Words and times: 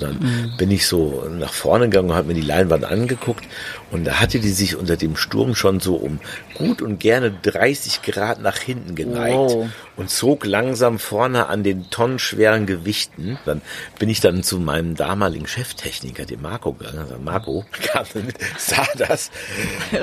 Und 0.00 0.02
dann 0.02 0.18
mhm. 0.18 0.56
bin 0.56 0.70
ich 0.70 0.86
so 0.86 1.26
nach 1.30 1.52
vorne 1.52 1.88
gegangen 1.88 2.10
und 2.10 2.16
habe 2.16 2.28
mir 2.28 2.34
die 2.34 2.40
Leinwand 2.40 2.84
angeguckt 2.84 3.44
und 3.90 4.04
da 4.04 4.20
hatte 4.20 4.38
die 4.38 4.50
sich 4.50 4.76
unter 4.76 4.96
dem 4.96 5.16
Sturm 5.16 5.54
schon 5.54 5.80
so 5.80 5.96
um 5.96 6.20
gut 6.54 6.80
und 6.80 7.00
gerne 7.00 7.32
30 7.42 8.02
Grad 8.02 8.40
nach 8.40 8.58
hinten 8.58 8.94
geneigt 8.94 9.34
wow. 9.34 9.68
und 9.96 10.10
zog 10.10 10.44
langsam 10.44 10.98
vorne 10.98 11.46
an 11.46 11.64
den 11.64 11.90
tonnenschweren 11.90 12.66
Gewichten. 12.66 13.38
Dann 13.46 13.62
bin 13.98 14.08
ich 14.08 14.20
dann 14.20 14.42
zu 14.42 14.58
meinem 14.60 14.94
damaligen 14.94 15.46
Cheftechniker, 15.46 16.24
dem 16.24 16.42
Marco, 16.42 16.72
gegangen. 16.72 16.98
Also 16.98 17.16
Marco 17.18 17.64
kam 17.82 18.06
mit, 18.14 18.36
sah 18.58 18.86
das. 18.96 19.30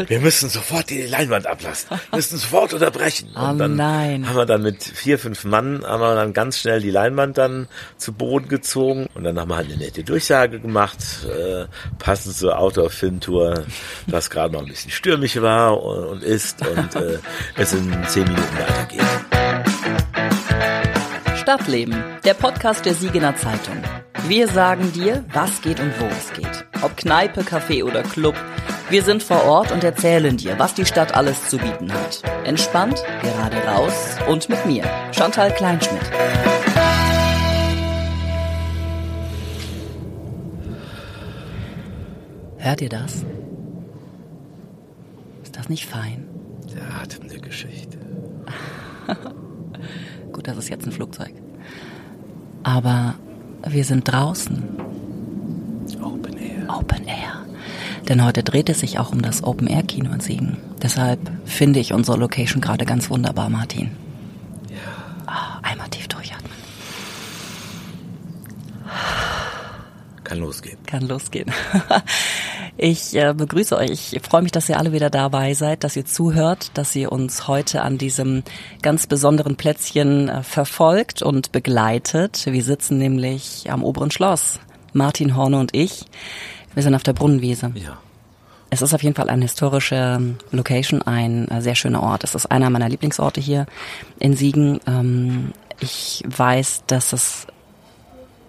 Wir 0.08 0.20
müssen 0.20 0.50
sofort 0.50 0.90
die 0.90 1.04
Leinwand 1.04 1.48
ablassen. 1.48 1.90
Wir 2.10 2.18
müssen 2.18 2.38
sofort 2.38 2.74
unterbrechen. 2.74 3.30
Oh 3.36 3.52
und 3.52 3.60
dann 3.60 3.76
nein. 3.76 4.28
haben 4.28 4.36
wir 4.36 4.46
dann 4.46 4.64
mit 4.64 4.84
vier, 4.84 5.18
fünf 5.20 5.46
Mann 5.46 5.86
haben 5.86 6.02
wir 6.02 6.16
dann 6.16 6.34
ganz 6.34 6.60
schnell 6.60 6.82
die 6.82 6.92
Leinwand 6.92 7.38
dann 7.38 7.68
zu 7.98 8.12
Boden 8.12 8.50
gezogen 8.50 9.08
und 9.14 9.24
dann 9.24 9.40
haben 9.40 9.50
wir 9.50 9.56
halt 9.56 9.72
eine 9.72 9.86
nette 9.88 10.04
Durchsage 10.04 10.60
gemacht, 10.60 11.00
äh, 11.26 11.66
passend 11.98 12.36
zur 12.36 12.60
Outdoor-Filmtour 12.60 13.64
das 14.06 14.30
gerade 14.30 14.54
noch 14.54 14.62
ein 14.62 14.68
bisschen 14.68 14.92
stürmisch 14.92 15.42
war 15.42 15.82
und, 15.82 16.06
und 16.08 16.24
ist 16.24 16.66
und 16.66 16.96
äh, 16.96 17.20
es 17.56 17.74
in 17.74 17.92
zehn 18.08 18.26
Minuten 18.26 18.58
weitergeht. 18.58 19.02
Stadtleben, 21.38 22.04
der 22.26 22.34
Podcast 22.34 22.86
der 22.86 22.94
Siegener 22.94 23.36
Zeitung. 23.38 23.82
Wir 24.28 24.50
sagen 24.50 24.92
dir, 24.92 25.24
was 25.32 25.62
geht 25.62 25.80
und 25.80 25.94
wo 26.02 26.06
es 26.06 26.34
geht. 26.34 26.66
Ob 26.82 26.98
Kneipe, 26.98 27.42
Café 27.44 27.86
oder 27.86 28.04
Club. 28.04 28.36
Wir 28.90 29.04
sind 29.04 29.24
vor 29.24 29.46
Ort 29.46 29.72
und 29.72 29.84
erzählen 29.86 30.36
dir, 30.36 30.60
was 30.60 30.74
die 30.74 30.86
Stadt 30.86 31.16
alles 31.16 31.50
zu 31.50 31.58
bieten 31.58 31.94
hat. 31.94 32.22
Entspannt, 32.44 33.02
gerade 33.22 33.58
raus 33.66 34.18
und 34.28 34.50
mit 34.50 34.66
mir, 34.66 34.84
Chantal 35.14 35.54
Kleinschmidt. 35.54 36.57
Hört 42.68 42.82
ihr 42.82 42.90
das? 42.90 43.24
das 45.54 45.70
nicht 45.70 45.86
fein? 45.86 46.28
Der 46.76 47.02
Atem 47.02 47.30
der 47.30 47.40
Geschichte. 47.40 47.98
Gut, 50.34 50.50
das 50.50 50.58
ist 50.58 50.68
jetzt 50.68 50.86
ein 50.86 50.92
Flugzeug. 50.92 51.32
Aber 52.64 53.16
wir 53.66 53.86
sind 53.86 54.12
draußen. 54.12 54.64
Open 56.02 56.38
Air. 56.38 56.78
Open 56.78 57.08
Air. 57.08 57.46
Denn 58.10 58.26
heute 58.26 58.44
dreht 58.44 58.68
es 58.68 58.82
sich 58.82 59.00
auch 59.00 59.14
um 59.14 59.22
das 59.22 59.46
Open 59.46 59.68
Air 59.68 59.84
Kino 59.84 60.12
in 60.12 60.20
Siegen. 60.20 60.58
Deshalb 60.84 61.22
finde 61.46 61.80
ich 61.80 61.94
unsere 61.94 62.18
Location 62.18 62.60
gerade 62.60 62.84
ganz 62.84 63.10
wunderbar, 63.10 63.50
Martin. 63.50 63.92
Ja. 64.70 64.76
Oh, 65.26 65.60
einmal 65.64 65.88
tief 65.88 66.10
durchatmen. 66.10 66.52
Kann 70.26 70.40
losgehen. 70.40 70.78
Kann 70.86 71.08
losgehen. 71.08 71.50
Ich 72.80 73.16
äh, 73.16 73.34
begrüße 73.34 73.76
euch. 73.76 74.14
Ich 74.14 74.22
freue 74.22 74.44
mich, 74.44 74.52
dass 74.52 74.70
ihr 74.70 74.78
alle 74.78 74.94
wieder 74.94 75.10
dabei 75.10 75.56
seid, 75.56 75.84
dass 75.84 75.96
ihr 75.96 76.06
zuhört, 76.06 76.70
dass 76.76 76.96
ihr 76.96 77.12
uns 77.12 77.48
heute 77.48 77.82
an 77.82 77.98
diesem 77.98 78.44
ganz 78.84 79.08
besonderen 79.08 79.56
Plätzchen 79.56 80.30
äh, 80.30 80.44
verfolgt 80.44 81.24
und 81.24 81.52
begleitet. 81.52 82.46
Wir 82.46 82.64
sitzen 82.64 83.00
nämlich 83.00 83.66
am 83.72 83.84
oberen 83.84 84.12
Schloss. 84.12 84.60
Martin 84.94 85.36
Horne 85.36 85.60
und 85.60 85.76
ich. 85.76 86.06
Wir 86.76 86.84
sind 86.84 86.94
auf 86.94 87.02
der 87.02 87.14
Brunnenwiese. 87.14 87.72
Ja. 87.74 87.98
Es 88.70 88.84
ist 88.84 88.94
auf 88.94 89.02
jeden 89.02 89.16
Fall 89.16 89.32
eine 89.32 89.44
historische 89.44 89.96
ähm, 89.96 90.38
Location, 90.52 91.02
ein 91.02 91.48
äh, 91.48 91.62
sehr 91.64 91.76
schöner 91.76 92.04
Ort. 92.04 92.24
Es 92.24 92.36
ist 92.36 92.46
einer 92.46 92.70
meiner 92.70 92.90
Lieblingsorte 92.90 93.42
hier 93.42 93.66
in 94.20 94.36
Siegen. 94.36 94.80
Ähm, 94.86 95.52
ich 95.80 96.24
weiß, 96.28 96.84
dass 96.86 97.12
es 97.12 97.48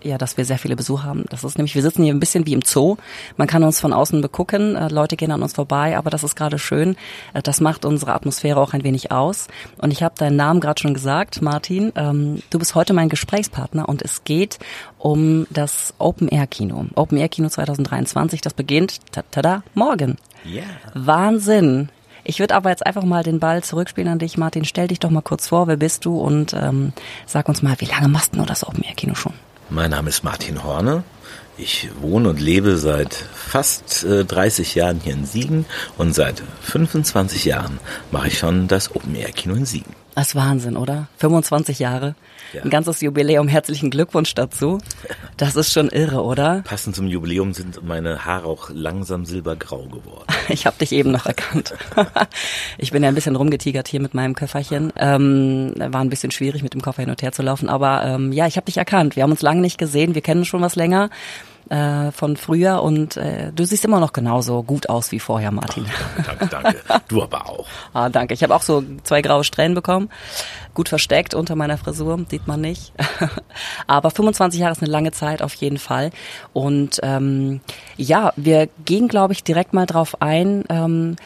ja, 0.02 0.18
dass 0.18 0.36
wir 0.36 0.44
sehr 0.44 0.58
viele 0.58 0.77
Besucher 0.77 1.04
haben. 1.04 1.24
Das 1.30 1.44
ist 1.44 1.58
nämlich, 1.58 1.74
wir 1.74 1.82
sitzen 1.82 2.04
hier 2.04 2.14
ein 2.14 2.20
bisschen 2.20 2.46
wie 2.46 2.52
im 2.52 2.62
Zoo. 2.62 2.96
Man 3.36 3.46
kann 3.46 3.62
uns 3.62 3.80
von 3.80 3.92
außen 3.92 4.20
begucken, 4.20 4.77
äh, 4.77 4.88
Leute 4.88 5.16
gehen 5.16 5.32
an 5.32 5.42
uns 5.42 5.54
vorbei, 5.54 5.96
aber 5.96 6.10
das 6.10 6.24
ist 6.24 6.36
gerade 6.36 6.58
schön. 6.58 6.96
Äh, 7.34 7.42
das 7.42 7.60
macht 7.60 7.84
unsere 7.84 8.14
Atmosphäre 8.14 8.60
auch 8.60 8.72
ein 8.72 8.84
wenig 8.84 9.12
aus. 9.12 9.48
Und 9.78 9.92
ich 9.92 10.03
habe 10.03 10.14
deinen 10.16 10.37
Namen 10.37 10.60
gerade 10.60 10.81
schon 10.81 10.94
gesagt, 10.94 11.42
Martin. 11.42 11.92
Ähm, 11.97 12.42
du 12.50 12.58
bist 12.58 12.75
heute 12.75 12.92
mein 12.92 13.08
Gesprächspartner 13.08 13.88
und 13.88 14.03
es 14.03 14.25
geht 14.25 14.58
um 14.98 15.47
das 15.50 15.94
Open 15.98 16.28
Air 16.28 16.47
Kino. 16.47 16.87
Open 16.94 17.19
Air 17.19 17.28
Kino 17.28 17.48
2023, 17.48 18.41
das 18.41 18.54
beginnt, 18.54 19.00
tada, 19.31 19.62
morgen. 19.75 20.16
Yeah. 20.47 20.64
Wahnsinn. 20.94 21.91
Ich 22.25 22.41
würde 22.41 22.54
aber 22.54 22.69
jetzt 22.69 22.84
einfach 22.84 23.04
mal 23.04 23.22
den 23.22 23.41
Ball 23.41 23.62
zurückspielen 23.62 24.12
an 24.12 24.19
dich, 24.19 24.37
Martin. 24.37 24.66
Stell 24.66 24.88
dich 24.88 25.00
doch 25.00 25.08
mal 25.08 25.22
kurz 25.22 25.48
vor, 25.48 25.66
wer 25.66 25.78
bist 25.78 26.04
du 26.04 26.20
und 26.20 26.53
ähm, 26.53 26.92
sag 27.25 27.48
uns 27.48 27.62
mal, 27.62 27.75
wie 27.78 27.87
lange 27.87 28.08
machst 28.08 28.37
du 28.37 28.44
das 28.44 28.66
Open 28.66 28.84
Air 28.84 28.94
Kino 28.94 29.14
schon? 29.14 29.32
Mein 29.71 29.91
Name 29.91 30.09
ist 30.09 30.25
Martin 30.25 30.65
Horne. 30.65 31.03
Ich 31.59 31.91
wohne 32.01 32.31
und 32.31 32.41
lebe 32.41 32.79
seit 32.79 33.12
fast 33.12 34.03
äh, 34.05 34.25
30 34.25 34.75
Jahren 34.75 35.01
hier 35.01 35.12
in 35.12 35.27
Siegen 35.27 35.67
und 35.99 36.15
seit 36.15 36.43
25 36.62 37.45
Jahren 37.45 37.79
mache 38.11 38.29
ich 38.29 38.39
schon 38.39 38.67
das 38.67 38.95
Open 38.95 39.15
Air 39.15 39.33
Kino 39.33 39.55
in 39.55 39.67
Siegen. 39.67 39.95
Das 40.15 40.29
ist 40.29 40.34
Wahnsinn, 40.37 40.77
oder? 40.77 41.09
25 41.19 41.81
Jahre. 41.81 42.15
Ja. 42.53 42.62
Ein 42.62 42.70
ganzes 42.70 43.00
Jubiläum. 43.00 43.48
Herzlichen 43.48 43.91
Glückwunsch 43.91 44.34
dazu. 44.34 44.78
Das 45.36 45.54
ist 45.56 45.72
schon 45.72 45.88
irre, 45.88 46.22
oder? 46.22 46.62
Passend 46.64 46.97
zum 46.97 47.06
Jubiläum 47.06 47.53
sind 47.53 47.82
meine 47.86 48.25
Haare 48.25 48.47
auch 48.47 48.70
langsam 48.72 49.25
silbergrau 49.25 49.84
geworden. 49.84 50.25
Ich 50.50 50.64
habe 50.64 50.78
dich 50.78 50.92
eben 50.92 51.10
noch 51.10 51.26
erkannt. 51.26 51.75
Ich 52.78 52.91
bin 52.91 53.03
ja 53.03 53.10
ein 53.10 53.14
bisschen 53.14 53.37
rumgetigert 53.37 53.87
hier 53.88 54.00
mit 54.00 54.14
meinem 54.14 54.34
Köfferchen. 54.34 54.92
Ähm, 54.97 55.75
war 55.76 56.00
ein 56.00 56.08
bisschen 56.08 56.31
schwierig, 56.31 56.62
mit 56.62 56.72
dem 56.72 56.81
Koffer 56.81 57.03
hin 57.03 57.10
und 57.10 57.20
her 57.22 57.32
zu 57.32 57.42
laufen. 57.42 57.69
Aber 57.69 58.04
ähm, 58.04 58.32
ja, 58.32 58.47
ich 58.47 58.56
habe 58.56 58.64
dich 58.64 58.78
erkannt. 58.78 59.16
Wir 59.16 59.25
haben 59.25 59.31
uns 59.31 59.42
lange 59.42 59.60
nicht 59.60 59.78
gesehen. 59.78 60.14
Wir 60.14 60.22
kennen 60.22 60.44
schon 60.44 60.62
was 60.62 60.76
länger 60.76 61.10
äh, 61.71 62.12
von 62.12 62.37
früher 62.37 62.83
und 62.83 63.17
äh, 63.17 63.53
du 63.53 63.65
siehst 63.65 63.84
immer 63.84 64.01
noch 64.01 64.12
genauso 64.12 64.62
gut 64.62 64.89
aus 64.89 65.12
wie 65.12 65.21
vorher, 65.21 65.51
Martin. 65.51 65.84
Oh, 65.87 66.23
danke, 66.27 66.47
danke. 66.47 66.79
Du 67.09 67.23
aber 67.23 67.49
auch. 67.49 67.67
ah, 67.93 68.09
danke. 68.09 68.34
Ich 68.34 68.43
habe 68.43 68.55
auch 68.55 68.62
so 68.62 68.83
zwei 69.03 69.23
graue 69.23 69.45
Strähnen 69.45 69.75
bekommen. 69.75 70.09
Gut 70.75 70.89
versteckt 70.89 71.34
unter 71.34 71.56
meiner 71.56 71.79
Frisur, 71.79 72.25
sieht 72.29 72.47
man 72.47 72.61
nicht. 72.61 72.93
aber 73.87 74.11
25 74.11 74.61
Jahre 74.61 74.73
ist 74.73 74.83
eine 74.83 74.91
lange 74.91 75.12
Zeit 75.12 75.43
auf 75.43 75.55
jeden 75.55 75.79
Fall. 75.79 76.11
Und 76.53 77.01
ähm, 77.03 77.61
ja, 77.97 78.33
wir 78.37 78.69
gehen, 78.85 79.09
glaube 79.09 79.33
ich, 79.33 79.45
direkt 79.45 79.73
mal 79.73 79.87
drauf 79.87 80.21
ein. 80.21 80.65
Ähm, 80.69 81.17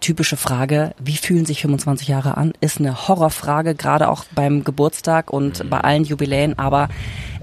typische 0.00 0.36
Frage, 0.36 0.94
wie 0.98 1.16
fühlen 1.16 1.46
sich 1.46 1.62
25 1.62 2.08
Jahre 2.08 2.36
an? 2.36 2.52
Ist 2.60 2.80
eine 2.80 3.06
Horrorfrage, 3.06 3.74
gerade 3.74 4.08
auch 4.08 4.24
beim 4.34 4.64
Geburtstag 4.64 5.32
und 5.32 5.62
mhm. 5.62 5.70
bei 5.70 5.80
allen 5.80 6.04
Jubiläen. 6.04 6.58
Aber 6.58 6.88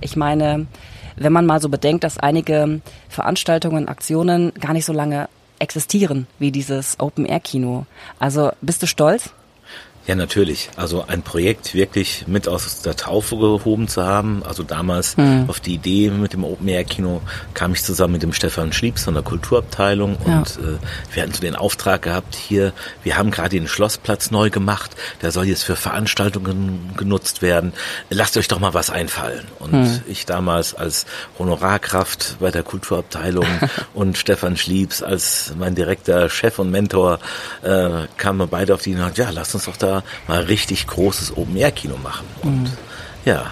ich 0.02 0.16
meine, 0.16 0.68
wenn 1.16 1.34
man 1.34 1.46
mal 1.46 1.62
so 1.62 1.70
bedenkt, 1.70 2.04
dass 2.04 2.18
einige 2.18 2.82
Veranstaltungen, 3.10 3.88
Aktionen 3.88 4.54
gar 4.60 4.74
nicht 4.74 4.86
so 4.86 4.94
lange 4.94 5.30
existieren 5.60 6.28
wie 6.40 6.52
dieses 6.52 7.00
Open-Air-Kino. 7.00 7.86
Also 8.20 8.52
bist 8.62 8.82
du 8.82 8.88
stolz? 8.88 9.32
Ja, 10.08 10.16
natürlich. 10.16 10.70
Also 10.78 11.06
ein 11.08 11.22
Projekt 11.22 11.76
wirklich 11.76 12.26
mit 12.28 12.48
aus 12.48 12.82
der 12.82 12.96
Taufe 12.96 13.38
gehoben 13.38 13.88
zu 13.88 14.04
haben. 14.04 14.42
Also 14.44 14.64
damals 14.64 15.16
mhm. 15.16 15.46
auf 15.48 15.60
die 15.60 15.76
Idee 15.76 16.10
mit 16.10 16.34
dem 16.34 16.44
Open 16.44 16.68
Air 16.68 16.84
Kino 16.86 17.22
kam 17.54 17.74
ich 17.74 17.84
zusammen 17.84 18.14
mit 18.14 18.24
dem 18.24 18.34
Stefan 18.34 18.74
Schliebs 18.74 19.04
von 19.04 19.14
der 19.14 19.22
Kulturabteilung 19.22 20.18
ja. 20.26 20.40
und 20.40 20.48
äh, 20.58 20.80
wir 21.14 21.22
hatten 21.22 21.34
so 21.34 21.42
den 21.42 21.56
Auftrag 21.56 22.02
gehabt 22.02 22.34
hier, 22.34 22.74
wir 23.04 23.18
haben 23.18 23.30
gerade 23.30 23.50
den 23.50 23.68
Schlossplatz 23.68 24.32
neu 24.32 24.50
gemacht, 24.50 24.96
der 25.22 25.32
soll 25.32 25.46
jetzt 25.46 25.64
für 25.64 25.76
Veranstaltungen 25.76 26.94
genutzt 26.98 27.44
werden. 27.44 27.72
Lasst 28.10 28.38
euch 28.38 28.48
doch 28.48 28.60
mal 28.60 28.74
was 28.74 28.90
einfallen. 28.90 29.46
Und 29.60 29.74
mhm. 29.74 30.02
ich 30.08 30.26
damals 30.26 30.74
als 30.74 31.06
Honorarkraft 31.38 32.38
bei 32.40 32.50
der 32.50 32.64
Kulturabteilung 32.64 33.46
und 33.94 34.18
Stefan 34.18 34.58
Schliebs 34.58 35.04
als 35.04 35.54
mein 35.58 35.76
direkter 35.76 36.28
Chef 36.30 36.58
und 36.58 36.72
Mentor 36.72 37.20
äh, 37.62 38.08
kamen 38.18 38.40
wir 38.40 38.48
beide 38.48 38.74
auf 38.74 38.82
die 38.82 38.92
Idee, 38.94 39.12
ja, 39.16 39.30
lasst 39.30 39.54
uns 39.54 39.66
doch 39.66 39.78
da 39.78 39.91
mal 40.28 40.44
richtig 40.44 40.88
großes 40.88 41.38
Open-Air-Kino 41.38 41.97
machen. 41.97 42.25
Und 42.41 42.63
mhm. 42.63 42.78
ja, 43.25 43.52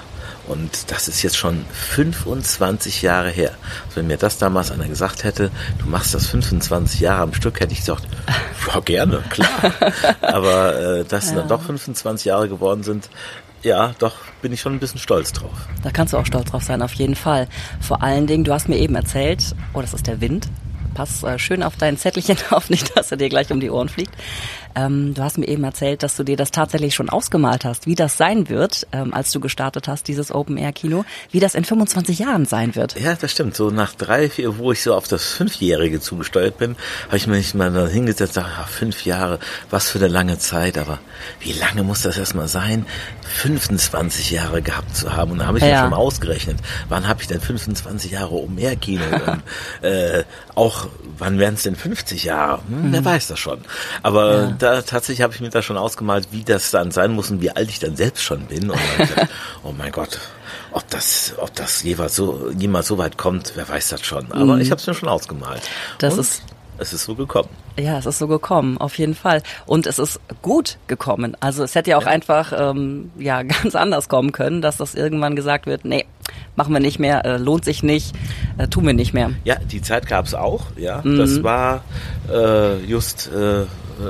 und 0.50 0.92
das 0.92 1.08
ist 1.08 1.22
jetzt 1.22 1.38
schon 1.38 1.64
25 1.72 3.04
Jahre 3.04 3.30
her. 3.30 3.52
Also 3.86 3.98
wenn 3.98 4.08
mir 4.08 4.18
das 4.18 4.40
damals 4.40 4.72
einer 4.72 4.88
gesagt 4.88 5.24
hätte, 5.24 5.52
du 5.78 5.88
machst 5.88 6.16
das 6.16 6.26
25 6.26 7.02
Jahre 7.02 7.22
am 7.22 7.34
Stück, 7.36 7.60
hätte 7.60 7.74
ich 7.74 7.80
gesagt, 7.80 8.08
ja 8.68 8.80
gerne, 8.80 9.24
klar. 9.30 9.50
Aber 10.22 10.76
äh, 10.76 11.06
dass 11.06 11.30
ja. 11.30 11.36
dann 11.36 11.48
doch 11.50 11.62
25 11.62 12.26
Jahre 12.26 12.50
geworden 12.50 12.82
sind, 12.82 13.10
ja, 13.62 13.94
doch 14.00 14.16
bin 14.42 14.52
ich 14.52 14.62
schon 14.62 14.74
ein 14.74 14.80
bisschen 14.80 15.00
stolz 15.00 15.34
drauf. 15.34 15.52
Da 15.84 15.92
kannst 15.92 16.14
du 16.14 16.18
auch 16.18 16.26
stolz 16.26 16.50
drauf 16.50 16.64
sein, 16.64 16.82
auf 16.82 16.94
jeden 16.94 17.16
Fall. 17.16 17.48
Vor 17.80 18.02
allen 18.02 18.26
Dingen, 18.26 18.44
du 18.44 18.54
hast 18.54 18.70
mir 18.70 18.78
eben 18.78 18.96
erzählt, 18.96 19.56
oh, 19.74 19.82
das 19.82 19.94
ist 19.94 20.08
der 20.08 20.22
Wind. 20.22 20.48
Pass 20.96 21.24
äh, 21.24 21.38
schön 21.38 21.62
auf 21.62 21.76
dein 21.78 21.98
Zettelchen 21.98 22.38
auf, 22.50 22.70
nicht, 22.70 22.98
dass 22.98 23.12
er 23.12 23.18
dir 23.18 23.30
gleich 23.30 23.52
um 23.52 23.60
die 23.60 23.70
Ohren 23.70 23.90
fliegt. 23.90 24.09
Ähm, 24.76 25.14
du 25.14 25.24
hast 25.24 25.38
mir 25.38 25.48
eben 25.48 25.64
erzählt, 25.64 26.04
dass 26.04 26.16
du 26.16 26.24
dir 26.24 26.38
das 26.38 26.52
tatsächlich 26.52 26.96
schon 26.96 27.10
ausgemalt 27.10 27.66
hast, 27.66 27.88
wie 27.88 27.96
das 27.96 28.18
sein 28.18 28.50
wird, 28.50 28.88
ähm, 28.92 29.14
als 29.14 29.32
du 29.32 29.40
gestartet 29.40 29.88
hast, 29.88 30.08
dieses 30.08 30.32
Open-Air-Kino, 30.32 31.06
wie 31.32 31.40
das 31.40 31.56
in 31.56 31.66
25 31.66 32.20
Jahren 32.20 32.46
sein 32.46 32.76
wird. 32.76 33.00
Ja, 33.00 33.16
das 33.16 33.32
stimmt. 33.32 33.56
So 33.56 33.72
nach 33.72 33.94
drei, 33.96 34.30
vier, 34.30 34.58
wo 34.58 34.72
ich 34.72 34.84
so 34.84 34.94
auf 34.94 35.08
das 35.08 35.26
Fünfjährige 35.26 36.00
zugesteuert 36.00 36.58
bin, 36.58 36.76
habe 37.08 37.18
ich 37.18 37.28
mich 37.28 37.54
mal 37.56 37.72
da 37.72 37.88
hingesetzt 37.88 38.38
und 38.38 38.46
ach, 38.46 38.68
fünf 38.68 39.06
Jahre, 39.06 39.40
was 39.70 39.90
für 39.90 40.00
eine 40.00 40.08
lange 40.08 40.38
Zeit, 40.38 40.78
aber 40.78 41.00
wie 41.40 41.54
lange 41.54 41.84
muss 41.84 42.04
das 42.04 42.18
erstmal 42.18 42.48
sein, 42.48 42.86
25 43.22 44.32
Jahre 44.32 44.62
gehabt 44.62 44.96
zu 44.96 45.16
haben? 45.16 45.32
Und 45.32 45.40
da 45.40 45.48
habe 45.48 45.58
ich 45.58 45.64
ja. 45.64 45.70
ja 45.72 45.82
schon 45.82 45.92
mal 45.92 45.98
ausgerechnet, 45.98 46.58
wann 46.90 47.08
habe 47.08 47.22
ich 47.22 47.28
denn 47.28 47.42
25 47.42 48.12
Jahre 48.12 48.32
Open-Air-Kino? 48.32 49.04
und, 49.04 49.44
äh, 49.86 50.24
auch, 50.56 50.88
wann 51.18 51.40
wären 51.40 51.56
es 51.56 51.64
denn 51.64 51.76
50 51.76 52.24
Jahre? 52.26 52.62
Hm, 52.68 52.88
mhm. 52.88 52.94
Wer 52.94 53.06
weiß 53.06 53.28
das 53.28 53.40
schon. 53.40 53.60
Aber 54.04 54.09
ja. 54.18 54.56
da 54.58 54.82
tatsächlich 54.82 55.22
habe 55.22 55.34
ich 55.34 55.42
mir 55.42 55.50
da 55.50 55.62
schon 55.62 55.78
ausgemalt, 55.78 56.30
wie 56.32 56.44
das 56.44 56.72
dann 56.72 56.92
sein 56.92 57.12
muss 57.12 57.30
und 57.32 57.42
wie 57.42 57.52
alt 57.52 57.70
ich 57.70 57.80
dann 57.80 57.96
selbst 57.96 58.24
schon 58.24 58.46
bin. 58.46 58.70
Und 58.70 58.80
dann 58.98 59.28
oh 59.64 59.74
mein 59.78 59.92
Gott, 59.92 60.20
ob 60.72 60.88
das, 60.90 61.34
ob 61.38 61.54
das 61.56 61.84
jeweils 61.84 62.16
so, 62.16 62.50
jemals 62.58 62.88
so 62.88 62.98
weit 62.98 63.18
kommt, 63.18 63.54
wer 63.56 63.68
weiß 63.68 63.90
das 63.90 64.06
schon. 64.06 64.32
Aber 64.32 64.56
mhm. 64.56 64.62
ich 64.62 64.72
habe 64.72 64.80
es 64.80 64.88
mir 64.88 64.94
schon 64.94 65.10
ausgemalt. 65.10 65.62
Das 66.00 66.14
und 66.14 66.22
ist 66.22 66.44
es 66.80 66.94
ist 66.94 67.04
so 67.04 67.16
gekommen. 67.16 67.50
Ja, 67.78 67.98
es 67.98 68.06
ist 68.06 68.20
so 68.20 68.28
gekommen, 68.28 68.78
auf 68.78 68.98
jeden 68.98 69.16
Fall. 69.16 69.44
Und 69.66 69.88
es 69.88 70.00
ist 70.00 70.20
gut 70.42 70.78
gekommen. 70.88 71.36
Also 71.40 71.64
es 71.64 71.76
hätte 71.76 71.92
ja 71.92 71.98
auch 71.98 72.04
ja. 72.04 72.10
einfach 72.10 72.54
ähm, 72.56 73.12
ja 73.18 73.44
ganz 73.64 73.76
anders 73.76 74.10
kommen 74.10 74.32
können, 74.32 74.62
dass 74.62 74.78
das 74.78 74.96
irgendwann 74.96 75.36
gesagt 75.36 75.66
wird, 75.66 75.86
nee, 75.86 76.06
machen 76.56 76.74
wir 76.74 76.80
nicht 76.80 77.00
mehr, 77.00 77.26
äh, 77.26 77.38
lohnt 77.38 77.66
sich 77.66 77.84
nicht, 77.84 78.16
äh, 78.58 78.68
tun 78.68 78.86
wir 78.86 78.94
nicht 78.94 79.14
mehr. 79.14 79.32
Ja, 79.44 79.56
die 79.56 79.82
Zeit 79.82 80.08
gab 80.08 80.26
es 80.26 80.34
auch, 80.34 80.66
ja. 80.76 81.02
Mhm. 81.04 81.18
Das 81.18 81.44
war 81.44 81.84
äh, 82.32 82.78
just 82.86 83.30
äh, 83.34 83.66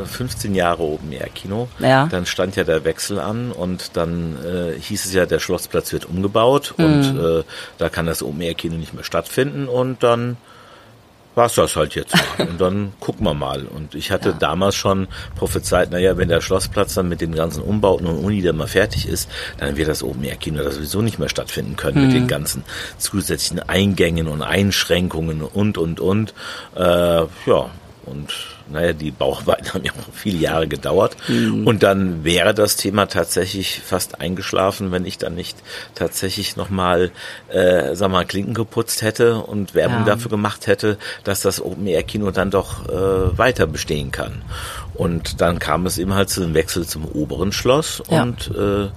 15 0.05 0.53
Jahre 0.55 0.83
oben 0.83 1.11
Air 1.11 1.29
Kino. 1.33 1.67
Ja. 1.79 2.07
Dann 2.07 2.25
stand 2.25 2.55
ja 2.55 2.63
der 2.63 2.83
Wechsel 2.83 3.19
an 3.19 3.51
und 3.51 3.97
dann 3.97 4.37
äh, 4.45 4.79
hieß 4.79 5.05
es 5.05 5.13
ja, 5.13 5.25
der 5.25 5.39
Schlossplatz 5.39 5.91
wird 5.93 6.05
umgebaut 6.05 6.75
mhm. 6.77 6.85
und 6.85 7.19
äh, 7.19 7.43
da 7.77 7.89
kann 7.89 8.05
das 8.05 8.21
Open 8.21 8.41
Air 8.41 8.53
Kino 8.53 8.75
nicht 8.75 8.93
mehr 8.93 9.03
stattfinden 9.03 9.67
und 9.67 10.03
dann 10.03 10.37
war 11.39 11.45
es 11.45 11.55
das 11.55 11.77
halt 11.77 11.95
jetzt 11.95 12.13
mal. 12.13 12.47
Und 12.49 12.59
dann 12.59 12.91
gucken 12.99 13.25
wir 13.25 13.33
mal. 13.33 13.63
Und 13.63 13.95
ich 13.95 14.11
hatte 14.11 14.29
ja. 14.29 14.35
damals 14.37 14.75
schon 14.75 15.07
prophezeit, 15.37 15.89
naja, 15.89 16.17
wenn 16.17 16.27
der 16.27 16.41
Schlossplatz 16.41 16.95
dann 16.95 17.07
mit 17.07 17.21
den 17.21 17.33
ganzen 17.33 17.63
Umbauten 17.63 18.07
und 18.07 18.17
Uni 18.17 18.41
dann 18.41 18.57
mal 18.57 18.67
fertig 18.67 19.07
ist, 19.07 19.29
dann 19.57 19.77
wird 19.77 19.87
das 19.87 20.03
Open 20.03 20.25
Air 20.25 20.35
Kino 20.35 20.61
das 20.61 20.75
sowieso 20.75 21.01
nicht 21.01 21.17
mehr 21.17 21.29
stattfinden 21.29 21.77
können 21.77 21.99
mhm. 21.99 22.07
mit 22.07 22.15
den 22.15 22.27
ganzen 22.27 22.63
zusätzlichen 22.97 23.61
Eingängen 23.69 24.27
und 24.27 24.41
Einschränkungen 24.41 25.41
und, 25.41 25.77
und, 25.77 26.01
und. 26.01 26.33
Äh, 26.75 26.81
ja, 27.21 27.69
und 28.09 28.33
naja, 28.71 28.93
die 28.93 29.11
Bauarbeiten 29.11 29.69
haben 29.73 29.83
ja 29.83 29.91
auch 29.91 30.13
viele 30.13 30.37
Jahre 30.37 30.67
gedauert. 30.67 31.15
Mhm. 31.27 31.65
Und 31.65 31.83
dann 31.83 32.23
wäre 32.23 32.53
das 32.53 32.75
Thema 32.75 33.07
tatsächlich 33.07 33.79
fast 33.79 34.21
eingeschlafen, 34.21 34.91
wenn 34.91 35.05
ich 35.05 35.17
dann 35.17 35.35
nicht 35.35 35.57
tatsächlich 35.95 36.55
nochmal, 36.55 37.11
äh, 37.49 37.95
sag 37.95 38.11
mal, 38.11 38.25
Klinken 38.25 38.53
geputzt 38.53 39.01
hätte 39.01 39.37
und 39.37 39.75
Werbung 39.75 39.99
ja. 39.99 40.05
dafür 40.05 40.29
gemacht 40.29 40.67
hätte, 40.67 40.97
dass 41.23 41.41
das 41.41 41.61
Open-Air-Kino 41.61 42.31
dann 42.31 42.51
doch 42.51 42.87
äh, 42.87 43.37
weiter 43.37 43.67
bestehen 43.67 44.11
kann. 44.11 44.41
Und 44.93 45.41
dann 45.41 45.59
kam 45.59 45.85
es 45.85 45.97
eben 45.97 46.13
halt 46.13 46.29
zu 46.29 46.41
dem 46.41 46.53
Wechsel 46.53 46.85
zum 46.85 47.05
oberen 47.05 47.51
Schloss 47.51 48.03
ja. 48.09 48.23
und 48.23 48.51
äh, 48.55 48.89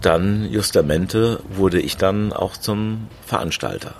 dann 0.00 0.48
justamente 0.50 1.40
wurde 1.48 1.80
ich 1.80 1.96
dann 1.96 2.32
auch 2.32 2.56
zum 2.56 3.08
Veranstalter. 3.26 3.94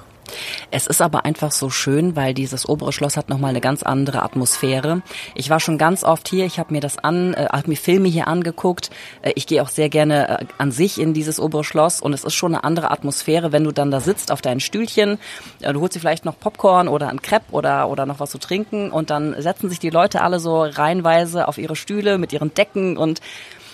Es 0.70 0.86
ist 0.86 1.02
aber 1.02 1.24
einfach 1.24 1.52
so 1.52 1.70
schön, 1.70 2.16
weil 2.16 2.34
dieses 2.34 2.68
obere 2.68 2.92
Schloss 2.92 3.16
hat 3.16 3.28
nochmal 3.28 3.50
eine 3.50 3.60
ganz 3.60 3.82
andere 3.82 4.22
Atmosphäre. 4.22 5.02
Ich 5.34 5.50
war 5.50 5.60
schon 5.60 5.78
ganz 5.78 6.04
oft 6.04 6.28
hier, 6.28 6.44
ich 6.46 6.58
habe 6.58 6.72
mir 6.72 6.80
das 6.80 6.98
an, 6.98 7.34
äh, 7.34 7.46
habe 7.52 7.68
mir 7.68 7.76
Filme 7.76 8.08
hier 8.08 8.28
angeguckt. 8.28 8.90
Äh, 9.22 9.32
ich 9.34 9.46
gehe 9.46 9.62
auch 9.62 9.68
sehr 9.68 9.88
gerne 9.88 10.40
äh, 10.40 10.44
an 10.58 10.70
sich 10.72 11.00
in 11.00 11.14
dieses 11.14 11.40
obere 11.40 11.64
Schloss 11.64 12.00
und 12.00 12.12
es 12.12 12.24
ist 12.24 12.34
schon 12.34 12.54
eine 12.54 12.64
andere 12.64 12.90
Atmosphäre, 12.90 13.52
wenn 13.52 13.64
du 13.64 13.72
dann 13.72 13.90
da 13.90 14.00
sitzt 14.00 14.32
auf 14.32 14.42
deinen 14.42 14.60
Stühlchen. 14.60 15.18
Äh, 15.60 15.72
du 15.72 15.80
holst 15.80 15.96
dir 15.96 16.00
vielleicht 16.00 16.24
noch 16.24 16.38
Popcorn 16.38 16.88
oder 16.88 17.08
ein 17.08 17.22
Crepe 17.22 17.52
oder, 17.52 17.88
oder 17.88 18.06
noch 18.06 18.20
was 18.20 18.30
zu 18.30 18.38
trinken 18.38 18.90
und 18.90 19.10
dann 19.10 19.40
setzen 19.40 19.68
sich 19.68 19.78
die 19.78 19.90
Leute 19.90 20.22
alle 20.22 20.40
so 20.40 20.62
reihenweise 20.62 21.48
auf 21.48 21.58
ihre 21.58 21.76
Stühle 21.76 22.18
mit 22.18 22.32
ihren 22.32 22.54
Decken 22.54 22.96
und 22.96 23.20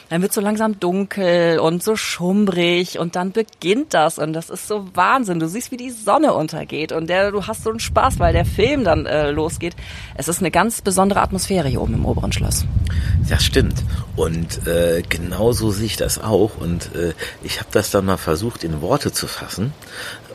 dann 0.09 0.23
wird 0.23 0.33
so 0.33 0.41
langsam 0.41 0.79
dunkel 0.79 1.59
und 1.59 1.83
so 1.83 1.97
schummrig 1.97 2.99
und 2.99 3.17
dann 3.17 3.33
beginnt 3.33 3.95
das 3.95 4.19
und 4.19 4.33
das 4.33 4.51
ist 4.51 4.69
so 4.69 4.87
Wahnsinn. 4.95 5.41
Du 5.41 5.49
siehst, 5.49 5.71
wie 5.71 5.77
die 5.77 5.91
Sonne 5.91 6.35
untergeht 6.35 6.93
und 6.93 7.09
der, 7.09 7.31
du 7.31 7.47
hast 7.47 7.65
so 7.65 7.71
einen 7.71 7.81
Spaß, 7.81 8.19
weil 8.19 8.33
der 8.33 8.45
Film 8.45 8.85
dann 8.85 9.07
äh, 9.07 9.31
losgeht. 9.31 9.75
Es 10.15 10.29
ist 10.29 10.41
eine 10.41 10.51
ganz 10.51 10.83
besondere 10.83 11.21
Atmosphäre 11.21 11.69
hier 11.69 11.81
oben 11.81 11.95
im 11.95 12.07
oberen 12.07 12.33
Schloss. 12.33 12.65
Das 13.29 13.43
stimmt 13.43 13.83
und 14.17 14.67
äh, 14.67 15.03
genau 15.09 15.53
so 15.53 15.71
sehe 15.71 15.87
ich 15.87 15.97
das 15.97 16.19
auch 16.19 16.59
und 16.59 16.95
äh, 16.95 17.15
ich 17.43 17.61
habe 17.61 17.69
das 17.73 17.91
dann 17.91 18.05
mal 18.05 18.17
versucht 18.17 18.65
in 18.65 18.81
Worte 18.83 19.13
zu 19.13 19.27
fassen 19.27 19.73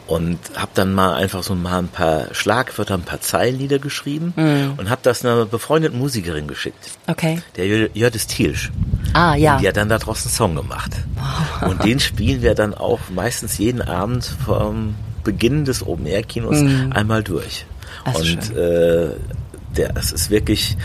und 0.09 0.39
habe 0.55 0.71
dann 0.73 0.93
mal 0.93 1.13
einfach 1.13 1.43
so 1.43 1.53
mal 1.53 1.77
ein 1.77 1.87
paar 1.87 2.33
Schlagwörter, 2.33 2.95
ein 2.95 3.03
paar 3.03 3.21
Zeilen 3.21 3.57
niedergeschrieben 3.57 4.33
mm. 4.35 4.79
und 4.79 4.89
habe 4.89 5.01
das 5.03 5.23
einer 5.23 5.45
befreundeten 5.45 5.99
Musikerin 5.99 6.47
geschickt. 6.47 6.97
Okay. 7.05 7.41
Der 7.55 7.67
Jördis 7.93 8.25
Thielsch. 8.25 8.71
Ah, 9.19 9.35
ja. 9.35 9.55
Und 9.55 9.61
die 9.61 9.67
hat 9.67 9.75
dann 9.75 9.89
da 9.89 9.97
draußen 9.97 10.29
einen 10.29 10.35
Song 10.35 10.55
gemacht. 10.55 10.91
Wow. 11.15 11.69
Und 11.69 11.83
den 11.83 11.99
spielen 11.99 12.41
wir 12.41 12.55
dann 12.55 12.73
auch 12.73 12.99
meistens 13.13 13.57
jeden 13.57 13.81
Abend 13.81 14.23
vom 14.45 14.95
Beginn 15.25 15.65
des 15.65 15.85
Open-Air-Kinos 15.85 16.61
mm. 16.61 16.93
einmal 16.93 17.21
durch. 17.23 17.65
Das 18.05 18.15
und 18.15 18.55
äh, 18.55 19.09
der, 19.77 19.95
es 19.95 20.11
ist 20.11 20.29
wirklich, 20.29 20.77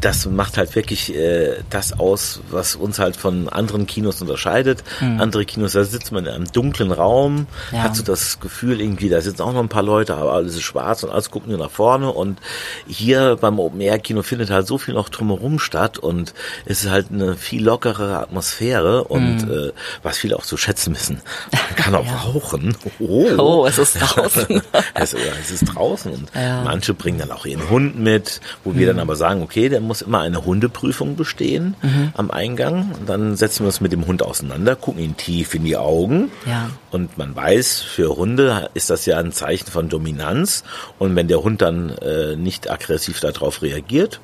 das 0.00 0.26
macht 0.26 0.58
halt 0.58 0.74
wirklich 0.74 1.14
äh, 1.14 1.56
das 1.70 1.98
aus, 1.98 2.40
was 2.50 2.76
uns 2.76 2.98
halt 2.98 3.16
von 3.16 3.48
anderen 3.48 3.86
Kinos 3.86 4.20
unterscheidet. 4.20 4.84
Mhm. 5.00 5.20
Andere 5.20 5.44
Kinos, 5.44 5.72
da 5.72 5.84
sitzt 5.84 6.12
man 6.12 6.26
in 6.26 6.32
einem 6.32 6.52
dunklen 6.52 6.92
Raum, 6.92 7.46
ja. 7.72 7.84
hat 7.84 7.96
so 7.96 8.02
das 8.02 8.40
Gefühl 8.40 8.80
irgendwie, 8.80 9.08
da 9.08 9.20
sitzen 9.20 9.42
auch 9.42 9.52
noch 9.52 9.62
ein 9.62 9.68
paar 9.68 9.82
Leute, 9.82 10.14
aber 10.14 10.32
alles 10.32 10.54
ist 10.54 10.62
schwarz 10.62 11.02
und 11.02 11.10
alles 11.10 11.30
gucken 11.30 11.50
nur 11.50 11.58
nach 11.58 11.70
vorne. 11.70 12.12
Und 12.12 12.38
hier 12.86 13.36
beim 13.40 13.58
Open 13.58 13.80
Air 13.80 13.98
Kino 13.98 14.22
findet 14.22 14.50
halt 14.50 14.66
so 14.66 14.78
viel 14.78 14.94
noch 14.94 15.08
drumherum 15.08 15.58
statt 15.58 15.98
und 15.98 16.34
es 16.66 16.84
ist 16.84 16.90
halt 16.90 17.06
eine 17.12 17.36
viel 17.36 17.64
lockere 17.64 18.18
Atmosphäre 18.18 19.04
und 19.04 19.46
mhm. 19.46 19.52
äh, 19.52 19.72
was 20.02 20.18
viele 20.18 20.36
auch 20.36 20.44
zu 20.44 20.56
schätzen 20.56 20.94
wissen. 20.94 21.20
Man 21.52 21.76
kann 21.76 21.94
auch 21.94 22.06
ja. 22.06 22.16
rauchen. 22.16 22.76
Oh. 22.98 23.26
oh, 23.38 23.66
es 23.68 23.78
ist 23.78 23.94
draußen. 23.94 24.62
es, 24.94 25.14
es, 25.42 25.50
ist 25.50 25.64
draußen 25.64 26.12
und 26.12 26.30
ja. 26.34 26.62
manche 26.64 26.94
bringen 26.94 27.18
dann 27.18 27.30
auch 27.30 27.46
ihren 27.46 27.68
Hund 27.70 27.98
mit 27.98 28.17
wo 28.64 28.74
wir 28.74 28.82
mhm. 28.82 28.96
dann 28.96 29.00
aber 29.00 29.16
sagen, 29.16 29.42
okay, 29.42 29.68
der 29.68 29.80
muss 29.80 30.02
immer 30.02 30.20
eine 30.20 30.44
Hundeprüfung 30.44 31.16
bestehen 31.16 31.74
mhm. 31.82 32.12
am 32.14 32.30
Eingang. 32.30 32.92
Und 32.98 33.08
dann 33.08 33.36
setzen 33.36 33.60
wir 33.60 33.66
uns 33.66 33.80
mit 33.80 33.92
dem 33.92 34.06
Hund 34.06 34.22
auseinander, 34.22 34.76
gucken 34.76 35.02
ihn 35.02 35.16
tief 35.16 35.54
in 35.54 35.64
die 35.64 35.76
Augen. 35.76 36.30
Ja. 36.46 36.70
Und 36.90 37.18
man 37.18 37.34
weiß, 37.34 37.80
für 37.82 38.16
Hunde 38.16 38.70
ist 38.74 38.90
das 38.90 39.06
ja 39.06 39.18
ein 39.18 39.32
Zeichen 39.32 39.70
von 39.70 39.88
Dominanz. 39.88 40.64
Und 40.98 41.16
wenn 41.16 41.28
der 41.28 41.42
Hund 41.42 41.62
dann 41.62 41.90
äh, 41.98 42.36
nicht 42.36 42.70
aggressiv 42.70 43.20
darauf 43.20 43.62
reagiert, 43.62 44.20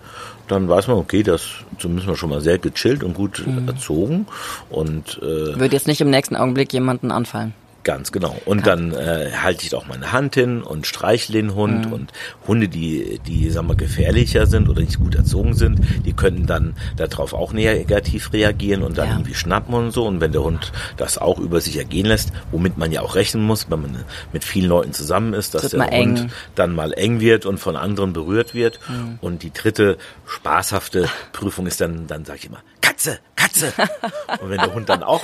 dann 0.49 0.69
weiß 0.69 0.89
man, 0.89 0.99
okay, 0.99 1.23
das 1.23 1.43
zumindest 1.79 2.07
mal 2.09 2.17
schon 2.17 2.31
mal 2.31 2.41
sehr 2.41 2.59
gechillt 2.59 3.03
und 3.03 3.15
gut 3.15 3.43
mhm. 3.47 3.67
erzogen. 3.69 4.27
Und 4.71 5.19
äh, 5.23 5.59
wird 5.59 5.73
jetzt 5.73 5.87
nicht 5.87 6.01
im 6.01 6.11
nächsten 6.11 6.37
Augenblick 6.37 6.73
jemanden 6.73 7.11
anfallen. 7.11 7.55
Ganz 7.85 8.13
genau. 8.13 8.35
Und 8.47 8.65
Kann. 8.65 8.91
dann 8.91 8.99
äh, 8.99 9.33
halte 9.37 9.67
ich 9.67 9.75
auch 9.75 9.87
meine 9.87 10.11
Hand 10.11 10.35
hin 10.35 10.63
und 10.63 10.87
streichle 10.87 11.35
den 11.35 11.55
Hund. 11.55 11.87
Mhm. 11.87 11.93
Und 11.93 12.13
Hunde, 12.49 12.69
die, 12.69 13.21
die 13.27 13.51
sagen 13.51 13.69
wir, 13.69 13.77
gefährlicher 13.77 14.47
sind 14.47 14.71
oder 14.71 14.81
nicht 14.81 14.99
gut 14.99 15.15
erzogen 15.15 15.55
sind, 15.55 15.81
die 16.07 16.15
könnten 16.15 16.47
dann 16.47 16.75
darauf 16.97 17.35
auch 17.35 17.53
negativ 17.53 18.33
reagieren 18.33 18.83
und 18.83 18.97
dann 18.97 19.09
ja. 19.09 19.15
irgendwie 19.15 19.35
schnappen 19.35 19.75
und 19.75 19.91
so. 19.91 20.07
Und 20.07 20.23
wenn 20.23 20.33
der 20.33 20.43
Hund 20.43 20.73
das 20.97 21.19
auch 21.19 21.39
über 21.39 21.61
sich 21.61 21.77
ergehen 21.77 22.07
lässt, 22.07 22.33
womit 22.51 22.79
man 22.79 22.91
ja 22.91 23.03
auch 23.03 23.17
rechnen 23.17 23.45
muss, 23.45 23.71
wenn 23.71 23.83
man 23.83 24.05
mit 24.33 24.45
vielen 24.45 24.69
Leuten 24.69 24.95
zusammen 24.95 25.35
ist, 25.35 25.55
dass 25.55 25.69
der 25.69 25.91
Hund 25.91 26.29
dann 26.55 26.75
mal 26.75 26.93
eng 26.95 27.21
wird 27.21 27.45
und 27.45 27.59
von 27.59 27.77
anderen 27.77 28.15
berührt 28.15 28.55
wird. 28.55 28.81
Mhm. 28.89 29.19
Und 29.21 29.43
die 29.43 29.53
dritte 29.53 29.99
spaßhafte 30.27 31.09
Prüfung 31.33 31.67
ist 31.67 31.83
dann, 31.83 32.07
dann 32.07 32.25
sage 32.25 32.39
ich 32.39 32.47
immer, 32.47 32.63
Katze, 32.81 33.19
Katze. 33.35 33.73
Und 34.41 34.51
wenn 34.51 34.59
der 34.59 34.75
Hund 34.75 34.89
dann 34.89 35.03
auch 35.03 35.23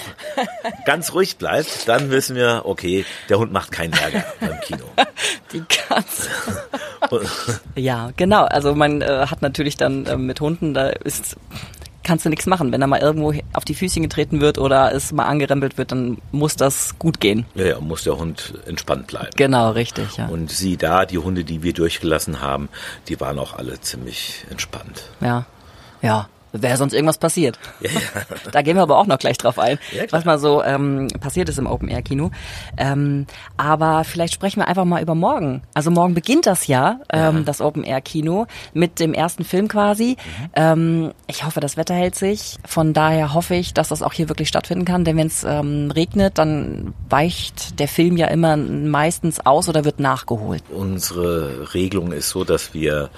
ganz 0.86 1.12
ruhig 1.12 1.36
bleibt, 1.36 1.88
dann 1.88 2.10
wissen 2.10 2.34
wir, 2.34 2.49
okay, 2.58 3.04
der 3.28 3.38
Hund 3.38 3.52
macht 3.52 3.72
keinen 3.72 3.92
Ärger 3.92 4.24
beim 4.40 4.60
Kino. 4.60 4.84
Die 5.52 5.62
Katze. 5.62 6.28
ja, 7.74 8.10
genau. 8.16 8.44
Also 8.44 8.74
man 8.74 9.02
äh, 9.02 9.26
hat 9.26 9.42
natürlich 9.42 9.76
dann 9.76 10.06
äh, 10.06 10.16
mit 10.16 10.40
Hunden, 10.40 10.74
da 10.74 10.88
ist 10.88 11.36
kannst 12.02 12.24
du 12.24 12.28
nichts 12.30 12.46
machen. 12.46 12.72
Wenn 12.72 12.80
er 12.80 12.86
mal 12.88 13.00
irgendwo 13.00 13.32
auf 13.52 13.64
die 13.64 13.74
Füßchen 13.74 14.02
getreten 14.02 14.40
wird 14.40 14.58
oder 14.58 14.92
es 14.92 15.12
mal 15.12 15.26
angerempelt 15.26 15.78
wird, 15.78 15.92
dann 15.92 16.18
muss 16.32 16.56
das 16.56 16.98
gut 16.98 17.20
gehen. 17.20 17.46
Ja, 17.54 17.66
ja, 17.66 17.80
muss 17.80 18.04
der 18.04 18.18
Hund 18.18 18.54
entspannt 18.66 19.06
bleiben. 19.06 19.30
Genau, 19.36 19.70
richtig, 19.70 20.16
ja. 20.16 20.26
Und 20.26 20.50
sie 20.50 20.76
da, 20.76 21.06
die 21.06 21.18
Hunde, 21.18 21.44
die 21.44 21.62
wir 21.62 21.72
durchgelassen 21.72 22.40
haben, 22.40 22.68
die 23.08 23.20
waren 23.20 23.38
auch 23.38 23.54
alle 23.54 23.80
ziemlich 23.80 24.44
entspannt. 24.50 25.04
Ja, 25.20 25.46
ja. 26.02 26.28
Wäre 26.52 26.76
sonst 26.76 26.92
irgendwas 26.92 27.18
passiert. 27.18 27.58
Ja, 27.80 27.90
ja. 27.90 28.00
Da 28.52 28.62
gehen 28.62 28.76
wir 28.76 28.82
aber 28.82 28.98
auch 28.98 29.06
noch 29.06 29.18
gleich 29.18 29.38
drauf 29.38 29.58
ein, 29.58 29.78
Ja, 29.92 30.04
was 30.10 30.24
mal 30.24 30.38
so 30.38 30.62
ähm, 30.62 31.08
passiert 31.20 31.48
ist 31.48 31.58
im 31.58 31.66
Open-Air-Kino. 31.66 32.30
Ähm, 32.76 33.26
aber 33.56 34.04
vielleicht 34.04 34.34
sprechen 34.34 34.60
wir 34.60 34.68
einfach 34.68 34.84
mal 34.84 35.02
über 35.02 35.14
morgen. 35.14 35.62
Also 35.74 35.90
morgen 35.90 36.14
beginnt 36.14 36.46
das 36.46 36.66
Jahr, 36.66 37.00
ähm, 37.12 37.36
Ja. 37.38 37.42
das 37.42 37.60
Open-Air-Kino, 37.60 38.46
mit 38.72 38.98
dem 39.00 39.14
ersten 39.14 39.44
Film 39.44 39.68
quasi. 39.68 40.16
Ähm, 40.54 41.12
ich 41.26 41.44
hoffe, 41.44 41.60
das 41.60 41.76
Wetter 41.76 41.94
hält 41.94 42.14
sich. 42.16 42.58
Von 42.66 42.92
daher 42.92 43.34
hoffe 43.34 43.54
ich, 43.54 43.72
dass 43.74 43.88
das 43.88 44.02
auch 44.02 44.12
hier 44.12 44.28
wirklich 44.28 44.48
stattfinden 44.48 44.84
kann. 44.84 45.04
Denn 45.04 45.16
wenn 45.16 45.26
es 45.28 45.44
ähm, 45.44 45.90
regnet, 45.90 46.38
dann 46.38 46.94
weicht 47.08 47.78
der 47.78 47.88
Film 47.88 48.16
ja 48.16 48.26
immer 48.28 48.56
meistens 48.56 49.44
aus 49.46 49.68
oder 49.68 49.84
wird 49.84 50.00
nachgeholt. 50.00 50.62
Unsere 50.70 51.72
Regelung 51.74 52.12
ist 52.12 52.30
so, 52.30 52.44
dass 52.44 52.74
wir 52.74 53.10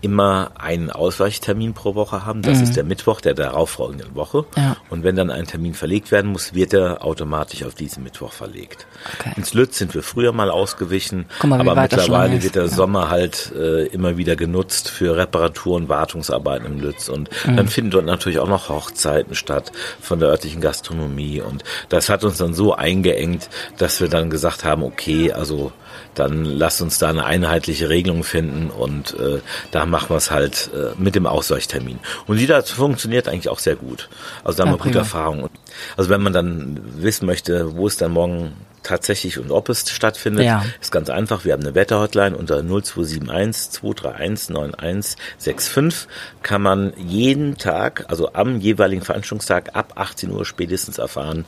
immer 0.00 0.52
einen 0.58 0.90
Ausweichtermin 0.90 1.74
pro 1.74 1.94
Woche 1.94 2.24
haben. 2.24 2.42
Das 2.42 2.60
ist 2.60 2.76
der 2.76 2.84
Mittwoch 2.84 3.20
der 3.20 3.34
darauffolgenden 3.34 4.14
Woche. 4.14 4.38
Mhm. 4.56 4.62
Ja. 4.62 4.76
Und 4.88 5.04
wenn 5.04 5.16
dann 5.16 5.30
ein 5.30 5.46
Termin 5.46 5.74
verlegt 5.74 6.10
werden 6.10 6.30
muss, 6.32 6.54
wird 6.54 6.72
er 6.72 7.04
automatisch 7.04 7.64
auf 7.64 7.74
diesen 7.74 8.02
Mittwoch 8.02 8.32
verlegt. 8.32 8.86
Okay. 9.18 9.32
Ins 9.36 9.54
Lütz 9.54 9.78
sind 9.78 9.94
wir 9.94 10.02
früher 10.02 10.32
mal 10.32 10.50
ausgewichen, 10.50 11.26
mal, 11.42 11.60
aber 11.60 11.74
mittlerweile 11.74 12.42
wird 12.42 12.54
der 12.54 12.64
Ja. 12.64 12.68
Sommer 12.68 13.10
halt 13.10 13.52
äh, 13.56 13.86
immer 13.86 14.16
wieder 14.16 14.36
genutzt 14.36 14.88
für 14.88 15.16
Reparaturen, 15.16 15.88
Wartungsarbeiten 15.88 16.66
im 16.66 16.80
Lütz. 16.80 17.08
Und 17.08 17.30
Mhm. 17.46 17.56
dann 17.56 17.68
finden 17.68 17.90
dort 17.90 18.06
natürlich 18.06 18.38
auch 18.38 18.48
noch 18.48 18.68
Hochzeiten 18.68 19.34
statt 19.34 19.72
von 20.00 20.18
der 20.20 20.28
örtlichen 20.30 20.60
Gastronomie. 20.60 21.40
Und 21.40 21.64
das 21.88 22.08
hat 22.08 22.24
uns 22.24 22.38
dann 22.38 22.54
so 22.54 22.74
eingeengt, 22.74 23.48
dass 23.78 24.00
wir 24.00 24.08
dann 24.08 24.30
gesagt 24.30 24.64
haben, 24.64 24.82
okay, 24.82 25.32
also 25.32 25.72
dann 26.14 26.44
lasst 26.44 26.82
uns 26.82 26.98
da 26.98 27.08
eine 27.08 27.24
einheitliche 27.24 27.88
Regelung 27.88 28.24
finden 28.24 28.70
und 28.70 29.18
äh, 29.18 29.40
da 29.70 29.86
machen 29.86 30.10
wir 30.10 30.16
es 30.16 30.30
halt 30.30 30.70
äh, 30.74 31.00
mit 31.00 31.14
dem 31.14 31.26
Ausweichtermin. 31.26 31.98
Und 32.26 32.38
die 32.38 32.46
das 32.46 32.70
funktioniert 32.70 33.28
eigentlich 33.28 33.48
auch 33.48 33.58
sehr 33.58 33.76
gut. 33.76 34.08
Also 34.44 34.58
da 34.58 34.64
haben 34.64 34.72
wir 34.72 34.78
gute 34.78 34.90
prima. 34.90 35.00
Erfahrungen. 35.00 35.50
Also 35.96 36.10
wenn 36.10 36.22
man 36.22 36.32
dann 36.32 36.80
wissen 37.02 37.26
möchte, 37.26 37.76
wo 37.76 37.86
es 37.86 37.96
dann 37.96 38.12
morgen 38.12 38.52
tatsächlich 38.82 39.38
und 39.38 39.50
ob 39.50 39.68
es 39.68 39.90
stattfindet, 39.90 40.46
Ja. 40.46 40.64
ist 40.80 40.90
ganz 40.90 41.10
einfach. 41.10 41.44
Wir 41.44 41.52
haben 41.52 41.60
eine 41.62 41.74
Wetterhotline 41.74 42.34
unter 42.34 42.62
0271 42.62 43.72
231 43.72 44.48
9165 44.48 46.08
kann 46.42 46.62
man 46.62 46.94
jeden 46.96 47.58
Tag, 47.58 48.06
also 48.08 48.32
am 48.32 48.58
jeweiligen 48.58 49.02
Veranstaltungstag 49.02 49.76
ab 49.76 49.92
18 49.96 50.30
Uhr 50.30 50.46
spätestens 50.46 50.96
erfahren, 50.96 51.44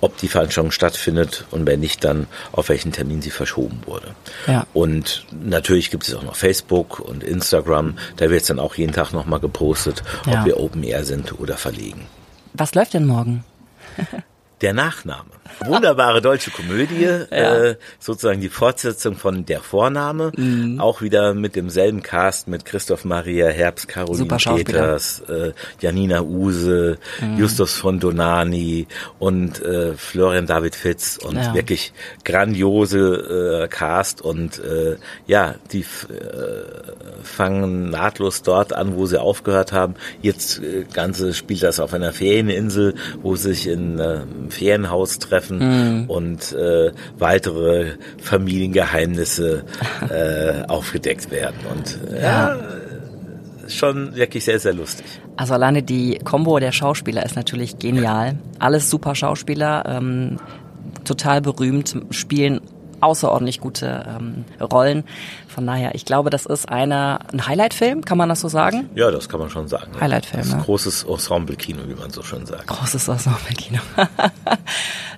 ob 0.00 0.16
die 0.18 0.26
Veranstaltung 0.26 0.72
stattfindet 0.72 1.44
und 1.52 1.64
wenn 1.64 1.78
nicht, 1.78 2.02
dann 2.02 2.26
auf 2.50 2.68
welchen 2.70 2.90
Termin 2.90 3.22
sie 3.22 3.30
verschoben 3.30 3.80
wurde. 3.86 4.08
Ja. 4.48 4.66
Und 4.74 5.26
natürlich 5.30 5.92
gibt 5.92 6.08
es 6.08 6.14
auch 6.14 6.24
noch 6.24 6.34
Facebook 6.34 6.98
und 6.98 7.22
Instagram. 7.22 7.96
Da 8.16 8.30
wird 8.30 8.42
es 8.42 8.48
dann 8.48 8.58
auch 8.58 8.74
jeden 8.74 8.92
Tag 8.92 9.12
nochmal 9.12 9.38
gepostet, 9.40 10.02
Ja. 10.26 10.40
ob 10.40 10.46
wir 10.46 10.58
Open 10.58 10.82
Air 10.82 11.04
sind 11.04 11.38
oder 11.38 11.56
verlegen. 11.56 12.06
Was 12.54 12.74
läuft 12.74 12.94
denn 12.94 13.06
morgen? 13.06 13.44
Der 14.60 14.72
Nachname. 14.74 15.30
Wunderbare 15.64 16.20
deutsche 16.20 16.50
Komödie, 16.50 17.04
äh, 17.30 17.76
sozusagen 17.98 18.40
die 18.40 18.48
Fortsetzung 18.48 19.16
von 19.16 19.44
Der 19.46 19.60
Vorname. 19.60 20.30
Mhm. 20.36 20.78
Auch 20.78 21.00
wieder 21.02 21.32
mit 21.34 21.56
demselben 21.56 22.02
Cast, 22.02 22.48
mit 22.48 22.64
Christoph 22.64 23.04
Maria 23.04 23.48
Herbst, 23.48 23.88
Caroline. 23.88 24.26
Peters, 24.28 25.20
äh, 25.28 25.52
Janina 25.80 26.20
Use, 26.22 26.98
Mhm. 27.20 27.38
Justus 27.38 27.74
von 27.74 27.98
Donani 27.98 28.86
und 29.18 29.60
äh, 29.62 29.94
Florian 29.94 30.46
David 30.46 30.74
Fitz 30.76 31.16
und 31.16 31.36
Ja. 31.36 31.54
wirklich 31.54 31.92
grandiose 32.24 33.62
äh, 33.64 33.68
Cast 33.68 34.20
und 34.22 34.58
äh, 34.60 34.96
ja, 35.26 35.54
die 35.72 35.80
äh, 35.80 35.84
fangen 37.22 37.90
nahtlos 37.90 38.42
dort 38.42 38.72
an, 38.72 38.96
wo 38.96 39.06
sie 39.06 39.20
aufgehört 39.20 39.72
haben. 39.72 39.94
Jetzt 40.22 40.60
äh, 40.62 40.84
Ganze 40.92 41.34
spielt 41.34 41.62
das 41.62 41.80
auf 41.80 41.94
einer 41.94 42.12
Ferieninsel, 42.12 42.94
wo 43.22 43.34
sich 43.36 43.66
in 43.66 43.98
äh, 43.98 44.20
einem 44.48 44.50
Ferienhaus 44.50 45.18
treffen 45.18 46.06
und 46.08 46.52
äh, 46.52 46.92
weitere 47.18 47.92
Familiengeheimnisse 48.20 49.64
äh, 50.10 50.66
aufgedeckt 50.66 51.30
werden. 51.30 51.58
Und 51.70 52.12
äh, 52.12 52.22
ja, 52.22 52.56
schon 53.68 54.14
wirklich 54.16 54.44
sehr, 54.44 54.58
sehr 54.58 54.72
lustig. 54.72 55.06
Also 55.36 55.54
alleine 55.54 55.82
die 55.82 56.18
Combo 56.24 56.58
der 56.58 56.72
Schauspieler 56.72 57.24
ist 57.24 57.36
natürlich 57.36 57.78
genial. 57.78 58.38
Alles 58.58 58.90
super 58.90 59.14
Schauspieler, 59.14 59.84
ähm, 59.86 60.38
total 61.04 61.40
berühmt, 61.40 61.94
spielen 62.10 62.60
außerordentlich 63.00 63.60
gute 63.60 64.04
ähm, 64.08 64.44
Rollen. 64.60 65.04
Von 65.48 65.66
daher, 65.66 65.94
ich 65.94 66.04
glaube, 66.04 66.30
das 66.30 66.46
ist 66.46 66.68
einer 66.68 67.20
ein 67.32 67.46
Highlight-Film, 67.46 68.04
kann 68.04 68.18
man 68.18 68.28
das 68.28 68.40
so 68.40 68.48
sagen? 68.48 68.88
Ja, 68.94 69.10
das 69.10 69.28
kann 69.28 69.40
man 69.40 69.50
schon 69.50 69.68
sagen. 69.68 69.92
ja. 69.94 70.00
Highlight-Film, 70.00 70.38
Das 70.40 70.46
ist 70.48 70.52
ein 70.54 70.58
ne? 70.60 70.64
großes 70.64 71.04
Ensemble-Kino, 71.04 71.80
wie 71.88 71.94
man 71.94 72.10
so 72.10 72.22
schön 72.22 72.46
sagt. 72.46 72.66
Großes 72.66 73.08
Ensemble-Kino. 73.08 73.80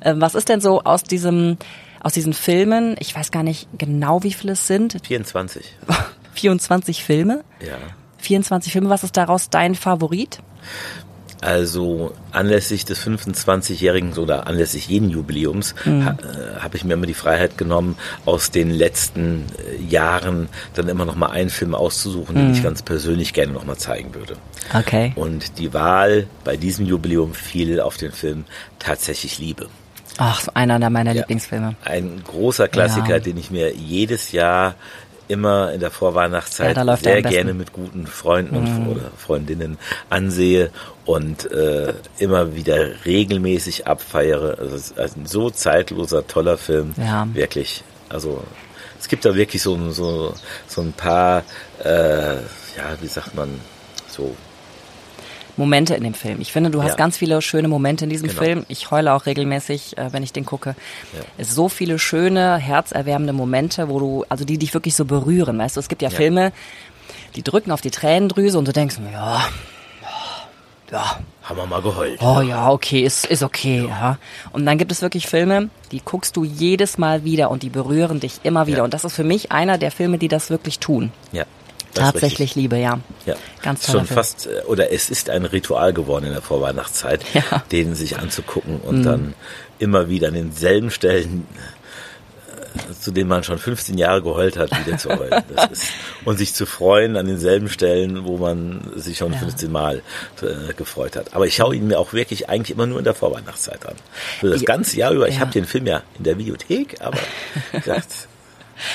Ähm, 0.02 0.20
Was 0.20 0.34
ist 0.34 0.49
denn 0.49 0.60
so 0.60 0.80
aus 0.82 1.02
diesem 1.02 1.58
aus 2.02 2.14
diesen 2.14 2.32
Filmen? 2.32 2.96
Ich 3.00 3.14
weiß 3.14 3.30
gar 3.30 3.42
nicht 3.42 3.68
genau, 3.76 4.22
wie 4.22 4.32
viele 4.32 4.52
es 4.54 4.66
sind. 4.66 4.96
24. 5.06 5.76
24 6.32 7.04
Filme. 7.04 7.44
Ja. 7.60 7.75
24 8.18 8.72
Filme. 8.72 8.88
Was 8.88 9.04
ist 9.04 9.16
daraus 9.18 9.50
dein 9.50 9.75
Favorit? 9.75 10.38
Also 11.40 12.12
anlässlich 12.32 12.85
des 12.85 13.00
25-jährigen 13.06 14.12
oder 14.18 14.47
anlässlich 14.47 14.88
jeden 14.88 15.09
Jubiläums 15.11 15.75
Mhm. 15.85 16.04
ha, 16.04 16.11
äh, 16.11 16.61
habe 16.61 16.76
ich 16.76 16.85
mir 16.85 16.94
immer 16.94 17.06
die 17.06 17.14
Freiheit 17.14 17.56
genommen, 17.56 17.97
aus 18.26 18.50
den 18.50 18.70
letzten 18.70 19.47
äh, 19.59 19.82
Jahren 19.82 20.49
dann 20.75 20.88
immer 20.88 21.04
noch 21.04 21.16
mal 21.16 21.30
einen 21.30 21.50
Film 21.50 21.75
auszusuchen, 21.75 22.35
den 22.37 22.49
Mhm. 22.49 22.52
ich 22.52 22.62
ganz 22.62 22.82
persönlich 22.82 23.32
gerne 23.32 23.52
noch 23.52 23.64
mal 23.64 23.76
zeigen 23.78 24.14
würde. 24.14 24.35
Okay. 24.75 25.12
Und 25.16 25.59
die 25.59 25.73
Wahl 25.73 26.26
bei 26.44 26.56
diesem 26.56 26.85
Jubiläum 26.87 27.32
fiel 27.35 27.80
auf 27.80 27.97
den 27.97 28.12
Film 28.12 28.44
Tatsächlich 28.78 29.38
Liebe. 29.38 29.68
Ach, 30.18 30.47
einer 30.54 30.78
meiner 30.90 31.12
Ja. 31.12 31.20
Lieblingsfilme. 31.20 31.76
Ein 31.85 32.23
großer 32.26 32.68
Klassiker, 32.68 33.14
Ja. 33.14 33.18
den 33.20 33.38
ich 33.38 33.50
mir 33.50 33.73
jedes 33.75 34.32
Jahr 34.32 34.75
immer 35.30 35.72
in 35.72 35.80
der 35.80 35.90
Ja, 35.90 35.94
Vorweihnachtszeit 35.94 36.76
er 36.76 36.84
sehr. 37.22 37.30
Mhm. 37.30 37.34
gerne 37.34 37.54
mit 37.54 37.72
guten 37.72 38.06
Freunden 38.06 38.56
und 38.56 38.66
oder 38.88 39.10
Freundinnen 39.16 39.78
ansehe 40.10 40.70
und 41.04 41.50
äh, 41.50 41.94
immer 42.18 42.54
wieder 42.54 43.04
regelmäßig 43.04 43.87
abfeiere. 43.87 44.58
Also 44.58 44.76
ist 44.76 45.16
ein 45.16 45.26
so 45.26 45.50
zeitloser, 45.50 46.26
toller 46.26 46.58
Film. 46.58 46.94
Ja. 46.96 47.26
Wirklich. 47.32 47.82
Also 48.08 48.42
es 48.99 49.08
gibt 49.08 49.25
da 49.25 49.34
wirklich 49.34 49.62
so, 49.62 49.90
so, 49.92 50.34
so 50.66 50.80
ein 50.82 50.92
paar, 50.92 51.44
äh, 51.82 52.34
ja, 52.34 52.96
wie 53.00 53.06
sagt 53.06 53.34
man, 53.34 53.49
so 54.08 54.34
Momente 55.57 55.95
in 55.95 56.04
dem 56.04 56.14
Film. 56.14 56.40
Ich 56.40 56.52
finde, 56.52 56.71
du 56.71 56.83
hast 56.83 56.90
Ja. 56.92 56.97
ganz 56.97 57.16
viele 57.16 57.40
schöne 57.42 57.69
Momente 57.69 58.04
in 58.04 58.11
diesem 58.11 58.28
Genau. 58.28 58.42
Film. 58.42 58.66
Ich 58.69 58.90
heule 58.90 59.12
auch 59.14 59.26
regelmäßig, 59.26 59.99
äh, 59.99 60.12
wenn 60.12 60.23
ich 60.23 60.33
den 60.33 60.45
gucke. 60.47 60.75
Es 61.38 61.49
sind 61.49 61.57
so 61.57 61.69
viele 61.69 61.99
schöne, 61.99 62.57
herzerwärmende 62.57 63.33
Momente, 63.33 63.88
wo 63.88 63.99
du, 63.99 64.25
also 64.28 64.45
die 64.45 64.59
dich 64.59 64.75
wirklich 64.75 64.95
so 64.95 65.04
berühren. 65.04 65.59
Weißt 65.59 65.76
du, 65.76 65.80
es 65.80 65.88
gibt 65.88 66.02
ja, 66.02 66.09
Ja. 66.11 66.16
Filme, 66.16 66.52
die 67.37 67.42
drücken 67.42 67.71
auf 67.73 67.80
die 67.80 67.90
Tränendrüse 67.90 68.59
und 68.59 68.66
du 68.69 68.73
denkst, 68.73 68.97
ja, 69.12 69.42
ja, 70.90 71.21
haben 71.45 71.57
wir 71.57 71.66
mal 71.66 71.83
geheult. 71.83 72.21
oh 72.21 72.40
ja, 72.40 72.69
okay, 72.71 73.02
ist, 73.02 73.25
ist 73.26 73.42
okay, 73.45 73.87
ja. 73.88 74.19
Und 74.52 74.66
dann 74.66 74.76
gibt 74.76 74.90
es 74.90 75.02
wirklich 75.02 75.26
Filme, 75.28 75.71
die 75.92 76.00
guckst 76.04 76.37
du 76.37 76.42
jedes 76.45 76.99
Mal 76.99 77.23
wieder 77.25 77.50
und 77.50 77.62
die 77.62 77.69
berühren 77.71 78.19
dich 78.19 78.40
immer 78.42 78.66
wieder. 78.66 78.78
Ja. 78.78 78.85
Und 78.85 78.92
das 78.95 79.04
ist 79.04 79.14
für 79.14 79.23
mich 79.25 79.52
einer 79.52 79.78
der 79.78 79.92
Filme, 79.92 80.19
die 80.19 80.26
das 80.28 80.50
wirklich 80.50 80.80
tun. 80.80 81.12
Ja. 81.33 81.45
Tatsächlich. 81.94 82.54
Liebe, 82.54 82.76
ja. 82.78 83.00
Ja, 83.26 83.35
Ganz 83.62 83.87
toller 83.87 83.99
schon 84.00 84.06
Film. 84.06 84.16
fast 84.16 84.47
äh, 84.47 84.62
oder 84.66 84.92
es 84.92 85.11
ist 85.11 85.28
ein 85.30 85.44
Ritual 85.44 85.92
geworden 85.92 86.26
in 86.26 86.32
der 86.32 86.42
Vorweihnachtszeit, 86.42 87.25
Ja. 87.35 87.42
Mhm. 87.50 87.61
den 87.73 87.94
sich 87.94 88.18
anzugucken 88.18 88.80
und 88.80 89.02
dann 89.02 89.35
immer 89.78 90.09
wieder 90.09 90.28
an 90.28 90.35
denselben 90.35 90.90
Stellen, 90.90 91.47
äh, 91.54 92.92
zu 93.00 93.11
denen 93.11 93.28
man 93.28 93.42
schon 93.42 93.59
15 93.59 93.99
Jahre 93.99 94.23
geheult 94.23 94.56
hat, 94.56 94.70
wieder 94.87 94.97
zu 94.99 95.09
heulen. 95.11 95.42
Ist, 95.73 95.85
und 96.25 96.37
sich 96.37 96.54
zu 96.54 96.66
freuen 96.66 97.16
an 97.16 97.26
denselben 97.26 97.68
Stellen, 97.68 98.25
wo 98.25 98.37
man 98.37 98.82
sich 98.97 99.18
schon 99.18 99.35
15 99.35 99.73
Mal 99.73 100.02
äh, 100.42 100.73
gefreut 100.75 101.16
hat. 101.16 101.35
Aber 101.35 101.47
ich 101.47 101.56
schaue 101.56 101.75
ihn 101.75 101.88
mir 101.88 101.99
auch 101.99 102.12
wirklich 102.12 102.49
eigentlich 102.49 102.70
immer 102.76 102.87
nur 102.87 102.99
in 102.99 103.04
der 103.04 103.14
Vorweihnachtszeit 103.14 103.85
an. 103.87 103.94
Für 104.38 104.50
das 104.50 104.61
Ja. 104.61 104.66
ganze 104.66 104.97
Jahr 104.99 105.12
über. 105.12 105.26
Ich 105.28 105.35
Ja. 105.37 105.40
habe 105.40 105.50
den 105.52 105.64
Film 105.64 105.87
ja 105.87 106.02
in 106.18 106.25
der 106.25 106.38
Videothek, 106.38 106.97
aber 107.00 107.18
gesagt, 107.73 108.06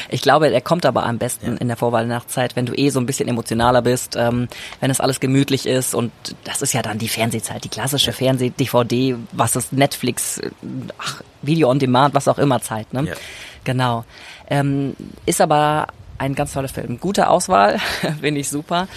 Ich 0.10 0.22
glaube, 0.22 0.52
er 0.52 0.62
kommt 0.62 0.86
aber 0.86 1.06
am 1.06 1.18
besten 1.18 1.58
in 1.58 1.68
der 1.68 1.78
Vorweihnachtszeit, 1.78 2.56
wenn 2.56 2.66
du 2.66 2.74
eh 2.74 2.90
so 2.90 3.00
ein 3.00 3.06
bisschen 3.06 3.28
emotionaler 3.28 3.82
bist, 3.82 4.16
ähm, 4.16 4.48
wenn 4.80 4.92
es 4.92 5.00
alles 5.00 5.20
gemütlich 5.20 5.66
ist 5.66 5.96
und 5.96 6.12
das 6.44 6.62
ist 6.62 6.74
ja 6.74 6.82
dann 6.82 6.98
die 6.98 7.10
Fernsehzeit, 7.10 7.64
die 7.64 7.70
klassische 7.70 8.14
Fernseh-DVD, 8.14 9.16
was 9.32 9.56
ist 9.56 9.74
Netflix, 9.74 10.40
äh, 10.40 10.50
ach, 10.98 11.22
Video 11.42 11.70
on 11.70 11.80
Demand, 11.80 12.14
was 12.14 12.28
auch 12.28 12.40
immer 12.40 12.62
Zeit, 12.62 12.94
ne? 12.94 13.04
Ja. 13.04 13.14
Genau. 13.64 14.06
Ähm, 14.50 14.96
ist 15.26 15.42
aber 15.42 15.88
ein 16.18 16.36
ganz 16.36 16.54
toller 16.54 16.68
Film. 16.68 17.00
Gute 17.00 17.28
Auswahl, 17.28 17.80
finde 18.22 18.42
ich 18.42 18.50
super. 18.50 18.88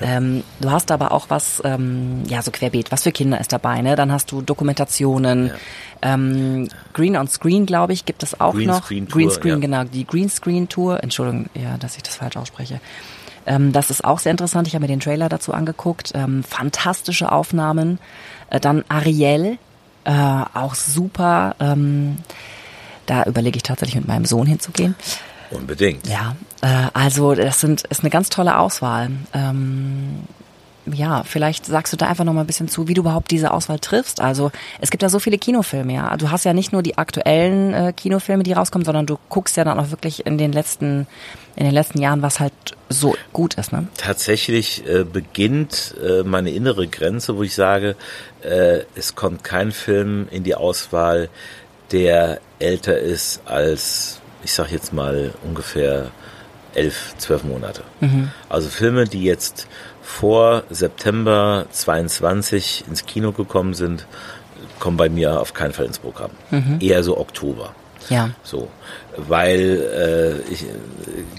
Ähm, 0.00 0.42
du 0.60 0.70
hast 0.70 0.90
aber 0.90 1.12
auch 1.12 1.30
was, 1.30 1.62
ähm, 1.64 2.24
ja, 2.26 2.42
so 2.42 2.50
querbeet, 2.50 2.90
was 2.90 3.04
für 3.04 3.12
Kinder 3.12 3.40
ist 3.40 3.52
dabei, 3.52 3.80
ne? 3.80 3.96
Dann 3.96 4.10
hast 4.12 4.32
du 4.32 4.42
Dokumentationen, 4.42 5.52
ähm, 6.02 6.68
Green 6.92 7.16
on 7.16 7.28
Screen, 7.28 7.66
glaube 7.66 7.92
ich, 7.92 8.04
gibt 8.04 8.22
es 8.22 8.40
auch 8.40 8.54
noch. 8.54 8.88
Greenscreen 8.88 9.08
Tour, 9.08 9.20
Greenscreen, 9.20 9.54
ja. 9.54 9.60
genau, 9.60 9.84
die 9.84 10.06
Greenscreen 10.06 10.68
Tour, 10.68 11.02
Entschuldigung, 11.02 11.46
ja, 11.54 11.76
dass 11.78 11.96
ich 11.96 12.02
das 12.02 12.16
falsch 12.16 12.36
ausspreche. 12.36 12.80
Ähm, 13.46 13.72
das 13.72 13.90
ist 13.90 14.04
auch 14.04 14.18
sehr 14.18 14.32
interessant. 14.32 14.68
Ich 14.68 14.74
habe 14.74 14.84
mir 14.84 14.88
den 14.88 15.00
Trailer 15.00 15.28
dazu 15.28 15.52
angeguckt. 15.52 16.12
Ähm, 16.14 16.42
fantastische 16.42 17.30
Aufnahmen. 17.30 17.98
Äh, 18.50 18.60
dann 18.60 18.84
Ariel, 18.88 19.58
äh, 20.04 20.10
auch 20.54 20.74
super. 20.74 21.56
Ähm, 21.60 22.16
da 23.06 23.24
überlege 23.24 23.56
ich 23.56 23.62
tatsächlich 23.62 23.96
mit 23.96 24.08
meinem 24.08 24.24
Sohn 24.24 24.46
hinzugehen. 24.46 24.94
Unbedingt. 25.50 26.06
Ja, 26.06 26.36
äh, 26.62 26.88
also 26.92 27.34
das 27.34 27.60
sind, 27.60 27.82
ist 27.82 28.00
eine 28.00 28.10
ganz 28.10 28.28
tolle 28.28 28.58
Auswahl. 28.58 29.10
Ähm, 29.32 30.24
ja, 30.86 31.22
vielleicht 31.24 31.64
sagst 31.64 31.92
du 31.92 31.96
da 31.96 32.06
einfach 32.06 32.24
noch 32.24 32.34
mal 32.34 32.42
ein 32.42 32.46
bisschen 32.46 32.68
zu, 32.68 32.88
wie 32.88 32.94
du 32.94 33.00
überhaupt 33.00 33.30
diese 33.30 33.52
Auswahl 33.52 33.78
triffst. 33.78 34.20
Also 34.20 34.50
es 34.80 34.90
gibt 34.90 35.02
ja 35.02 35.08
so 35.08 35.18
viele 35.18 35.38
Kinofilme, 35.38 35.94
ja. 35.94 36.16
Du 36.16 36.30
hast 36.30 36.44
ja 36.44 36.52
nicht 36.52 36.72
nur 36.72 36.82
die 36.82 36.98
aktuellen 36.98 37.72
äh, 37.72 37.92
Kinofilme, 37.96 38.42
die 38.42 38.52
rauskommen, 38.52 38.84
sondern 38.84 39.06
du 39.06 39.18
guckst 39.30 39.56
ja 39.56 39.64
dann 39.64 39.78
auch 39.78 39.90
wirklich 39.90 40.26
in 40.26 40.36
den 40.36 40.52
letzten 40.52 41.06
in 41.56 41.64
den 41.64 41.72
letzten 41.72 42.00
Jahren, 42.00 42.22
was 42.22 42.40
halt 42.40 42.52
so 42.88 43.16
gut 43.32 43.54
ist. 43.54 43.72
Ne? 43.72 43.86
Tatsächlich 43.96 44.86
äh, 44.86 45.04
beginnt 45.04 45.94
äh, 46.02 46.22
meine 46.24 46.50
innere 46.50 46.88
Grenze, 46.88 47.36
wo 47.36 47.42
ich 47.42 47.54
sage, 47.54 47.96
äh, 48.42 48.80
es 48.94 49.14
kommt 49.14 49.44
kein 49.44 49.72
Film 49.72 50.26
in 50.30 50.42
die 50.42 50.54
Auswahl, 50.54 51.28
der 51.92 52.40
älter 52.58 52.98
ist 52.98 53.42
als, 53.44 54.20
ich 54.44 54.52
sag 54.52 54.70
jetzt 54.70 54.92
mal 54.92 55.32
ungefähr 55.42 56.10
elf, 56.74 57.14
zwölf 57.18 57.44
Monate. 57.44 57.82
Mhm. 58.00 58.30
Also 58.48 58.68
Filme, 58.68 59.04
die 59.04 59.24
jetzt 59.24 59.66
vor 60.02 60.64
September 60.70 61.66
22 61.70 62.84
ins 62.88 63.06
Kino 63.06 63.32
gekommen 63.32 63.74
sind, 63.74 64.06
kommen 64.78 64.96
bei 64.96 65.08
mir 65.08 65.40
auf 65.40 65.54
keinen 65.54 65.72
Fall 65.72 65.86
ins 65.86 65.98
Programm. 65.98 66.30
Mhm. 66.50 66.78
Eher 66.80 67.02
so 67.02 67.16
Oktober. 67.18 67.74
Ja. 68.10 68.30
So, 68.42 68.68
weil 69.16 70.42
äh, 70.48 70.52
ich, 70.52 70.62
äh, 70.62 70.66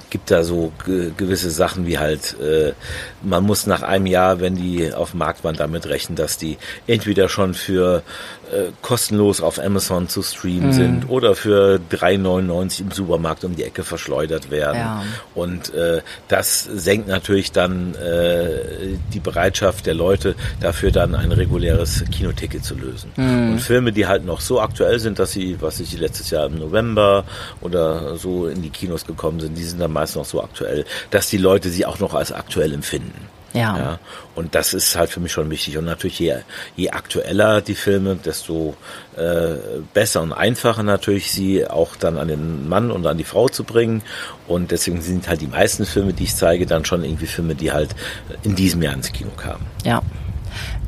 gibt 0.10 0.32
da 0.32 0.44
so 0.44 0.72
gewisse 0.86 1.50
Sachen 1.50 1.86
wie 1.86 2.00
halt, 2.00 2.40
äh, 2.40 2.74
man 3.22 3.44
muss 3.44 3.68
nach 3.68 3.82
einem 3.82 4.06
Jahr, 4.06 4.40
wenn 4.40 4.56
die 4.56 4.94
auf 4.94 5.12
dem 5.12 5.20
Markt 5.20 5.44
waren, 5.44 5.56
damit 5.56 5.88
rechnen, 5.88 6.16
dass 6.16 6.38
die 6.38 6.58
entweder 6.88 7.28
schon 7.28 7.54
für 7.54 8.04
äh, 8.52 8.72
kostenlos 8.82 9.42
auf 9.42 9.60
Amazon 9.60 10.08
zu 10.08 10.22
streamen 10.22 10.68
mhm. 10.68 10.74
sind 10.74 11.10
oder 11.10 11.36
für 11.36 11.80
3,99 11.92 12.82
im 12.82 12.92
Supermarkt 12.92 13.44
um 13.44 13.56
die 13.56 13.64
Ecke 13.64 13.84
verschleudert 13.84 14.52
werden. 14.52 14.78
Ja. 14.78 15.04
Und 15.34 15.74
äh, 15.74 16.02
das 16.28 16.64
senkt 16.64 17.08
natürlich 17.08 17.52
dann 17.52 17.96
äh, 17.96 18.98
die 19.14 19.20
Bereitschaft 19.20 19.86
der 19.86 19.96
Leute, 19.96 20.36
dafür 20.62 20.92
dann 20.92 21.16
ein 21.16 21.32
reguläres 21.32 22.04
Kinoticket 22.12 22.64
zu 22.64 22.76
lösen. 22.76 23.12
Mhm. 23.16 23.54
Und 23.54 23.60
Filme, 23.60 23.92
die 23.92 24.08
halt 24.08 24.26
noch 24.26 24.42
so 24.42 24.62
aktuell 24.62 25.00
sind, 25.00 25.20
dass 25.20 25.32
sie, 25.32 25.58
was 25.60 25.80
ich 25.80 25.98
letztes 25.98 26.30
Jahr 26.30 26.46
im 26.46 26.60
November 26.60 27.26
oder 27.66 28.18
so 28.18 28.48
in 28.48 28.62
die 28.62 28.70
Kinos 28.70 29.06
gekommen 29.06 29.40
sind, 29.40 29.58
die 29.58 29.64
sind 29.64 29.80
dann 29.80 29.92
meist 29.92 30.16
noch 30.16 30.26
so 30.26 30.42
aktuell, 30.42 30.86
dass 31.10 31.30
die 31.30 31.38
Leute 31.38 31.70
sie 31.70 31.86
auch 31.86 32.00
noch 32.00 32.14
als 32.14 32.32
aktuell 32.32 32.74
empfinden. 32.74 33.30
Ja. 33.56 33.78
ja. 33.78 34.00
Und 34.36 34.54
das 34.54 34.74
ist 34.74 34.98
halt 34.98 35.10
für 35.10 35.22
mich 35.22 35.32
schon 35.32 35.50
wichtig. 35.50 35.78
Und 35.78 35.86
natürlich, 35.86 36.20
je, 36.20 36.36
je 36.76 36.90
aktueller 36.90 37.62
die 37.62 37.76
Filme, 37.76 38.18
desto 38.18 38.76
äh, 39.16 39.56
besser 39.94 40.22
und 40.22 40.34
einfacher 40.34 40.84
natürlich 40.84 41.32
sie 41.32 41.66
auch 41.66 41.96
dann 41.96 42.18
an 42.18 42.28
den 42.28 42.68
Mann 42.68 42.92
und 42.92 43.08
an 43.08 43.18
die 43.18 43.24
Frau 43.24 43.48
zu 43.48 43.64
bringen. 43.64 44.02
Und 44.48 44.72
deswegen 44.72 45.02
sind 45.02 45.30
halt 45.30 45.40
die 45.40 45.48
meisten 45.48 45.86
Filme, 45.86 46.12
die 46.12 46.26
ich 46.26 46.36
zeige, 46.36 46.66
dann 46.66 46.84
schon 46.84 47.06
irgendwie 47.06 47.28
Filme, 47.28 47.56
die 47.56 47.72
halt 47.72 47.96
in 48.44 48.56
diesem 48.56 48.82
Jahr 48.82 48.94
ins 48.94 49.12
Kino 49.14 49.32
kamen. 49.38 49.66
Ja. 49.86 50.02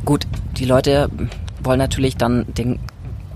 Gut, 0.03 0.27
die 0.57 0.65
Leute 0.65 1.09
wollen 1.61 1.79
natürlich 1.79 2.17
dann 2.17 2.45
den 2.53 2.79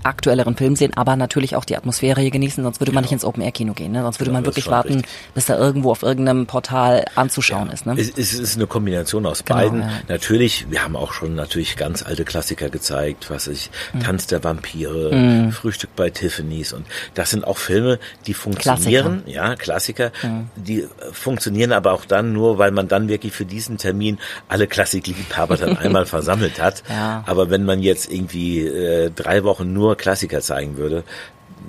aktuelleren 0.04 0.56
Film 0.56 0.76
sehen, 0.76 0.92
aber 0.96 1.16
natürlich 1.16 1.56
auch 1.56 1.64
die 1.64 1.76
Atmosphäre 1.76 2.20
hier 2.20 2.30
genießen, 2.30 2.62
sonst 2.62 2.80
würde 2.80 2.92
man 2.92 3.02
nicht 3.02 3.12
ins 3.12 3.24
Open-Air-Kino 3.24 3.72
gehen. 3.74 3.92
Ne? 3.92 4.02
Sonst 4.02 4.20
würde 4.20 4.30
ja, 4.30 4.34
man 4.34 4.44
wirklich 4.44 4.68
warten, 4.68 4.94
richtig. 4.94 5.10
bis 5.34 5.46
da 5.46 5.58
irgendwo 5.58 5.90
auf 5.90 6.02
irgendeinem 6.02 6.46
Portal 6.46 7.04
anzuschauen 7.14 7.68
ja. 7.68 7.74
ist. 7.74 7.86
Ne? 7.86 7.94
Es, 7.98 8.10
es, 8.16 8.34
ist 8.34 8.56
eine 8.56 8.66
Kombination 8.66 9.26
aus 9.26 9.44
genau, 9.44 9.60
beiden. 9.60 9.80
Ja. 9.80 9.90
Natürlich, 10.08 10.66
wir 10.70 10.82
haben 10.82 10.96
auch 10.96 11.12
schon 11.12 11.34
natürlich 11.34 11.76
ganz 11.76 12.02
alte 12.02 12.24
Klassiker 12.24 12.68
gezeigt, 12.68 13.30
was 13.30 13.46
ich, 13.46 13.70
mhm. 13.92 14.00
Tanz 14.00 14.26
der 14.26 14.42
Vampire, 14.42 15.14
mhm. 15.14 15.52
Frühstück 15.52 15.94
bei 15.96 16.10
Tiffany's 16.10 16.72
und 16.72 16.86
das 17.14 17.30
sind 17.30 17.46
auch 17.46 17.58
Filme, 17.58 17.98
die 18.26 18.34
funktionieren, 18.34 19.22
Klassiker. 19.24 19.30
ja, 19.30 19.56
Klassiker, 19.56 20.12
mhm. 20.22 20.50
die 20.56 20.86
funktionieren 21.12 21.72
aber 21.72 21.92
auch 21.92 22.04
dann 22.04 22.32
nur, 22.32 22.58
weil 22.58 22.70
man 22.70 22.88
dann 22.88 23.08
wirklich 23.08 23.32
für 23.32 23.44
diesen 23.44 23.78
Termin 23.78 24.18
alle 24.48 24.66
Klassikliebhaber 24.66 25.56
dann 25.56 25.76
einmal 25.78 26.06
versammelt 26.06 26.60
hat. 26.60 26.82
Ja. 26.88 27.22
Aber 27.26 27.50
wenn 27.50 27.64
man 27.64 27.80
jetzt 27.80 28.12
irgendwie 28.12 28.66
äh, 28.66 29.10
drei 29.10 29.44
Wochen 29.44 29.72
nur 29.72 29.91
nur 29.92 29.96
Klassiker 29.96 30.40
zeigen 30.40 30.76
würde, 30.76 31.04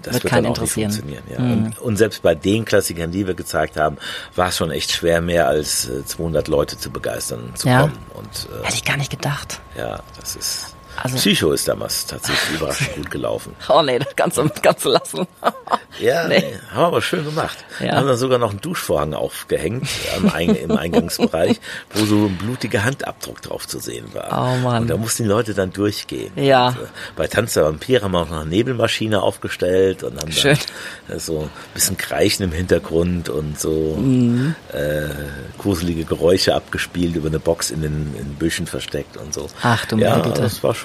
das 0.01 0.15
wird, 0.15 0.23
wird 0.23 0.33
dann 0.33 0.45
auch 0.47 0.59
nicht 0.59 0.73
funktionieren. 0.73 1.23
Ja. 1.31 1.39
Mhm. 1.39 1.51
Und, 1.51 1.79
und, 1.79 1.97
selbst 1.97 2.21
bei 2.23 2.33
den 2.35 2.65
Klassikern, 2.65 3.11
die 3.11 3.27
wir 3.27 3.35
gezeigt 3.35 3.77
haben, 3.77 3.97
war 4.35 4.49
es 4.49 4.57
schon 4.57 4.71
echt 4.71 4.91
schwer, 4.91 5.21
mehr 5.21 5.47
als 5.47 5.89
200 6.05 6.47
äh, 6.47 6.51
Leute 6.51 6.77
zu 6.77 6.89
begeistern 6.89 7.51
zu 7.55 7.67
ja. 7.67 7.81
kommen. 7.81 7.97
Und, 8.15 8.49
äh, 8.51 8.65
Hätte 8.65 8.75
ich 8.75 8.85
gar 8.85 8.97
nicht 8.97 9.11
gedacht. 9.11 9.61
Ja, 9.77 10.01
das 10.19 10.35
ist 10.35 10.72
also, 11.01 11.17
Psycho 11.17 11.51
ist 11.51 11.67
damals 11.67 12.05
tatsächlich 12.05 12.59
überraschend 12.59 12.95
gut 12.95 13.11
gelaufen. 13.11 13.55
Oh 13.69 13.81
nee, 13.81 13.97
das 13.97 14.15
kannst 14.15 14.37
du, 14.37 14.47
kannst 14.61 14.85
du 14.85 14.89
lassen. 14.89 15.25
ja, 15.99 16.27
nee. 16.27 16.39
nee. 16.39 16.59
haben 16.71 16.81
wir 16.81 16.87
aber 16.87 17.01
schön 17.01 17.23
gemacht. 17.23 17.57
Ja. 17.79 17.95
Haben 17.95 18.07
dann 18.07 18.17
sogar 18.17 18.37
noch 18.37 18.51
einen 18.51 18.61
Duschvorhang 18.61 19.13
aufgehängt 19.13 19.87
Eing 20.33 20.55
im 20.55 20.71
Eingangsbereich, 20.71 21.59
wo 21.93 22.05
so 22.05 22.25
ein 22.25 22.37
blutiger 22.37 22.83
Handabdruck 22.83 23.41
drauf 23.41 23.67
zu 23.67 23.79
sehen 23.79 24.13
war. 24.13 24.27
Oh 24.31 24.57
Mann. 24.57 24.83
Und 24.83 24.89
da 24.89 24.97
mussten 24.97 25.23
die 25.23 25.29
Leute 25.29 25.53
dann 25.53 25.71
durchgehen. 25.71 26.31
Ja. 26.35 26.69
Und, 26.69 26.77
äh, 26.77 26.87
bei 27.15 27.27
Tanz 27.27 27.53
der 27.53 27.65
Vampire 27.65 28.03
haben 28.03 28.11
wir 28.11 28.21
auch 28.21 28.29
noch 28.29 28.41
eine 28.41 28.49
Nebelmaschine 28.49 29.21
aufgestellt 29.21 30.03
und 30.03 30.21
haben 30.21 30.31
schön. 30.31 30.57
dann 31.07 31.17
äh, 31.17 31.19
so 31.19 31.41
ein 31.41 31.49
bisschen 31.73 31.97
Kreischen 31.97 32.43
im 32.43 32.51
Hintergrund 32.51 33.29
und 33.29 33.59
so 33.59 33.95
mhm. 33.97 34.55
äh, 34.71 35.09
gruselige 35.57 36.05
Geräusche 36.05 36.53
abgespielt 36.55 37.15
über 37.15 37.29
eine 37.29 37.39
Box 37.39 37.71
in 37.71 37.81
den 37.81 38.13
in 38.19 38.35
Büschen 38.35 38.67
versteckt 38.67 39.17
und 39.17 39.33
so. 39.33 39.47
Ach 39.61 39.85
du 39.85 39.97
ja, 39.97 40.19
Bitte. 40.19 40.41
das 40.41 40.63
war 40.63 40.75
schon. 40.75 40.82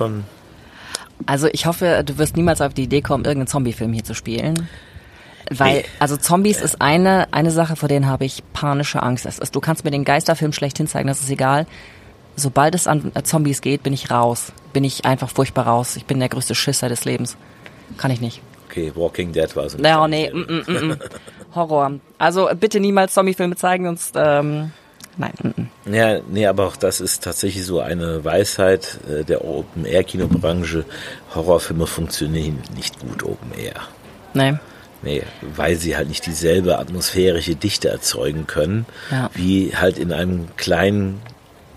Also 1.26 1.48
ich 1.52 1.66
hoffe, 1.66 2.02
du 2.04 2.18
wirst 2.18 2.36
niemals 2.36 2.60
auf 2.60 2.74
die 2.74 2.84
Idee 2.84 3.02
kommen, 3.02 3.24
irgendeinen 3.24 3.48
Zombie-Film 3.48 3.92
hier 3.92 4.04
zu 4.04 4.14
spielen. 4.14 4.68
Weil, 5.50 5.84
also 5.98 6.16
Zombies 6.16 6.60
ist 6.60 6.80
eine, 6.80 7.32
eine 7.32 7.50
Sache, 7.50 7.76
vor 7.76 7.88
denen 7.88 8.06
habe 8.06 8.24
ich 8.24 8.42
panische 8.52 9.02
Angst. 9.02 9.24
Das 9.24 9.38
ist, 9.38 9.54
du 9.54 9.60
kannst 9.60 9.84
mir 9.84 9.90
den 9.90 10.04
Geisterfilm 10.04 10.52
schlechthin 10.52 10.86
zeigen, 10.86 11.08
das 11.08 11.20
ist 11.20 11.30
egal. 11.30 11.66
Sobald 12.36 12.74
es 12.74 12.86
an 12.86 13.10
äh, 13.14 13.22
Zombies 13.22 13.60
geht, 13.60 13.82
bin 13.82 13.92
ich 13.92 14.10
raus. 14.10 14.52
Bin 14.72 14.84
ich 14.84 15.04
einfach 15.06 15.30
furchtbar 15.30 15.66
raus. 15.66 15.96
Ich 15.96 16.04
bin 16.04 16.20
der 16.20 16.28
größte 16.28 16.54
Schisser 16.54 16.88
des 16.88 17.04
Lebens. 17.04 17.36
Kann 17.96 18.10
ich 18.10 18.20
nicht. 18.20 18.42
Okay, 18.68 18.92
Walking 18.94 19.32
Dead 19.32 19.56
war 19.56 19.64
es. 19.64 19.76
Ja, 19.82 20.06
nee, 20.06 20.30
mm, 20.30 20.62
mm, 20.66 20.88
mm. 20.90 20.98
Horror. 21.54 21.92
Also 22.18 22.48
bitte 22.54 22.78
niemals 22.78 23.14
Zombie-Filme 23.14 23.56
zeigen, 23.56 23.86
sonst 23.86 24.14
ähm, 24.16 24.70
Nein. 25.18 25.32
Mm 25.42 25.92
Ja, 25.92 26.20
nee, 26.28 26.46
aber 26.46 26.66
auch 26.66 26.76
das 26.76 27.00
ist 27.00 27.24
tatsächlich 27.24 27.66
so 27.66 27.80
eine 27.80 28.24
Weisheit 28.24 29.00
äh, 29.10 29.24
der 29.24 29.44
Open-Air-Kinobranche. 29.44 30.84
Horrorfilme 31.34 31.86
funktionieren 31.86 32.62
nicht 32.74 33.00
gut 33.00 33.22
Open-Air. 33.24 33.74
Nein. 34.32 34.60
Nee, 35.02 35.22
weil 35.54 35.76
sie 35.76 35.96
halt 35.96 36.08
nicht 36.08 36.26
dieselbe 36.26 36.78
atmosphärische 36.78 37.54
Dichte 37.54 37.88
erzeugen 37.88 38.46
können, 38.46 38.86
ja. 39.10 39.30
wie 39.34 39.76
halt 39.76 39.98
in 39.98 40.12
einem 40.12 40.48
kleinen 40.56 41.20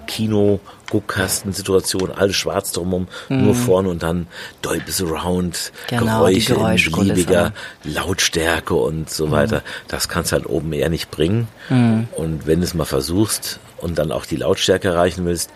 Kino 0.08 0.60
Guckkastensituation, 0.90 2.12
alles 2.12 2.36
schwarz 2.36 2.72
drumherum, 2.74 3.08
mhm. 3.30 3.46
nur 3.46 3.56
vorne 3.56 3.90
und 3.90 4.04
dann 4.04 4.28
Dolby 4.62 4.92
Surround, 4.92 5.72
genau, 5.88 6.26
Geräusche 6.26 6.54
in 6.54 6.92
beliebiger 6.92 7.54
Lautstärke 7.84 8.74
und 8.74 9.10
so 9.10 9.28
mhm. 9.28 9.32
weiter. 9.32 9.62
Das 9.88 10.10
kannst 10.10 10.32
du 10.32 10.36
halt 10.36 10.48
oben 10.48 10.74
eher 10.74 10.90
nicht 10.90 11.10
bringen. 11.10 11.48
Mhm. 11.70 12.10
Und 12.16 12.46
wenn 12.46 12.60
du 12.60 12.66
es 12.66 12.74
mal 12.74 12.86
versuchst 12.86 13.60
und 13.78 13.98
dann 13.98 14.12
auch 14.12 14.26
die 14.26 14.36
Lautstärke 14.36 14.90
erreichen 14.90 15.26
willst, 15.26 15.50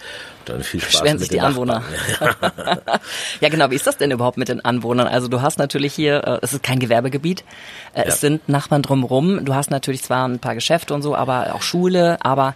dann 0.45 0.63
viel 0.63 0.79
Spaß 0.79 0.91
Beschweren 0.91 1.19
sich 1.19 1.29
die 1.29 1.41
Anwohner. 1.41 1.83
ja, 3.41 3.49
genau. 3.49 3.71
Wie 3.71 3.75
ist 3.75 3.87
das 3.87 3.97
denn 3.97 4.11
überhaupt 4.11 4.37
mit 4.37 4.47
den 4.47 4.63
Anwohnern? 4.63 5.07
Also 5.07 5.27
du 5.27 5.41
hast 5.41 5.57
natürlich 5.57 5.93
hier, 5.93 6.23
äh, 6.25 6.39
es 6.41 6.53
ist 6.53 6.63
kein 6.63 6.79
Gewerbegebiet, 6.79 7.43
äh, 7.93 8.01
ja. 8.01 8.05
es 8.05 8.21
sind 8.21 8.47
Nachbarn 8.47 8.81
drumherum. 8.81 9.43
Du 9.45 9.55
hast 9.55 9.71
natürlich 9.71 10.03
zwar 10.03 10.27
ein 10.27 10.39
paar 10.39 10.55
Geschäfte 10.55 10.93
und 10.93 11.01
so, 11.01 11.15
aber 11.15 11.55
auch 11.55 11.61
Schule, 11.61 12.17
aber 12.23 12.53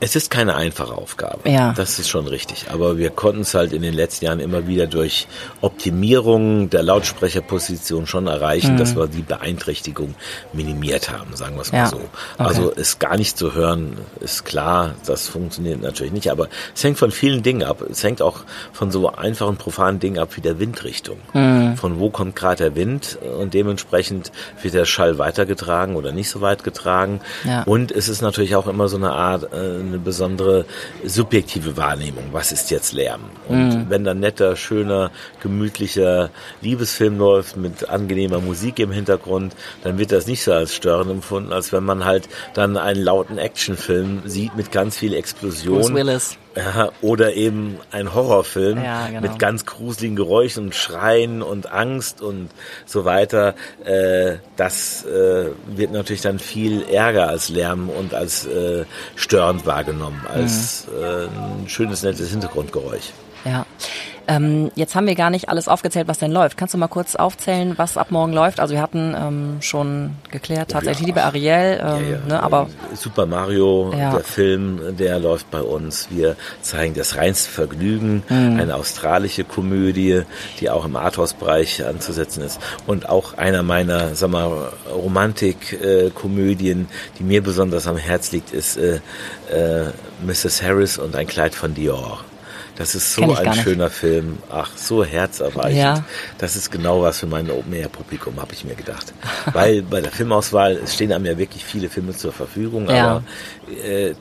es 0.00 0.16
ist 0.16 0.30
keine 0.30 0.54
einfache 0.54 0.94
Aufgabe. 0.94 1.48
Ja. 1.48 1.72
Das 1.72 1.98
ist 1.98 2.08
schon 2.08 2.26
richtig. 2.26 2.66
Aber 2.70 2.98
wir 2.98 3.10
konnten 3.10 3.42
es 3.42 3.54
halt 3.54 3.72
in 3.72 3.82
den 3.82 3.94
letzten 3.94 4.24
Jahren 4.24 4.40
immer 4.40 4.66
wieder 4.66 4.86
durch 4.86 5.26
Optimierung 5.60 6.70
der 6.70 6.82
Lautsprecherposition 6.82 8.06
schon 8.06 8.26
erreichen, 8.26 8.74
mhm. 8.74 8.78
dass 8.78 8.96
wir 8.96 9.06
die 9.06 9.22
Beeinträchtigung 9.22 10.14
minimiert 10.52 11.10
haben, 11.10 11.36
sagen 11.36 11.56
wir 11.56 11.62
es 11.62 11.72
mal 11.72 11.78
ja. 11.78 11.86
so. 11.86 11.96
Okay. 11.96 12.08
Also 12.38 12.70
ist 12.70 12.98
gar 12.98 13.16
nicht 13.16 13.38
zu 13.38 13.54
hören, 13.54 13.98
ist 14.20 14.44
klar, 14.44 14.94
das 15.06 15.28
funktioniert 15.28 15.82
natürlich 15.82 16.12
nicht, 16.12 16.30
aber 16.30 16.48
es 16.74 16.82
hängt 16.82 16.98
von 16.98 17.10
vielen 17.10 17.42
Dingen 17.42 17.62
ab. 17.62 17.82
Es 17.82 18.02
hängt 18.02 18.20
auch 18.22 18.40
von 18.72 18.90
so 18.90 19.10
einfachen, 19.10 19.56
profanen 19.56 20.00
Dingen 20.00 20.18
ab 20.18 20.36
wie 20.36 20.40
der 20.40 20.58
Windrichtung. 20.58 21.18
Mhm. 21.32 21.76
Von 21.76 21.98
wo 21.98 22.10
kommt 22.10 22.36
gerade 22.36 22.64
der 22.64 22.74
Wind 22.74 23.18
und 23.38 23.54
dementsprechend 23.54 24.32
wird 24.62 24.74
der 24.74 24.86
Schall 24.86 25.18
weitergetragen 25.18 25.96
oder 25.96 26.12
nicht 26.12 26.30
so 26.30 26.40
weit 26.40 26.64
getragen. 26.64 27.20
Ja. 27.44 27.62
Und 27.62 27.92
es 27.92 28.08
ist 28.08 28.22
natürlich 28.22 28.56
auch 28.56 28.66
immer 28.66 28.88
so 28.88 28.93
eine 28.96 29.12
Art, 29.12 29.52
äh, 29.52 29.56
eine 29.56 29.98
besondere 29.98 30.64
subjektive 31.04 31.76
Wahrnehmung. 31.76 32.24
Was 32.32 32.52
ist 32.52 32.70
jetzt 32.70 32.92
Lärm? 32.92 33.22
Und 33.48 33.68
mhm. 33.68 33.86
wenn 33.88 34.04
dann 34.04 34.20
netter, 34.20 34.56
schöner, 34.56 35.10
gemütlicher 35.42 36.30
Liebesfilm 36.60 37.18
läuft 37.18 37.56
mit 37.56 37.88
angenehmer 37.88 38.40
Musik 38.40 38.78
im 38.78 38.92
Hintergrund, 38.92 39.54
dann 39.82 39.98
wird 39.98 40.12
das 40.12 40.26
nicht 40.26 40.42
so 40.42 40.52
als 40.52 40.74
störend 40.74 41.10
empfunden, 41.10 41.52
als 41.52 41.72
wenn 41.72 41.84
man 41.84 42.04
halt 42.04 42.28
dann 42.54 42.76
einen 42.76 43.02
lauten 43.02 43.38
Actionfilm 43.38 44.22
sieht 44.26 44.56
mit 44.56 44.72
ganz 44.72 44.98
viel 44.98 45.14
Explosion. 45.14 45.80
Bruce 45.80 45.94
Willis. 45.94 46.38
Ja, 46.56 46.90
oder 47.02 47.34
eben 47.34 47.78
ein 47.90 48.14
Horrorfilm 48.14 48.82
ja, 48.82 49.08
genau. 49.08 49.22
mit 49.22 49.38
ganz 49.40 49.66
gruseligen 49.66 50.14
Geräuschen 50.14 50.66
und 50.66 50.74
Schreien 50.74 51.42
und 51.42 51.72
Angst 51.72 52.22
und 52.22 52.50
so 52.86 53.04
weiter. 53.04 53.54
Äh, 53.84 54.36
das 54.56 55.04
äh, 55.04 55.50
wird 55.66 55.90
natürlich 55.92 56.22
dann 56.22 56.38
viel 56.38 56.84
ärger 56.84 57.28
als 57.28 57.48
Lärm 57.48 57.88
und 57.88 58.14
als 58.14 58.46
äh, 58.46 58.84
störend 59.16 59.66
wahrgenommen, 59.66 60.24
als 60.32 60.86
mhm. 60.86 61.02
äh, 61.02 61.24
ein 61.24 61.68
schönes, 61.68 62.04
nettes 62.04 62.30
Hintergrundgeräusch. 62.30 63.10
Ja. 63.44 63.66
Ähm, 64.26 64.70
jetzt 64.74 64.94
haben 64.94 65.06
wir 65.06 65.14
gar 65.14 65.30
nicht 65.30 65.48
alles 65.48 65.68
aufgezählt, 65.68 66.08
was 66.08 66.18
denn 66.18 66.32
läuft. 66.32 66.56
Kannst 66.56 66.74
du 66.74 66.78
mal 66.78 66.88
kurz 66.88 67.14
aufzählen, 67.14 67.74
was 67.76 67.96
ab 67.96 68.10
morgen 68.10 68.32
läuft? 68.32 68.60
Also 68.60 68.74
wir 68.74 68.82
hatten 68.82 69.14
ähm, 69.16 69.56
schon 69.60 70.12
geklärt, 70.30 70.70
tatsächlich 70.70 71.00
ja. 71.00 71.06
liebe 71.06 71.22
Ariel, 71.22 71.80
ähm, 71.80 72.04
ja, 72.04 72.10
ja. 72.10 72.18
Ne, 72.26 72.42
aber 72.42 72.68
Super 72.94 73.26
Mario, 73.26 73.92
der 73.92 74.20
Film, 74.20 74.96
der 74.98 75.18
läuft 75.18 75.50
bei 75.50 75.60
uns. 75.60 76.08
Wir 76.10 76.36
zeigen 76.62 76.94
das 76.94 77.16
reinste 77.16 77.50
Vergnügen, 77.50 78.22
mhm. 78.28 78.58
eine 78.60 78.76
australische 78.76 79.44
Komödie, 79.44 80.22
die 80.60 80.70
auch 80.70 80.84
im 80.84 80.96
Arthouse-Bereich 80.96 81.84
anzusetzen 81.84 82.42
ist 82.42 82.60
und 82.86 83.08
auch 83.08 83.36
einer 83.36 83.62
meiner, 83.62 84.14
sag 84.14 84.30
mal, 84.30 84.72
Romantik-Komödien, 84.90 86.88
die 87.18 87.22
mir 87.22 87.42
besonders 87.42 87.86
am 87.86 87.96
Herz 87.96 88.32
liegt, 88.32 88.52
ist 88.52 88.76
äh, 88.76 89.00
äh, 89.50 89.90
Mrs. 90.24 90.62
Harris 90.62 90.98
und 90.98 91.14
ein 91.16 91.26
Kleid 91.26 91.54
von 91.54 91.74
Dior. 91.74 92.24
Das 92.76 92.94
ist 92.94 93.14
so 93.14 93.34
ein 93.34 93.54
schöner 93.54 93.88
Film. 93.88 94.38
Ach, 94.50 94.70
so 94.76 95.04
herzerweichend. 95.04 95.78
Ja. 95.78 96.04
Das 96.38 96.56
ist 96.56 96.72
genau 96.72 97.02
was 97.02 97.20
für 97.20 97.26
mein 97.26 97.50
Open-Air-Publikum, 97.50 98.40
habe 98.40 98.52
ich 98.52 98.64
mir 98.64 98.74
gedacht. 98.74 99.12
Weil 99.52 99.82
bei 99.82 100.00
der 100.00 100.10
Filmauswahl 100.10 100.80
es 100.82 100.94
stehen 100.94 101.12
einem 101.12 101.26
ja 101.26 101.38
wirklich 101.38 101.64
viele 101.64 101.88
Filme 101.88 102.16
zur 102.16 102.32
Verfügung, 102.32 102.88
ja. 102.88 103.04
aber 103.06 103.24
äh, 103.84 104.14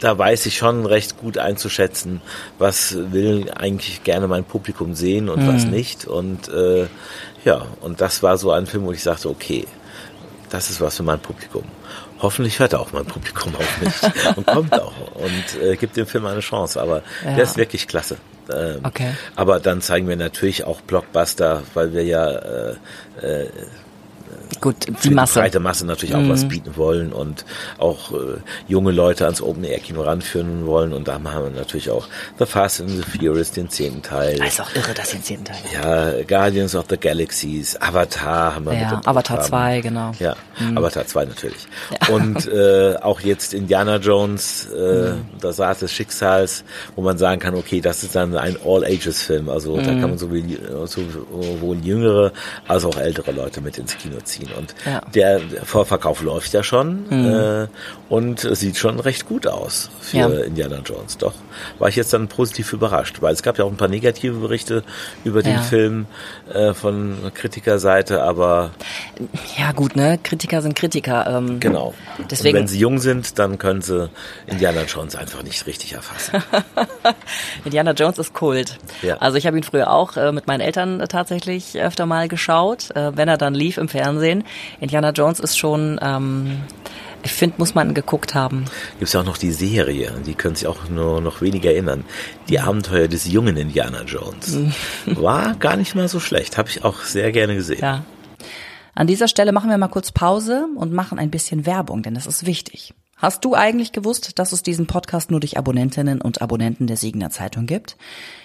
da 0.00 0.18
weiß 0.18 0.44
ich 0.46 0.58
schon 0.58 0.84
recht 0.84 1.18
gut 1.18 1.38
einzuschätzen, 1.38 2.20
was 2.58 2.94
will 3.12 3.50
eigentlich 3.56 4.04
gerne 4.04 4.28
mein 4.28 4.44
Publikum 4.44 4.94
sehen 4.94 5.30
und 5.30 5.42
mhm. 5.42 5.54
was 5.54 5.64
nicht. 5.64 6.06
Und 6.06 6.48
äh, 6.48 6.86
ja, 7.44 7.66
und 7.80 8.02
das 8.02 8.22
war 8.22 8.36
so 8.36 8.50
ein 8.50 8.66
Film, 8.66 8.84
wo 8.84 8.92
ich 8.92 9.02
sagte, 9.02 9.30
okay, 9.30 9.66
das 10.50 10.68
ist 10.68 10.82
was 10.82 10.96
für 10.96 11.02
mein 11.02 11.20
Publikum 11.20 11.64
hoffentlich 12.20 12.58
hört 12.58 12.74
auch 12.74 12.92
mein 12.92 13.04
Publikum 13.04 13.54
auf 13.56 13.80
mich 13.80 14.36
und 14.36 14.46
kommt 14.46 14.72
auch 14.74 14.92
und 15.14 15.62
äh, 15.62 15.76
gibt 15.76 15.96
dem 15.96 16.06
Film 16.06 16.26
eine 16.26 16.40
Chance. 16.40 16.80
Aber 16.80 17.02
ja. 17.24 17.34
der 17.34 17.44
ist 17.44 17.56
wirklich 17.56 17.88
klasse. 17.88 18.16
Ähm, 18.52 18.80
okay. 18.84 19.14
Aber 19.34 19.60
dann 19.60 19.80
zeigen 19.80 20.08
wir 20.08 20.16
natürlich 20.16 20.64
auch 20.64 20.80
Blockbuster, 20.80 21.62
weil 21.74 21.92
wir 21.92 22.04
ja 22.04 22.30
äh, 22.30 22.76
äh, 23.22 23.48
Gut, 24.60 24.86
die 25.04 25.10
Masse. 25.10 25.34
Die 25.34 25.40
breite 25.40 25.60
Masse 25.60 25.86
natürlich 25.86 26.14
auch 26.14 26.20
mhm. 26.20 26.30
was 26.30 26.46
bieten 26.46 26.76
wollen 26.76 27.12
und 27.12 27.44
auch 27.78 28.12
äh, 28.12 28.38
junge 28.68 28.92
Leute 28.92 29.24
ans 29.24 29.42
Open-Air-Kino 29.42 30.02
ranführen 30.02 30.66
wollen. 30.66 30.92
Und 30.92 31.08
da 31.08 31.14
haben 31.14 31.24
wir 31.24 31.50
natürlich 31.50 31.90
auch 31.90 32.06
The 32.38 32.46
Fast 32.46 32.80
and 32.80 32.90
the 32.90 33.02
Furious, 33.02 33.50
den 33.50 33.68
zehnten 33.68 34.02
Teil. 34.02 34.38
Das 34.38 34.54
ist 34.54 34.60
auch 34.60 34.74
irre, 34.74 34.94
dass 34.94 35.10
den 35.10 35.22
zehnten 35.22 35.46
Teil 35.46 35.58
Ja, 35.72 36.22
Guardians 36.22 36.74
of 36.74 36.86
the 36.88 36.96
Galaxies, 36.96 37.76
Avatar 37.80 38.54
haben 38.54 38.66
wir 38.66 38.74
ja, 38.74 38.96
mit 38.96 39.06
Avatar 39.06 39.40
2, 39.40 39.80
genau. 39.80 40.12
Ja, 40.18 40.36
mhm. 40.58 40.78
Avatar 40.78 41.06
2 41.06 41.24
natürlich. 41.26 41.66
Ja. 41.90 42.14
Und 42.14 42.46
äh, 42.52 42.96
auch 42.96 43.20
jetzt 43.20 43.52
Indiana 43.52 43.96
Jones, 43.96 44.68
äh, 44.74 45.12
mhm. 45.12 45.24
das 45.40 45.60
Art 45.60 45.82
des 45.82 45.92
Schicksals, 45.92 46.64
wo 46.94 47.02
man 47.02 47.18
sagen 47.18 47.40
kann, 47.40 47.54
okay, 47.54 47.80
das 47.80 48.02
ist 48.02 48.14
dann 48.14 48.36
ein 48.36 48.56
All-Ages-Film. 48.64 49.48
Also 49.48 49.76
da 49.76 49.92
mhm. 49.92 50.00
kann 50.00 50.10
man 50.10 50.18
sowohl, 50.18 50.42
sowohl 50.86 51.76
jüngere 51.78 52.32
als 52.68 52.84
auch 52.84 52.96
ältere 52.96 53.32
Leute 53.32 53.60
mit 53.60 53.78
ins 53.78 53.96
Kino 53.96 54.18
ziehen 54.22 54.35
ziehen. 54.36 54.50
Und 54.56 54.74
ja. 54.84 55.00
der 55.14 55.40
Vorverkauf 55.64 56.22
läuft 56.22 56.52
ja 56.52 56.62
schon 56.62 57.06
mhm. 57.08 57.34
äh, 57.34 57.66
und 58.08 58.40
sieht 58.40 58.76
schon 58.76 59.00
recht 59.00 59.26
gut 59.26 59.46
aus 59.46 59.90
für 60.00 60.16
ja. 60.16 60.28
Indiana 60.28 60.80
Jones. 60.84 61.18
Doch 61.18 61.34
war 61.78 61.88
ich 61.88 61.96
jetzt 61.96 62.12
dann 62.12 62.28
positiv 62.28 62.72
überrascht, 62.72 63.22
weil 63.22 63.32
es 63.32 63.42
gab 63.42 63.58
ja 63.58 63.64
auch 63.64 63.70
ein 63.70 63.76
paar 63.76 63.88
negative 63.88 64.38
Berichte 64.38 64.84
über 65.24 65.42
den 65.42 65.54
ja. 65.54 65.62
Film 65.62 66.06
äh, 66.52 66.74
von 66.74 67.16
Kritikerseite, 67.34 68.22
aber 68.22 68.70
ja 69.58 69.72
gut, 69.72 69.96
ne? 69.96 70.18
Kritiker 70.22 70.62
sind 70.62 70.74
Kritiker. 70.74 71.26
Ähm, 71.26 71.60
genau. 71.60 71.94
Deswegen, 72.30 72.56
und 72.56 72.62
wenn 72.62 72.68
sie 72.68 72.78
jung 72.78 72.98
sind, 72.98 73.38
dann 73.38 73.58
können 73.58 73.82
sie 73.82 74.10
Indiana 74.46 74.82
Jones 74.82 75.16
einfach 75.16 75.42
nicht 75.42 75.66
richtig 75.66 75.94
erfassen. 75.94 76.42
Indiana 77.64 77.92
Jones 77.92 78.18
ist 78.18 78.34
Kult. 78.34 78.78
Ja. 79.02 79.16
Also 79.18 79.38
ich 79.38 79.46
habe 79.46 79.56
ihn 79.56 79.62
früher 79.62 79.90
auch 79.90 80.16
äh, 80.16 80.32
mit 80.32 80.46
meinen 80.46 80.60
Eltern 80.60 81.00
äh, 81.00 81.08
tatsächlich 81.08 81.80
öfter 81.80 82.06
mal 82.06 82.28
geschaut, 82.28 82.94
äh, 82.94 83.16
wenn 83.16 83.28
er 83.28 83.38
dann 83.38 83.54
lief 83.54 83.78
im 83.78 83.88
Fernsehen. 83.88 84.25
Indiana 84.80 85.10
Jones 85.10 85.40
ist 85.40 85.56
schon 85.56 85.98
ähm, 86.02 86.62
ich 87.26 87.32
finde, 87.32 87.56
muss 87.58 87.74
man 87.74 87.92
geguckt 87.92 88.36
haben. 88.36 88.66
Gibt 88.98 89.08
es 89.08 89.12
ja 89.12 89.20
auch 89.20 89.24
noch 89.24 89.36
die 89.36 89.50
Serie, 89.50 90.12
die 90.24 90.34
können 90.34 90.54
sich 90.54 90.68
auch 90.68 90.88
nur 90.88 91.20
noch 91.20 91.40
weniger 91.40 91.72
erinnern. 91.72 92.04
Die 92.48 92.60
Abenteuer 92.60 93.08
des 93.08 93.26
jungen 93.26 93.56
Indiana 93.56 94.04
Jones. 94.04 94.56
War 95.06 95.54
gar 95.56 95.76
nicht 95.76 95.96
mal 95.96 96.06
so 96.06 96.20
schlecht, 96.20 96.56
habe 96.56 96.68
ich 96.68 96.84
auch 96.84 97.00
sehr 97.00 97.32
gerne 97.32 97.56
gesehen. 97.56 97.80
Ja. 97.80 98.04
An 98.94 99.08
dieser 99.08 99.26
Stelle 99.26 99.50
machen 99.50 99.68
wir 99.68 99.76
mal 99.76 99.88
kurz 99.88 100.12
Pause 100.12 100.68
und 100.76 100.92
machen 100.92 101.18
ein 101.18 101.30
bisschen 101.30 101.66
Werbung, 101.66 102.04
denn 102.04 102.14
das 102.14 102.26
ist 102.26 102.46
wichtig. 102.46 102.94
Hast 103.16 103.44
du 103.44 103.54
eigentlich 103.54 103.90
gewusst, 103.90 104.38
dass 104.38 104.52
es 104.52 104.62
diesen 104.62 104.86
Podcast 104.86 105.30
nur 105.30 105.40
durch 105.40 105.58
Abonnentinnen 105.58 106.20
und 106.20 106.42
Abonnenten 106.42 106.86
der 106.86 106.96
Siegener 106.96 107.30
Zeitung 107.30 107.66
gibt? 107.66 107.96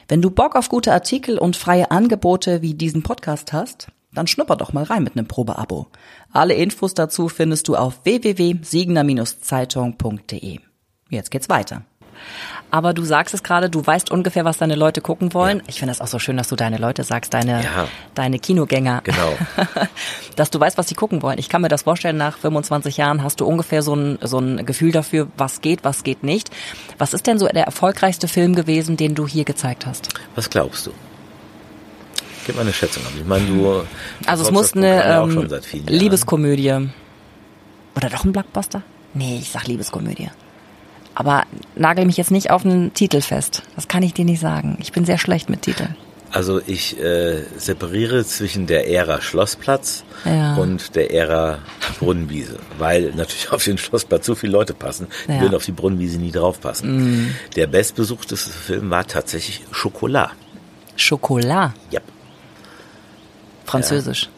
Wenn 0.07 0.23
du 0.23 0.31
Bock 0.31 0.55
auf 0.55 0.69
gute 0.69 0.91
Artikel 0.91 1.37
und 1.37 1.55
freie 1.55 1.91
Angebote 1.91 2.63
wie 2.63 2.73
diesen 2.73 3.03
Podcast 3.03 3.53
hast, 3.53 3.89
dann 4.13 4.27
schnupper 4.27 4.55
doch 4.55 4.73
mal 4.73 4.83
rein 4.83 5.03
mit 5.03 5.17
einem 5.17 5.27
Probeabo. 5.27 5.87
Alle 6.31 6.53
Infos 6.53 6.93
dazu 6.93 7.29
findest 7.29 7.67
du 7.67 7.75
auf 7.75 8.03
www.siegener-zeitung.de. 8.03 10.59
Jetzt 11.09 11.31
geht's 11.31 11.49
weiter. 11.49 11.81
Aber 12.69 12.93
du 12.93 13.03
sagst 13.03 13.33
es 13.33 13.43
gerade, 13.43 13.69
du 13.69 13.85
weißt 13.85 14.11
ungefähr, 14.11 14.45
was 14.45 14.57
deine 14.57 14.75
Leute 14.75 15.01
gucken 15.01 15.33
wollen. 15.33 15.57
Ja. 15.57 15.63
Ich 15.67 15.79
finde 15.79 15.91
das 15.91 16.01
auch 16.01 16.07
so 16.07 16.19
schön, 16.19 16.37
dass 16.37 16.47
du 16.47 16.55
deine 16.55 16.77
Leute 16.77 17.03
sagst, 17.03 17.33
deine, 17.33 17.63
ja. 17.63 17.87
deine 18.13 18.39
Kinogänger. 18.39 19.01
Genau. 19.03 19.37
dass 20.35 20.51
du 20.51 20.59
weißt, 20.59 20.77
was 20.77 20.87
sie 20.87 20.95
gucken 20.95 21.21
wollen. 21.21 21.37
Ich 21.37 21.49
kann 21.49 21.61
mir 21.61 21.67
das 21.67 21.83
vorstellen, 21.83 22.17
nach 22.17 22.37
25 22.37 22.97
Jahren 22.97 23.23
hast 23.23 23.41
du 23.41 23.45
ungefähr 23.45 23.81
so 23.81 23.95
ein, 23.95 24.19
so 24.21 24.39
ein 24.39 24.65
Gefühl 24.65 24.91
dafür, 24.91 25.27
was 25.35 25.61
geht, 25.61 25.83
was 25.83 26.03
geht 26.03 26.23
nicht. 26.23 26.49
Was 26.97 27.13
ist 27.13 27.27
denn 27.27 27.39
so 27.39 27.47
der 27.47 27.65
erfolgreichste 27.65 28.27
Film 28.27 28.55
gewesen, 28.55 28.95
den 28.95 29.15
du 29.15 29.27
hier 29.27 29.43
gezeigt 29.43 29.85
hast? 29.85 30.09
Was 30.35 30.49
glaubst 30.49 30.87
du? 30.87 30.91
Gib 32.45 32.55
mal 32.55 32.61
eine 32.61 32.73
Schätzung 32.73 33.03
ab. 33.05 33.11
Ich 33.17 33.25
meine, 33.25 33.45
du. 33.45 33.83
Also 34.25 34.43
es 34.43 34.51
muss 34.51 34.73
eine 34.73 35.03
ähm, 35.03 35.47
Liebeskomödie. 35.87 36.89
Oder 37.95 38.09
doch 38.09 38.23
ein 38.23 38.31
Blockbuster? 38.31 38.83
Nee, 39.13 39.39
ich 39.41 39.49
sag 39.49 39.67
Liebeskomödie. 39.67 40.29
Aber 41.13 41.43
nagel 41.75 42.05
mich 42.05 42.17
jetzt 42.17 42.31
nicht 42.31 42.51
auf 42.51 42.65
einen 42.65 42.93
Titel 42.93 43.21
fest. 43.21 43.63
Das 43.75 43.87
kann 43.87 44.01
ich 44.01 44.13
dir 44.13 44.25
nicht 44.25 44.39
sagen. 44.39 44.77
Ich 44.79 44.91
bin 44.91 45.05
sehr 45.05 45.17
schlecht 45.17 45.49
mit 45.49 45.63
Titeln. 45.63 45.95
Also 46.31 46.61
ich 46.65 46.97
äh, 46.97 47.43
separiere 47.57 48.25
zwischen 48.25 48.65
der 48.65 48.89
Ära 48.89 49.21
Schlossplatz 49.21 50.05
ja. 50.23 50.55
und 50.55 50.95
der 50.95 51.13
Ära 51.13 51.59
Brunnenwiese, 51.99 52.57
weil 52.77 53.11
natürlich 53.15 53.51
auf 53.51 53.63
den 53.65 53.77
Schlossplatz 53.77 54.27
so 54.27 54.35
viele 54.35 54.53
Leute 54.53 54.73
passen, 54.73 55.07
die 55.27 55.33
ja. 55.33 55.41
würden 55.41 55.55
auf 55.55 55.65
die 55.65 55.73
Brunnenwiese 55.73 56.19
nie 56.19 56.31
draufpassen. 56.31 57.25
Mm. 57.25 57.35
Der 57.57 57.67
bestbesuchteste 57.67 58.49
Film 58.49 58.89
war 58.89 59.05
tatsächlich 59.05 59.61
Schokolade. 59.71 60.31
Schokolade? 60.95 61.73
Ja. 61.89 61.99
Französisch. 63.71 64.29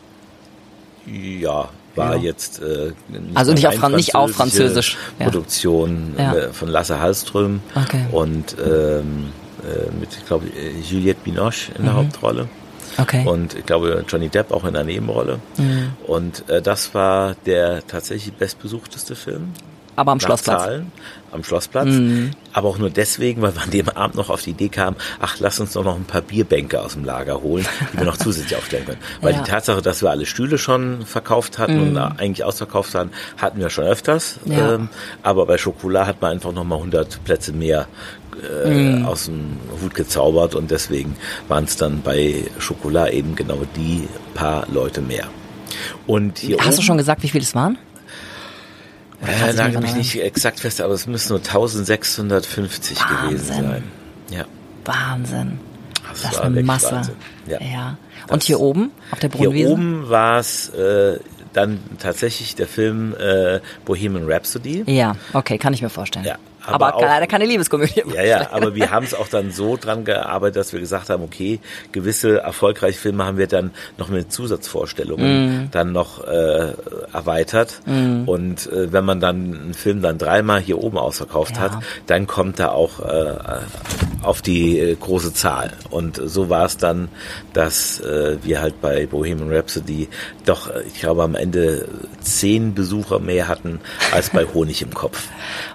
Ja, 1.05 1.69
war 1.95 2.15
ja. 2.15 2.21
jetzt 2.21 2.61
äh, 2.61 2.93
nicht 3.09 3.35
also 3.35 3.53
nicht 3.53 3.67
auf, 3.67 3.89
nicht 3.89 4.15
auf 4.15 4.31
Französisch. 4.31 4.97
Produktion 5.19 6.15
ja. 6.17 6.33
äh, 6.33 6.53
von 6.53 6.69
Lasse 6.69 6.99
Hallström 6.99 7.61
okay. 7.75 8.05
und 8.11 8.55
ähm, 8.59 9.31
äh, 9.63 9.91
mit, 9.99 10.09
ich 10.17 10.25
glaube, 10.25 10.47
Juliette 10.89 11.21
Binoche 11.23 11.71
in 11.77 11.83
der 11.83 11.93
mhm. 11.93 11.97
Hauptrolle. 11.97 12.49
Okay. 12.97 13.25
Und 13.27 13.55
ich 13.55 13.65
glaube, 13.65 14.05
Johnny 14.07 14.29
Depp 14.29 14.51
auch 14.51 14.65
in 14.65 14.73
der 14.73 14.83
Nebenrolle. 14.83 15.39
Mhm. 15.57 15.93
Und 16.05 16.47
äh, 16.49 16.61
das 16.61 16.93
war 16.93 17.35
der 17.45 17.85
tatsächlich 17.87 18.33
bestbesuchteste 18.33 19.15
Film 19.15 19.53
aber 19.95 20.11
am 20.11 20.19
Schlossplatz. 20.19 20.63
Zahlen, 20.63 20.91
am 21.31 21.43
Schlossplatz. 21.43 21.87
Mhm. 21.87 22.31
Aber 22.53 22.69
auch 22.69 22.77
nur 22.77 22.89
deswegen, 22.89 23.41
weil 23.41 23.55
wir 23.55 23.61
an 23.61 23.71
dem 23.71 23.89
Abend 23.89 24.15
noch 24.15 24.29
auf 24.29 24.41
die 24.41 24.51
Idee 24.51 24.69
kamen, 24.69 24.97
ach, 25.19 25.37
lass 25.39 25.59
uns 25.59 25.73
doch 25.73 25.83
noch 25.83 25.95
ein 25.95 26.05
paar 26.05 26.21
Bierbänke 26.21 26.81
aus 26.81 26.93
dem 26.93 27.03
Lager 27.03 27.41
holen, 27.41 27.65
die 27.91 27.97
wir 27.97 28.05
noch 28.05 28.17
zusätzlich 28.23 28.55
aufstellen 28.55 28.85
können. 28.85 29.01
Weil 29.21 29.33
ja. 29.33 29.41
die 29.41 29.49
Tatsache, 29.49 29.81
dass 29.81 30.01
wir 30.01 30.09
alle 30.11 30.25
Stühle 30.25 30.57
schon 30.57 31.05
verkauft 31.05 31.59
hatten 31.59 31.91
mhm. 31.91 31.97
und 31.97 31.97
eigentlich 31.97 32.43
ausverkauft 32.43 32.95
hatten, 32.95 33.11
hatten 33.37 33.59
wir 33.59 33.69
schon 33.69 33.85
öfters. 33.85 34.39
Ja. 34.45 34.75
Ähm, 34.75 34.89
aber 35.21 35.45
bei 35.45 35.57
Schokolade 35.57 36.07
hat 36.07 36.21
man 36.21 36.31
einfach 36.31 36.51
nochmal 36.51 36.77
100 36.79 37.23
Plätze 37.23 37.53
mehr 37.53 37.87
äh, 38.63 38.69
mhm. 38.69 39.05
aus 39.05 39.25
dem 39.25 39.57
Hut 39.81 39.93
gezaubert 39.93 40.55
und 40.55 40.71
deswegen 40.71 41.15
waren 41.47 41.65
es 41.65 41.77
dann 41.77 42.01
bei 42.01 42.43
Schokolade 42.59 43.11
eben 43.11 43.35
genau 43.35 43.59
die 43.75 44.07
paar 44.33 44.67
Leute 44.71 45.01
mehr. 45.01 45.27
Und 46.07 46.39
hier 46.39 46.57
Hast 46.57 46.67
oben, 46.67 46.75
du 46.77 46.81
schon 46.81 46.97
gesagt, 46.97 47.23
wie 47.23 47.29
viele 47.29 47.43
es 47.43 47.55
waren? 47.55 47.77
Äh, 49.27 49.53
nagel 49.53 49.81
mich 49.81 49.95
nicht 49.95 50.21
exakt 50.21 50.59
fest, 50.59 50.81
aber 50.81 50.93
es 50.93 51.07
müssen 51.07 51.29
nur 51.29 51.39
1650 51.39 52.99
Wahnsinn. 52.99 53.29
gewesen 53.29 53.45
sein. 53.45 53.83
Ja. 54.29 54.45
Wahnsinn. 54.85 55.59
Das, 56.09 56.21
das 56.21 56.31
ist 56.33 56.39
eine 56.39 56.63
Masse. 56.63 56.91
Wahnsinn. 56.91 57.15
Ja. 57.47 57.61
ja. 57.61 57.97
Und 58.29 58.41
das, 58.41 58.45
hier 58.45 58.59
oben 58.59 58.91
auf 59.11 59.19
der 59.19 59.29
Brunnenwiese? 59.29 59.67
Hier 59.67 59.73
oben 59.73 60.09
war 60.09 60.39
es 60.39 60.69
äh, 60.69 61.19
dann 61.53 61.79
tatsächlich 61.99 62.55
der 62.55 62.67
Film 62.67 63.15
äh, 63.15 63.59
Bohemian 63.85 64.29
Rhapsody. 64.29 64.83
Ja, 64.87 65.15
okay, 65.33 65.57
kann 65.57 65.73
ich 65.73 65.81
mir 65.81 65.89
vorstellen. 65.89 66.25
Ja, 66.25 66.37
aber, 66.65 66.87
aber 66.87 66.95
auch, 66.95 67.01
leider 67.01 67.27
keine 67.27 67.45
Liebeskomödie. 67.45 68.03
Ja, 68.13 68.23
ja, 68.23 68.51
aber 68.51 68.75
wir 68.75 68.91
haben 68.91 69.05
es 69.05 69.13
auch 69.13 69.27
dann 69.27 69.51
so 69.51 69.77
dran 69.77 70.05
gearbeitet, 70.05 70.57
dass 70.57 70.73
wir 70.73 70.79
gesagt 70.79 71.09
haben, 71.09 71.23
okay, 71.23 71.59
gewisse 71.91 72.41
erfolgreiche 72.41 72.97
Filme 72.97 73.25
haben 73.25 73.37
wir 73.37 73.47
dann 73.47 73.71
noch 73.97 74.09
mit 74.09 74.31
Zusatzvorstellungen 74.31 75.65
mm. 75.65 75.71
dann 75.71 75.91
noch 75.91 76.25
äh, 76.25 76.73
erweitert. 77.11 77.81
Mm. 77.85 78.27
Und 78.27 78.71
äh, 78.71 78.91
wenn 78.91 79.05
man 79.05 79.19
dann 79.19 79.35
einen 79.35 79.73
Film 79.73 80.01
dann 80.01 80.17
dreimal 80.17 80.61
hier 80.61 80.81
oben 80.81 80.97
ausverkauft 80.97 81.55
ja. 81.55 81.63
hat, 81.63 81.77
dann 82.07 82.27
kommt 82.27 82.59
er 82.59 82.73
auch 82.73 82.99
äh, 82.99 83.33
auf 84.21 84.41
die 84.41 84.79
äh, 84.79 84.95
große 84.95 85.33
Zahl. 85.33 85.73
Und 85.89 86.21
so 86.23 86.49
war 86.49 86.65
es 86.65 86.77
dann, 86.77 87.09
dass 87.53 87.99
äh, 87.99 88.37
wir 88.41 88.61
halt 88.61 88.81
bei 88.81 89.05
Bohemian 89.05 89.51
Rhapsody 89.51 90.07
doch, 90.45 90.69
ich 90.87 90.99
glaube, 90.99 91.23
am 91.23 91.35
Ende 91.35 91.87
zehn 92.21 92.73
Besucher 92.73 93.19
mehr 93.19 93.47
hatten 93.47 93.79
als 94.11 94.29
bei 94.29 94.45
Honig 94.53 94.81
im 94.81 94.93
Kopf. 94.93 95.27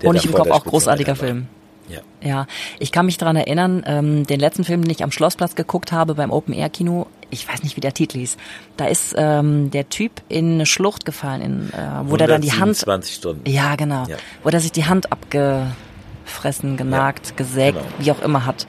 Honig 0.02 0.24
im 0.24 0.32
Kopf 0.32 0.50
auch 0.50 0.64
großartiger 0.78 1.16
Film. 1.16 1.46
Ja. 1.88 2.00
ja, 2.20 2.46
ich 2.78 2.92
kann 2.92 3.06
mich 3.06 3.16
daran 3.16 3.36
erinnern, 3.36 3.82
ähm, 3.86 4.26
den 4.26 4.40
letzten 4.40 4.64
Film, 4.64 4.82
den 4.82 4.90
ich 4.90 5.02
am 5.02 5.10
Schlossplatz 5.10 5.54
geguckt 5.54 5.90
habe 5.90 6.14
beim 6.14 6.30
Open 6.30 6.52
Air 6.52 6.68
Kino, 6.68 7.06
ich 7.30 7.48
weiß 7.48 7.62
nicht, 7.62 7.76
wie 7.76 7.80
der 7.80 7.94
Titel 7.94 8.18
hieß. 8.18 8.36
Da 8.76 8.86
ist 8.86 9.14
ähm, 9.16 9.70
der 9.70 9.88
Typ 9.88 10.12
in 10.28 10.54
eine 10.54 10.66
Schlucht 10.66 11.04
gefallen, 11.04 11.40
in, 11.40 11.72
äh, 11.72 12.00
wo 12.04 12.16
der 12.16 12.26
dann 12.26 12.42
die 12.42 12.52
Hand. 12.52 12.76
20 12.76 13.14
Stunden. 13.14 13.50
Ja, 13.50 13.76
genau. 13.76 14.06
Ja. 14.06 14.16
Wo 14.42 14.50
der 14.50 14.60
sich 14.60 14.72
die 14.72 14.84
Hand 14.86 15.10
abgefressen, 15.12 16.76
genagt, 16.76 17.30
ja, 17.30 17.36
gesägt, 17.36 17.78
genau. 17.78 17.88
wie 17.98 18.12
auch 18.12 18.22
immer 18.22 18.46
hat. 18.46 18.66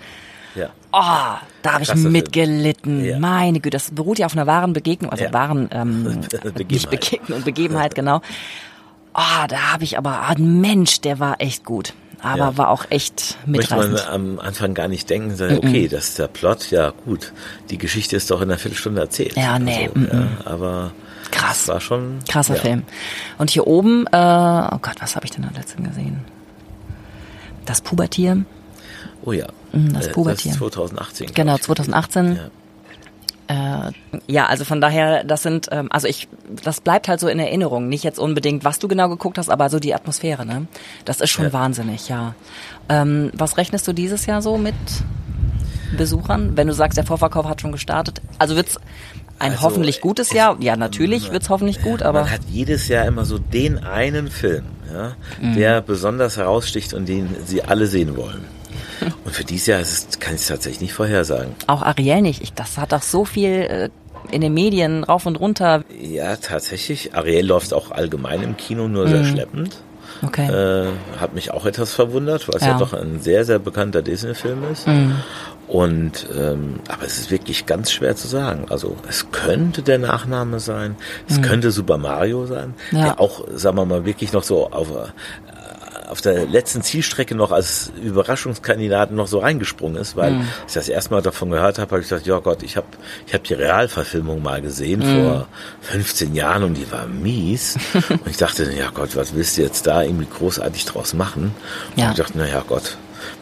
Ja. 0.56 0.69
Oh, 0.91 1.38
da 1.62 1.74
habe 1.74 1.84
ich 1.84 1.93
mitgelitten. 1.95 3.06
Ja. 3.06 3.19
Meine 3.19 3.60
Güte, 3.60 3.78
das 3.78 3.91
beruht 3.91 4.19
ja 4.19 4.26
auf 4.26 4.34
einer 4.34 4.48
wahren 4.48 4.74
Begegnung, 4.74 5.12
also 5.12 5.26
ja. 5.26 5.34
wahren 5.34 5.69
ähm, 5.72 6.04
Begebenheit. 6.32 6.72
nicht 6.72 6.89
Begegnung, 6.89 7.43
Begebenheit, 7.43 7.95
genau. 7.95 8.22
Oh, 9.13 9.48
da 9.48 9.74
habe 9.74 9.84
ich 9.84 9.98
aber, 9.98 10.12
ah, 10.12 10.30
ein 10.30 10.62
Mensch, 10.62 11.02
der 11.02 11.19
war 11.19 11.41
echt 11.41 11.65
gut. 11.65 11.93
Aber 12.22 12.38
ja. 12.38 12.58
war 12.58 12.69
auch 12.69 12.86
echt 12.89 13.38
mitreißend. 13.45 13.91
Möchte 13.93 14.08
man 14.08 14.13
am 14.13 14.39
Anfang 14.39 14.74
gar 14.74 14.88
nicht 14.88 15.10
denken, 15.10 15.36
so, 15.36 15.45
okay, 15.45 15.88
das 15.88 16.10
ist 16.10 16.19
der 16.19 16.28
Plot, 16.28 16.69
ja 16.72 16.91
gut, 17.06 17.32
die 17.69 17.78
Geschichte 17.78 18.17
ist 18.17 18.30
doch 18.30 18.41
in 18.41 18.50
einer 18.50 18.60
Viertelstunde 18.60 19.02
erzählt. 19.02 19.36
Ja, 19.38 19.58
nee. 19.58 19.89
Also, 19.95 20.15
ja, 20.15 20.28
aber 20.45 20.91
krass. 21.32 21.67
war 21.69 21.80
schon 21.80 22.19
krasser 22.28 22.56
ja. 22.56 22.62
Film. 22.62 22.84
Und 23.38 23.50
hier 23.50 23.67
oben, 23.67 24.06
äh, 24.08 24.17
oh 24.17 24.78
Gott, 24.82 24.95
was 25.00 25.15
habe 25.15 25.26
ich 25.26 25.32
denn 25.32 25.45
am 25.45 25.54
letzten 25.54 25.84
gesehen? 25.84 26.19
Das 27.65 27.82
Pubertier. 27.82 28.43
Oh 29.24 29.32
ja. 29.32 29.48
Mm, 29.72 29.93
das 29.93 30.12
Pubertier. 30.12 30.52
Das 30.52 30.62
ist 30.62 30.74
2018. 30.74 31.34
Genau, 31.34 31.58
2018. 31.58 32.36
Ja. 32.36 32.50
Äh, 33.49 33.91
ja, 34.27 34.45
also 34.45 34.63
von 34.63 34.79
daher, 34.79 35.23
das 35.23 35.41
sind, 35.41 35.69
ähm, 35.71 35.88
also 35.91 36.07
ich, 36.07 36.27
das 36.63 36.81
bleibt 36.81 37.07
halt 37.07 37.19
so 37.19 37.27
in 37.27 37.39
Erinnerung. 37.39 37.89
Nicht 37.89 38.03
jetzt 38.03 38.19
unbedingt, 38.19 38.63
was 38.63 38.77
du 38.77 38.88
genau 38.88 39.09
geguckt 39.09 39.39
hast, 39.39 39.49
aber 39.49 39.71
so 39.71 39.79
die 39.79 39.95
Atmosphäre, 39.95 40.45
ne? 40.45 40.67
Das 41.03 41.19
ist 41.19 41.31
schon 41.31 41.45
ja. 41.45 41.53
wahnsinnig, 41.53 42.09
ja. 42.09 42.35
Ähm, 42.89 43.31
was 43.33 43.57
rechnest 43.57 43.88
du 43.88 43.93
dieses 43.93 44.27
Jahr 44.27 44.43
so 44.43 44.59
mit 44.59 44.75
Besuchern? 45.97 46.55
Wenn 46.57 46.67
du 46.67 46.73
sagst, 46.73 46.95
der 46.97 47.05
Vorverkauf 47.05 47.47
hat 47.47 47.59
schon 47.59 47.71
gestartet. 47.71 48.21
Also 48.38 48.55
wird's 48.55 48.77
ein 49.39 49.53
also, 49.53 49.63
hoffentlich 49.63 49.99
gutes 49.99 50.31
Jahr? 50.31 50.55
Ja, 50.59 50.75
natürlich 50.75 51.31
wird's 51.31 51.49
hoffentlich 51.49 51.81
gut, 51.81 52.03
aber. 52.03 52.21
Man 52.21 52.31
hat 52.31 52.41
jedes 52.49 52.88
Jahr 52.88 53.05
immer 53.05 53.25
so 53.25 53.39
den 53.39 53.79
einen 53.79 54.29
Film, 54.29 54.65
ja, 54.93 55.15
mhm. 55.41 55.55
der 55.55 55.81
besonders 55.81 56.38
heraussticht 56.38 56.93
und 56.93 57.09
den 57.09 57.35
sie 57.45 57.63
alle 57.63 57.88
sehen 57.88 58.15
wollen. 58.15 58.59
Und 59.25 59.33
für 59.33 59.43
dieses 59.43 59.67
Jahr 59.67 59.79
es, 59.79 60.07
kann 60.19 60.35
ich 60.35 60.41
es 60.41 60.47
tatsächlich 60.47 60.81
nicht 60.81 60.93
vorhersagen. 60.93 61.55
Auch 61.67 61.81
Ariel 61.81 62.21
nicht. 62.21 62.41
Ich, 62.41 62.53
das 62.53 62.77
hat 62.77 62.91
doch 62.91 63.01
so 63.01 63.25
viel 63.25 63.49
äh, 63.49 63.89
in 64.31 64.41
den 64.41 64.53
Medien 64.53 65.03
rauf 65.03 65.25
und 65.25 65.37
runter. 65.39 65.83
Ja, 65.99 66.35
tatsächlich. 66.35 67.15
Ariel 67.15 67.45
läuft 67.45 67.73
auch 67.73 67.91
allgemein 67.91 68.43
im 68.43 68.57
Kino 68.57 68.87
nur 68.87 69.05
mhm. 69.05 69.09
sehr 69.09 69.25
schleppend. 69.25 69.77
Okay. 70.21 70.47
Äh, 70.49 70.91
hat 71.17 71.33
mich 71.33 71.51
auch 71.51 71.65
etwas 71.65 71.93
verwundert, 71.93 72.47
weil 72.47 72.57
es 72.57 72.63
ja. 72.63 72.71
ja 72.71 72.77
doch 72.77 72.93
ein 72.93 73.21
sehr, 73.21 73.45
sehr 73.45 73.59
bekannter 73.59 74.01
Disney-Film 74.01 74.63
ist. 74.71 74.87
Mhm. 74.87 75.15
Und 75.67 76.27
ähm, 76.35 76.79
aber 76.87 77.03
es 77.05 77.19
ist 77.19 77.31
wirklich 77.31 77.67
ganz 77.67 77.91
schwer 77.91 78.15
zu 78.15 78.27
sagen. 78.27 78.65
Also 78.69 78.97
es 79.07 79.31
könnte 79.31 79.83
der 79.83 79.99
Nachname 79.99 80.59
sein, 80.59 80.95
es 81.27 81.37
mhm. 81.37 81.43
könnte 81.43 81.71
Super 81.71 81.99
Mario 81.99 82.47
sein, 82.47 82.73
ja. 82.91 83.03
der 83.03 83.19
auch, 83.19 83.45
sagen 83.53 83.77
wir 83.77 83.85
mal, 83.85 84.03
wirklich 84.03 84.33
noch 84.33 84.43
so 84.43 84.71
auf 84.71 84.87
auf 86.10 86.22
der 86.22 86.45
letzten 86.48 86.82
Zielstrecke 86.82 87.36
noch 87.36 87.52
als 87.52 87.91
Überraschungskandidaten 88.02 89.15
noch 89.15 89.28
so 89.28 89.39
reingesprungen 89.39 89.95
ist, 89.95 90.15
weil 90.15 90.32
mhm. 90.32 90.48
ich 90.67 90.74
das 90.74 90.89
erste 90.89 91.13
Mal 91.13 91.22
davon 91.22 91.52
gehört 91.52 91.78
habe, 91.78 91.91
habe 91.91 92.02
ich 92.02 92.10
gesagt, 92.10 92.26
ja 92.26 92.39
Gott, 92.39 92.63
ich 92.63 92.78
habe 92.78 92.88
ich 93.28 93.34
hab 93.34 93.43
die 93.43 93.54
Realverfilmung 93.54 94.41
mal 94.41 94.62
gesehen 94.62 95.02
mhm. 95.02 95.24
vor 95.24 95.48
15 95.82 96.34
Jahren 96.34 96.63
und 96.63 96.74
die 96.76 96.91
war 96.91 97.06
mies. 97.06 97.78
und 98.10 98.28
ich 98.28 98.38
dachte, 98.38 98.72
ja 98.72 98.89
Gott, 98.93 99.15
was 99.15 99.36
willst 99.36 99.58
du 99.58 99.62
jetzt 99.62 99.86
da 99.86 100.04
irgendwie 100.04 100.28
großartig 100.28 100.86
draus 100.86 101.13
machen? 101.13 101.56
Und 101.95 102.02
ja. 102.02 102.10
ich 102.12 102.17
dachte, 102.17 102.34
na 102.36 102.48
ja 102.48 102.63
Gott, 102.67 102.98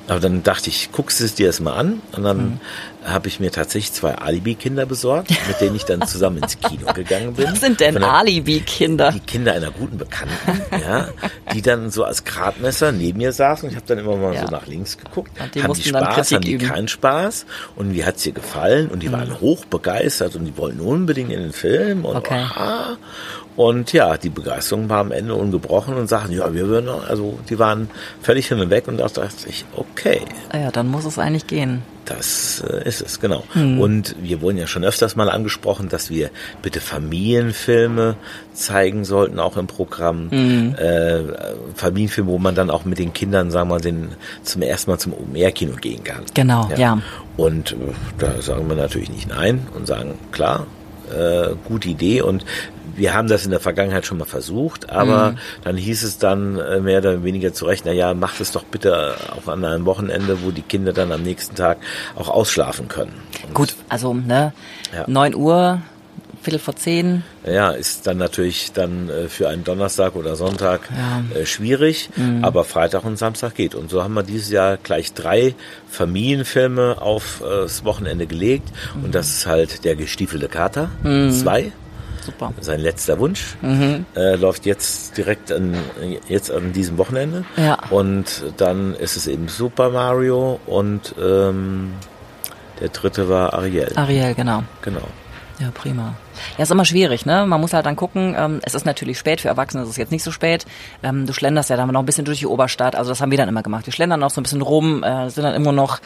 aber 0.07 0.19
dann 0.19 0.43
dachte 0.43 0.69
ich, 0.69 0.91
guckst 0.91 1.21
es 1.21 1.35
dir 1.35 1.47
erstmal 1.47 1.77
an. 1.77 2.01
Und 2.13 2.23
dann 2.23 2.37
mhm. 2.37 2.59
Habe 3.07 3.27
ich 3.27 3.39
mir 3.39 3.51
tatsächlich 3.51 3.93
zwei 3.93 4.15
Alibi-Kinder 4.15 4.85
besorgt, 4.85 5.31
mit 5.47 5.61
denen 5.61 5.75
ich 5.75 5.85
dann 5.85 6.05
zusammen 6.05 6.37
ins 6.43 6.59
Kino 6.59 6.91
gegangen 6.93 7.33
bin. 7.33 7.47
Was 7.51 7.59
sind 7.59 7.79
denn 7.79 8.03
Alibi-Kinder? 8.03 9.11
Die 9.11 9.19
Kinder 9.19 9.53
einer 9.53 9.71
guten 9.71 9.97
Bekannten, 9.97 10.61
ja, 10.71 11.07
die 11.53 11.61
dann 11.61 11.89
so 11.89 12.03
als 12.03 12.23
Gradmesser 12.23 12.91
neben 12.91 13.17
mir 13.17 13.31
saßen. 13.31 13.69
Ich 13.69 13.75
habe 13.75 13.85
dann 13.85 13.99
immer 13.99 14.15
mal 14.15 14.33
ja. 14.33 14.45
so 14.45 14.51
nach 14.51 14.67
links 14.67 14.97
geguckt. 14.97 15.31
Die 15.53 15.63
haben 15.63 15.73
die 15.73 15.83
Spaß, 15.83 16.31
haben 16.31 16.41
die 16.41 16.53
üben. 16.53 16.67
keinen 16.67 16.87
Spaß? 16.87 17.45
Und 17.75 17.93
wie 17.93 18.05
hat's 18.05 18.23
dir 18.23 18.33
gefallen? 18.33 18.89
Und 18.89 19.03
die 19.03 19.09
mhm. 19.09 19.13
waren 19.13 19.39
hochbegeistert 19.39 20.35
und 20.35 20.45
die 20.45 20.57
wollten 20.57 20.79
unbedingt 20.79 21.31
in 21.31 21.39
den 21.39 21.53
Film. 21.53 22.05
Und, 22.05 22.17
okay. 22.17 22.35
aha. 22.35 22.97
Und 23.55 23.91
ja, 23.91 24.17
die 24.17 24.29
Begeisterung 24.29 24.87
war 24.87 24.99
am 24.99 25.11
Ende 25.11 25.33
ungebrochen 25.33 25.95
und 25.95 26.07
sagten, 26.07 26.31
ja, 26.31 26.53
wir 26.53 26.67
würden, 26.67 26.89
also 26.89 27.39
die 27.49 27.57
waren 27.57 27.89
völlig 28.21 28.47
hin 28.47 28.59
und 28.59 28.69
weg 28.69 28.87
und 28.87 28.97
da 28.97 29.07
dachte 29.07 29.49
ich, 29.49 29.65
okay. 29.75 30.21
Ja, 30.53 30.69
dann 30.69 30.87
muss 30.87 31.05
es 31.05 31.17
eigentlich 31.17 31.47
gehen. 31.47 31.81
Das 32.07 32.63
äh, 32.67 32.87
ist 32.87 33.01
es, 33.01 33.19
genau. 33.19 33.43
Hm. 33.51 33.79
Und 33.79 34.15
wir 34.21 34.41
wurden 34.41 34.57
ja 34.57 34.65
schon 34.65 34.83
öfters 34.83 35.15
mal 35.15 35.29
angesprochen, 35.29 35.89
dass 35.89 36.09
wir 36.09 36.29
bitte 36.61 36.79
Familienfilme 36.79 38.15
zeigen 38.53 39.03
sollten, 39.03 39.39
auch 39.39 39.57
im 39.57 39.67
Programm. 39.67 40.31
Hm. 40.31 40.75
Äh, 40.75 41.21
Familienfilme, 41.75 42.29
wo 42.29 42.39
man 42.39 42.55
dann 42.55 42.69
auch 42.69 42.85
mit 42.85 42.97
den 42.97 43.13
Kindern, 43.13 43.51
sagen 43.51 43.69
wir 43.69 43.75
mal, 43.75 43.81
den, 43.81 44.09
zum 44.43 44.61
ersten 44.61 44.91
Mal 44.91 44.97
zum 44.97 45.13
Mehrkino 45.31 45.75
gehen 45.75 46.03
kann. 46.03 46.23
Genau, 46.33 46.69
ja. 46.71 46.77
ja. 46.77 47.01
Und 47.35 47.73
äh, 47.73 47.75
da 48.17 48.41
sagen 48.41 48.69
wir 48.69 48.75
natürlich 48.75 49.09
nicht 49.09 49.27
nein 49.27 49.67
und 49.75 49.85
sagen, 49.85 50.17
klar, 50.31 50.65
äh, 51.13 51.55
gute 51.67 51.89
Idee 51.89 52.21
und 52.21 52.45
wir 52.97 53.13
haben 53.13 53.27
das 53.27 53.45
in 53.45 53.51
der 53.51 53.59
Vergangenheit 53.59 54.05
schon 54.05 54.17
mal 54.17 54.25
versucht, 54.25 54.89
aber 54.89 55.31
mhm. 55.31 55.37
dann 55.63 55.77
hieß 55.77 56.03
es 56.03 56.17
dann 56.17 56.57
äh, 56.59 56.79
mehr 56.79 56.99
oder 56.99 57.23
weniger 57.23 57.53
zu 57.53 57.65
Recht, 57.65 57.85
na 57.85 57.91
ja, 57.91 58.13
macht 58.13 58.41
es 58.41 58.51
doch 58.51 58.63
bitte 58.63 59.15
auch 59.37 59.47
an 59.47 59.63
einem 59.63 59.85
Wochenende, 59.85 60.43
wo 60.43 60.51
die 60.51 60.63
Kinder 60.63 60.93
dann 60.93 61.11
am 61.11 61.23
nächsten 61.23 61.55
Tag 61.55 61.77
auch 62.15 62.29
ausschlafen 62.29 62.87
können. 62.87 63.13
Und 63.47 63.53
Gut, 63.53 63.75
also 63.87 64.13
ne, 64.13 64.53
ja. 64.93 65.05
9 65.07 65.35
Uhr, 65.35 65.81
Viertel 66.41 66.59
vor 66.59 66.75
zehn. 66.75 67.23
Ja, 67.45 67.71
ist 67.71 68.07
dann 68.07 68.17
natürlich 68.17 68.71
dann 68.71 69.09
äh, 69.09 69.27
für 69.27 69.49
einen 69.49 69.63
Donnerstag 69.63 70.15
oder 70.15 70.35
Sonntag 70.35 70.81
ja. 70.95 71.23
äh, 71.37 71.45
schwierig, 71.45 72.09
mhm. 72.15 72.43
aber 72.43 72.63
Freitag 72.63 73.03
und 73.03 73.17
Samstag 73.17 73.55
geht. 73.55 73.75
Und 73.75 73.89
so 73.89 74.03
haben 74.03 74.13
wir 74.13 74.23
dieses 74.23 74.49
Jahr 74.49 74.77
gleich 74.77 75.13
drei 75.13 75.55
Familienfilme 75.89 77.01
aufs 77.01 77.83
Wochenende 77.83 78.27
gelegt. 78.27 78.69
Mhm. 78.95 79.05
Und 79.05 79.15
das 79.15 79.29
ist 79.29 79.45
halt 79.45 79.83
der 79.83 79.95
gestiefelte 79.95 80.47
Kater, 80.47 80.89
mhm. 81.03 81.31
zwei. 81.31 81.71
Super. 82.27 82.53
Sein 82.59 82.81
letzter 82.81 83.19
Wunsch 83.19 83.55
mhm. 83.61 84.05
äh, 84.15 84.35
läuft 84.35 84.65
jetzt 84.65 85.17
direkt 85.17 85.49
an, 85.49 85.75
jetzt 86.27 86.51
an 86.51 86.73
diesem 86.73 86.97
Wochenende. 86.97 87.45
Ja. 87.55 87.77
Und 87.89 88.43
dann 88.57 88.93
ist 88.95 89.15
es 89.15 89.27
eben 89.27 89.47
Super 89.47 89.89
Mario 89.89 90.59
und 90.65 91.15
ähm, 91.17 91.93
der 92.81 92.89
dritte 92.89 93.29
war 93.29 93.53
Ariel. 93.53 93.93
Ariel, 93.95 94.33
genau. 94.33 94.63
Genau. 94.81 95.07
Ja, 95.59 95.71
prima. 95.71 96.15
Ja, 96.57 96.63
ist 96.63 96.71
immer 96.71 96.83
schwierig, 96.83 97.25
ne? 97.25 97.45
Man 97.47 97.61
muss 97.61 97.73
halt 97.73 97.85
dann 97.85 97.95
gucken, 97.95 98.35
ähm, 98.37 98.59
es 98.63 98.75
ist 98.75 98.85
natürlich 98.85 99.17
spät, 99.17 99.39
für 99.39 99.47
Erwachsene 99.47 99.83
ist 99.83 99.89
es 99.89 99.97
jetzt 99.97 100.11
nicht 100.11 100.23
so 100.23 100.31
spät. 100.31 100.65
Ähm, 101.01 101.25
du 101.25 101.31
schlenderst 101.31 101.69
ja 101.69 101.77
dann 101.77 101.87
noch 101.87 102.01
ein 102.01 102.05
bisschen 102.05 102.25
durch 102.25 102.39
die 102.39 102.45
Oberstadt, 102.45 102.95
also 102.95 103.09
das 103.09 103.21
haben 103.21 103.31
wir 103.31 103.37
dann 103.37 103.49
immer 103.49 103.63
gemacht. 103.63 103.85
Wir 103.85 103.93
schlendern 103.93 104.19
noch 104.19 104.31
so 104.31 104.41
ein 104.41 104.43
bisschen 104.43 104.61
rum, 104.61 105.01
äh, 105.01 105.29
sind 105.29 105.45
dann 105.45 105.55
immer 105.55 105.71
noch 105.71 105.99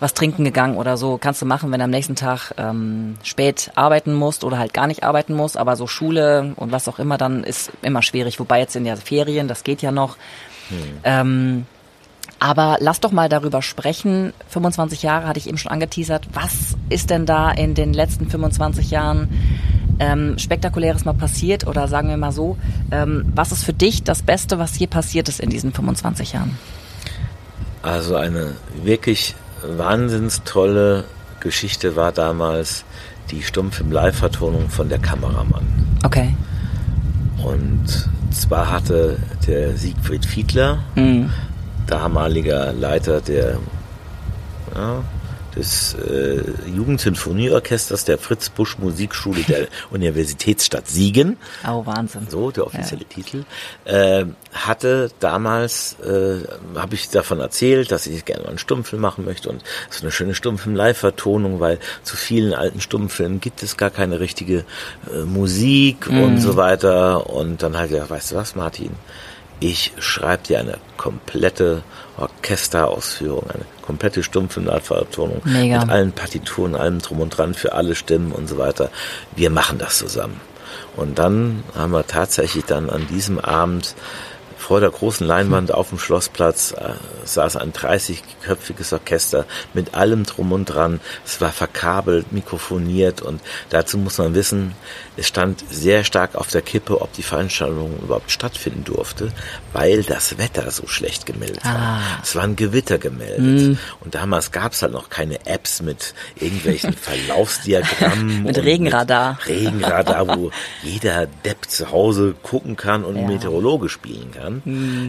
was 0.00 0.14
trinken 0.14 0.44
gegangen 0.44 0.76
oder 0.76 0.96
so. 0.96 1.18
Kannst 1.18 1.42
du 1.42 1.46
machen, 1.46 1.70
wenn 1.70 1.78
du 1.78 1.84
am 1.84 1.90
nächsten 1.90 2.16
Tag 2.16 2.52
ähm, 2.56 3.16
spät 3.22 3.70
arbeiten 3.74 4.14
musst 4.14 4.44
oder 4.44 4.58
halt 4.58 4.72
gar 4.72 4.86
nicht 4.86 5.04
arbeiten 5.04 5.34
musst. 5.34 5.56
Aber 5.56 5.76
so 5.76 5.86
Schule 5.86 6.54
und 6.56 6.72
was 6.72 6.88
auch 6.88 6.98
immer 6.98 7.18
dann 7.18 7.44
ist 7.44 7.70
immer 7.82 8.02
schwierig. 8.02 8.40
Wobei 8.40 8.60
jetzt 8.60 8.74
in 8.76 8.84
der 8.84 8.96
Ferien, 8.96 9.46
das 9.46 9.62
geht 9.62 9.82
ja 9.82 9.92
noch. 9.92 10.16
Hm. 10.68 10.78
Ähm, 11.04 11.66
aber 12.38 12.78
lass 12.80 13.00
doch 13.00 13.12
mal 13.12 13.28
darüber 13.28 13.60
sprechen. 13.60 14.32
25 14.48 15.02
Jahre 15.02 15.26
hatte 15.26 15.38
ich 15.38 15.46
eben 15.46 15.58
schon 15.58 15.70
angeteasert. 15.70 16.28
Was 16.32 16.76
ist 16.88 17.10
denn 17.10 17.26
da 17.26 17.50
in 17.50 17.74
den 17.74 17.92
letzten 17.92 18.30
25 18.30 18.90
Jahren 18.90 19.28
ähm, 19.98 20.38
Spektakuläres 20.38 21.04
mal 21.04 21.12
passiert 21.12 21.66
oder 21.66 21.86
sagen 21.86 22.08
wir 22.08 22.16
mal 22.16 22.32
so, 22.32 22.56
ähm, 22.90 23.30
was 23.34 23.52
ist 23.52 23.64
für 23.64 23.74
dich 23.74 24.02
das 24.02 24.22
Beste, 24.22 24.58
was 24.58 24.78
je 24.78 24.86
passiert 24.86 25.28
ist 25.28 25.40
in 25.40 25.50
diesen 25.50 25.74
25 25.74 26.32
Jahren? 26.32 26.58
Also 27.82 28.16
eine 28.16 28.54
wirklich 28.82 29.34
wahnsinns 29.62 30.42
tolle 30.44 31.04
Geschichte 31.40 31.96
war 31.96 32.12
damals 32.12 32.84
die 33.30 33.42
Stummfilm-Live-Vertonung 33.42 34.68
von 34.68 34.88
der 34.88 34.98
Kameramann. 34.98 35.86
Okay. 36.04 36.34
Und 37.44 38.08
zwar 38.32 38.70
hatte 38.70 39.16
der 39.46 39.76
Siegfried 39.76 40.24
Fiedler, 40.26 40.80
Mhm. 40.94 41.30
damaliger 41.86 42.72
Leiter 42.72 43.20
der, 43.20 43.58
ja, 44.74 45.02
des 45.56 45.94
äh, 45.94 46.42
Jugendsinfonieorchesters 46.74 48.04
der 48.04 48.18
Fritz 48.18 48.48
Busch 48.50 48.78
Musikschule 48.78 49.42
der 49.42 49.66
Universitätsstadt 49.90 50.88
Siegen, 50.88 51.36
Oh, 51.66 51.84
Wahnsinn. 51.86 52.26
so 52.28 52.50
der 52.50 52.66
offizielle 52.66 53.04
Titel, 53.04 53.44
äh, 53.84 54.24
hatte 54.52 55.10
damals, 55.20 55.96
äh, 56.00 56.38
habe 56.76 56.94
ich 56.94 57.08
davon 57.10 57.40
erzählt, 57.40 57.90
dass 57.90 58.06
ich 58.06 58.24
gerne 58.24 58.42
mal 58.42 58.48
einen 58.50 58.58
Stummfilm 58.58 59.02
machen 59.02 59.24
möchte 59.24 59.48
und 59.48 59.62
so 59.90 60.02
eine 60.02 60.10
schöne 60.12 60.34
Stummfilm-Live-Vertonung, 60.34 61.60
weil 61.60 61.78
zu 62.02 62.16
vielen 62.16 62.54
alten 62.54 62.80
Stummfilmen 62.80 63.40
gibt 63.40 63.62
es 63.62 63.76
gar 63.76 63.90
keine 63.90 64.20
richtige 64.20 64.64
äh, 65.12 65.24
Musik 65.24 66.08
und 66.08 66.38
so 66.40 66.56
weiter. 66.56 67.28
Und 67.30 67.62
dann 67.62 67.76
halt 67.76 67.90
gesagt, 67.90 68.10
weißt 68.10 68.32
du 68.32 68.36
was, 68.36 68.54
Martin? 68.54 68.90
Ich 69.62 69.92
schreibe 69.98 70.42
dir 70.44 70.58
eine 70.60 70.78
komplette 70.96 71.82
Orchesterausführung, 72.20 73.48
eine 73.50 73.64
komplette 73.82 74.22
Stummfilm-Live-Vertonung 74.22 75.42
Mega. 75.44 75.80
mit 75.80 75.90
allen 75.90 76.12
Partituren, 76.12 76.74
allem 76.74 77.00
drum 77.00 77.20
und 77.20 77.30
dran 77.30 77.54
für 77.54 77.72
alle 77.72 77.94
Stimmen 77.94 78.32
und 78.32 78.48
so 78.48 78.58
weiter. 78.58 78.90
Wir 79.34 79.50
machen 79.50 79.78
das 79.78 79.98
zusammen. 79.98 80.40
Und 80.96 81.18
dann 81.18 81.64
haben 81.74 81.92
wir 81.92 82.06
tatsächlich 82.06 82.64
dann 82.64 82.90
an 82.90 83.06
diesem 83.08 83.38
Abend 83.38 83.94
vor 84.60 84.80
der 84.80 84.90
großen 84.90 85.26
Leinwand 85.26 85.72
auf 85.72 85.88
dem 85.88 85.98
Schlossplatz 85.98 86.72
äh, 86.72 86.92
saß 87.24 87.56
ein 87.56 87.72
30-köpfiges 87.72 88.92
Orchester 88.92 89.46
mit 89.74 89.94
allem 89.94 90.24
drum 90.24 90.52
und 90.52 90.66
dran. 90.66 91.00
Es 91.24 91.40
war 91.40 91.50
verkabelt, 91.50 92.32
mikrofoniert 92.32 93.22
und 93.22 93.40
dazu 93.70 93.96
muss 93.98 94.18
man 94.18 94.34
wissen, 94.34 94.74
es 95.16 95.26
stand 95.26 95.64
sehr 95.70 96.04
stark 96.04 96.34
auf 96.34 96.48
der 96.48 96.62
Kippe, 96.62 97.00
ob 97.00 97.12
die 97.14 97.22
Veranstaltung 97.22 97.98
überhaupt 98.02 98.30
stattfinden 98.30 98.84
durfte, 98.84 99.32
weil 99.72 100.02
das 100.02 100.38
Wetter 100.38 100.70
so 100.70 100.86
schlecht 100.86 101.26
gemeldet 101.26 101.64
war. 101.64 101.74
Ah. 101.76 102.00
Es 102.22 102.36
war 102.36 102.44
ein 102.44 102.56
Gewitter 102.56 102.98
gemeldet. 102.98 103.78
Und 104.00 104.14
damals 104.14 104.50
gab 104.52 104.72
es 104.72 104.82
halt 104.82 104.92
noch 104.92 105.08
keine 105.10 105.46
Apps 105.46 105.82
mit 105.82 106.14
irgendwelchen 106.36 106.92
Verlaufsdiagrammen. 107.60 108.42
Mit 108.44 108.58
Regenradar. 108.58 109.38
Mit 109.46 109.48
Regenradar, 109.48 110.36
wo 110.38 110.50
jeder 110.82 111.26
Depp 111.44 111.66
zu 111.68 111.90
Hause 111.90 112.34
gucken 112.42 112.76
kann 112.76 113.04
und 113.04 113.16
Ja. 113.16 113.26
Meteorologe 113.26 113.88
spielen 113.88 114.30
kann. 114.32 114.49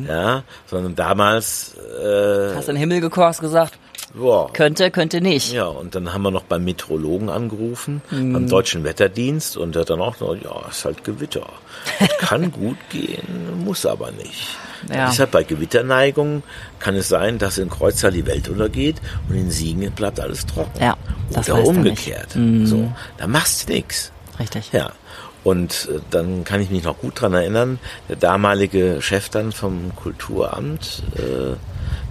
Ja, 0.08 0.44
sondern 0.68 0.96
damals, 0.96 1.76
äh, 2.04 2.56
Hast 2.56 2.70
in 2.70 2.76
den 2.76 2.90
Himmel 2.90 3.10
hast 3.16 3.42
gesagt, 3.42 3.74
boah, 4.14 4.52
könnte, 4.52 4.92
könnte 4.92 5.22
nicht. 5.22 5.52
ja, 5.54 5.66
und 5.66 5.96
dann 5.96 6.14
haben 6.14 6.22
wir 6.24 6.32
noch 6.32 6.44
beim 6.44 6.64
Meteorologen 6.64 7.30
angerufen, 7.30 8.02
Mhm. 8.12 8.34
beim 8.34 8.48
Deutschen 8.50 8.84
Wetterdienst, 8.84 9.58
und 9.58 9.76
hat 9.76 9.90
dann 9.90 10.02
auch 10.02 10.20
noch, 10.20 10.36
ja, 10.36 10.68
ist 10.70 10.86
halt 10.86 11.04
Gewitter. 11.04 11.46
Das 12.00 12.10
kann 12.20 12.52
gut 12.52 12.78
gehen, 12.90 13.64
muss 13.66 13.86
aber 13.86 14.12
nicht. 14.12 14.58
Ja. 14.92 15.08
Deshalb 15.10 15.32
bei 15.32 15.44
Gewitterneigung 15.44 16.42
kann 16.80 16.96
es 16.96 17.08
sein, 17.08 17.38
dass 17.38 17.58
in 17.60 17.70
Kreuztal 17.70 18.12
die 18.12 18.26
Welt 18.26 18.50
untergeht 18.50 18.96
und 19.30 19.36
in 19.36 19.52
Siegen 19.52 19.90
bleibt 19.92 20.20
alles 20.20 20.46
trocken. 20.46 20.82
Ja, 20.82 20.98
das 21.32 21.48
Oder 21.50 21.60
er 21.60 21.68
umgekehrt. 21.68 22.36
Mhm. 22.36 22.66
So, 22.66 22.92
da 23.18 23.28
machst 23.28 23.70
du 23.70 23.74
nix. 23.74 24.12
Richtig. 24.40 24.72
Ja. 24.74 24.92
Und 25.44 25.90
äh, 25.92 26.00
dann 26.12 26.44
kann 26.44 26.62
ich 26.62 26.70
mich 26.70 26.84
noch 26.84 27.00
gut 27.00 27.20
dran 27.22 27.34
erinnern, 27.34 27.80
der 28.10 28.16
damalige 28.16 29.02
Chef 29.02 29.30
dann 29.30 29.52
vom 29.52 29.92
Kulturamt, 29.96 31.04
äh, 31.16 31.56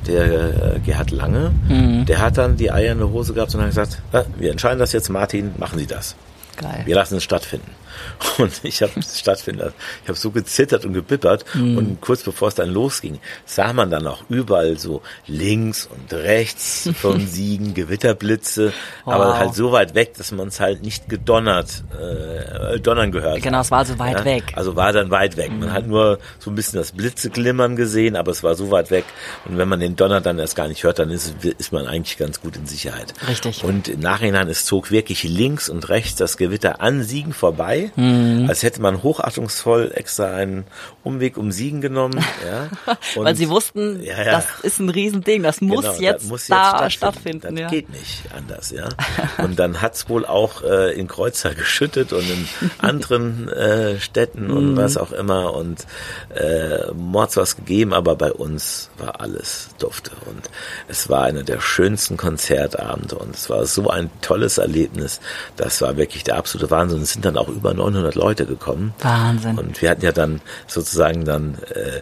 der 0.07 0.77
äh, 0.77 0.79
Gerhard 0.85 1.11
Lange, 1.11 1.53
Mhm. 1.69 2.07
der 2.07 2.19
hat 2.21 2.39
dann 2.39 2.57
die 2.57 2.73
Eier 2.73 2.93
in 2.93 2.99
der 2.99 3.11
Hose 3.11 3.33
gehabt 3.35 3.55
und 3.55 3.61
hat 3.61 3.69
gesagt, 3.69 4.01
"Ja, 4.13 4.25
wir 4.37 4.51
entscheiden 4.51 4.79
das 4.79 4.93
jetzt, 4.93 5.11
Martin, 5.11 5.53
machen 5.59 5.79
Sie 5.79 5.87
das. 5.87 6.17
Geil. 6.57 6.83
Wir 6.85 6.95
lassen 6.95 7.17
es 7.19 7.23
stattfinden. 7.25 7.71
Und 8.39 8.53
ich 8.63 8.83
habe 8.83 8.93
stattfinden 9.03 9.61
lassen. 9.61 9.75
Ich 10.03 10.09
habe 10.09 10.19
so 10.19 10.31
gezittert 10.31 10.85
und 10.85 10.93
gebippert. 10.95 11.45
Mhm. 11.55 11.79
Und 11.79 12.01
kurz 12.01 12.23
bevor 12.23 12.49
es 12.49 12.55
dann 12.55 12.71
losging, 12.71 13.19
sah 13.45 13.73
man 13.73 13.91
dann 13.91 14.07
auch 14.07 14.23
überall 14.29 14.79
so 14.79 15.03
links 15.27 15.87
und 15.91 16.13
rechts 16.13 16.89
von 16.97 17.27
Siegen 17.27 17.75
Gewitterblitze. 17.75 18.73
Aber 19.05 19.29
Wow. 19.31 19.39
halt 19.39 19.55
so 19.55 19.73
weit 19.73 19.95
weg, 19.95 20.15
dass 20.17 20.33
man 20.33 20.49
es 20.49 20.61
halt 20.61 20.83
nicht 20.83 21.09
gedonnert, 21.09 21.83
äh, 21.99 22.81
donnern 22.81 23.13
gehört 23.13 23.37
hat. 23.37 23.43
Genau, 23.43 23.61
es 23.61 23.71
war 23.71 23.85
so 23.85 23.99
weit 23.99 24.19
Ja, 24.19 24.25
weg. 24.25 24.45
Also 24.57 24.77
war 24.77 24.93
dann 24.93 25.11
weit 25.11 25.37
weg. 25.37 25.51
Man 25.53 25.73
hat 25.73 25.87
nur 25.87 26.19
so 26.39 26.51
ein 26.51 26.55
bisschen 26.55 26.79
das 26.79 26.93
Blitzeglimmern 26.93 27.77
gesehen, 27.77 28.17
aber 28.17 28.31
es 28.33 28.43
war 28.43 28.55
so 28.55 28.71
weit 28.71 28.91
weg. 28.91 29.05
Und 29.45 29.59
wenn 29.59 29.69
man 29.69 29.81
den 29.81 29.97
Donner 29.97 30.21
dann 30.21 30.39
erst 30.39 30.57
gar 30.57 30.69
nicht 30.69 30.83
hört, 30.85 30.99
dann 30.99 31.11
ist, 31.11 31.35
ist 31.59 31.73
man 31.73 31.87
eigentlich 31.87 32.17
ganz 32.17 32.41
gut 32.41 32.57
in 32.57 32.67
Sicherheit. 32.67 33.13
Richtig. 33.29 33.63
Und 33.65 33.89
im 33.89 34.01
Nachhinein, 34.01 34.49
es 34.49 34.65
zog 34.65 34.91
wirklich 34.91 35.23
links 35.25 35.69
und 35.69 35.89
rechts 35.89 36.17
das 36.17 36.37
Gewitter 36.37 36.81
an 36.81 37.03
Siegen 37.03 37.33
vorbei, 37.33 37.90
Mhm. 37.97 38.47
als 38.49 38.63
hätte 38.63 38.81
man 38.81 39.03
hochachtungsvoll 39.03 39.93
extra 39.95 40.35
einen 40.35 40.65
Umweg 41.03 41.37
um 41.37 41.53
Siegen 41.53 41.81
genommen. 41.81 42.25
Ja. 42.47 42.69
Weil 43.17 43.37
sie 43.37 43.49
wussten, 43.51 44.03
Ja, 44.03 44.17
ja. 44.25 44.33
das 44.33 44.47
ist 44.63 44.79
ein 44.81 44.89
Riesending, 44.89 45.43
das 45.43 45.61
muss 45.61 45.83
Genau, 45.85 45.95
jetzt 46.01 46.23
das 46.23 46.31
muss 46.31 46.47
da 46.47 46.83
jetzt 46.85 46.93
stattfinden. 46.95 47.55
Das 47.55 47.61
ja. 47.61 47.69
geht 47.69 47.91
nicht 47.91 48.23
anders, 48.35 48.71
ja. 48.71 48.89
Und 49.45 49.59
dann 49.59 49.83
hat's 49.83 50.09
wohl 50.09 50.25
auch 50.25 50.63
äh, 50.63 50.93
in 50.99 51.07
Kreuzer 51.07 51.55
geschüttet 51.55 52.13
und 52.13 52.23
in 52.29 52.49
anderen 52.79 53.49
äh, 53.49 53.99
Städten 54.01 54.47
Mhm. 54.47 54.57
und 54.57 54.77
was 54.77 54.97
auch 54.97 55.13
immer 55.13 55.55
und 55.55 55.87
äh, 56.35 56.91
Mords 56.95 57.37
was 57.37 57.57
gegeben, 57.57 57.93
aber 57.93 58.17
bei 58.17 58.33
uns 58.33 58.91
war 58.99 59.21
alles 59.21 59.69
dufte 59.79 60.13
und 60.27 60.49
es 60.89 61.09
war 61.09 61.25
einer 61.25 61.43
der 61.43 61.61
schönsten 61.61 62.17
Konzertabende 62.17 63.17
und 63.17 63.35
es 63.35 63.51
war 63.51 63.67
so 63.67 63.91
ein 63.91 64.11
tolles 64.23 64.59
Erlebnis. 64.59 65.21
Das 65.57 65.83
war 65.83 65.97
wirklich 65.97 66.25
der 66.25 66.37
absolute 66.37 66.71
Wahnsinn. 66.71 67.03
Es 67.03 67.13
sind 67.13 67.25
dann 67.25 67.37
auch 67.37 67.49
über 67.49 67.75
900 67.81 68.15
Leute 68.15 68.47
gekommen. 68.47 68.95
Wahnsinn. 69.01 69.59
Und 69.59 69.81
wir 69.81 69.91
hatten 69.91 70.05
ja 70.05 70.13
dann 70.13 70.41
sozusagen 70.67 71.25
dann 71.25 71.57
äh, 71.75 72.01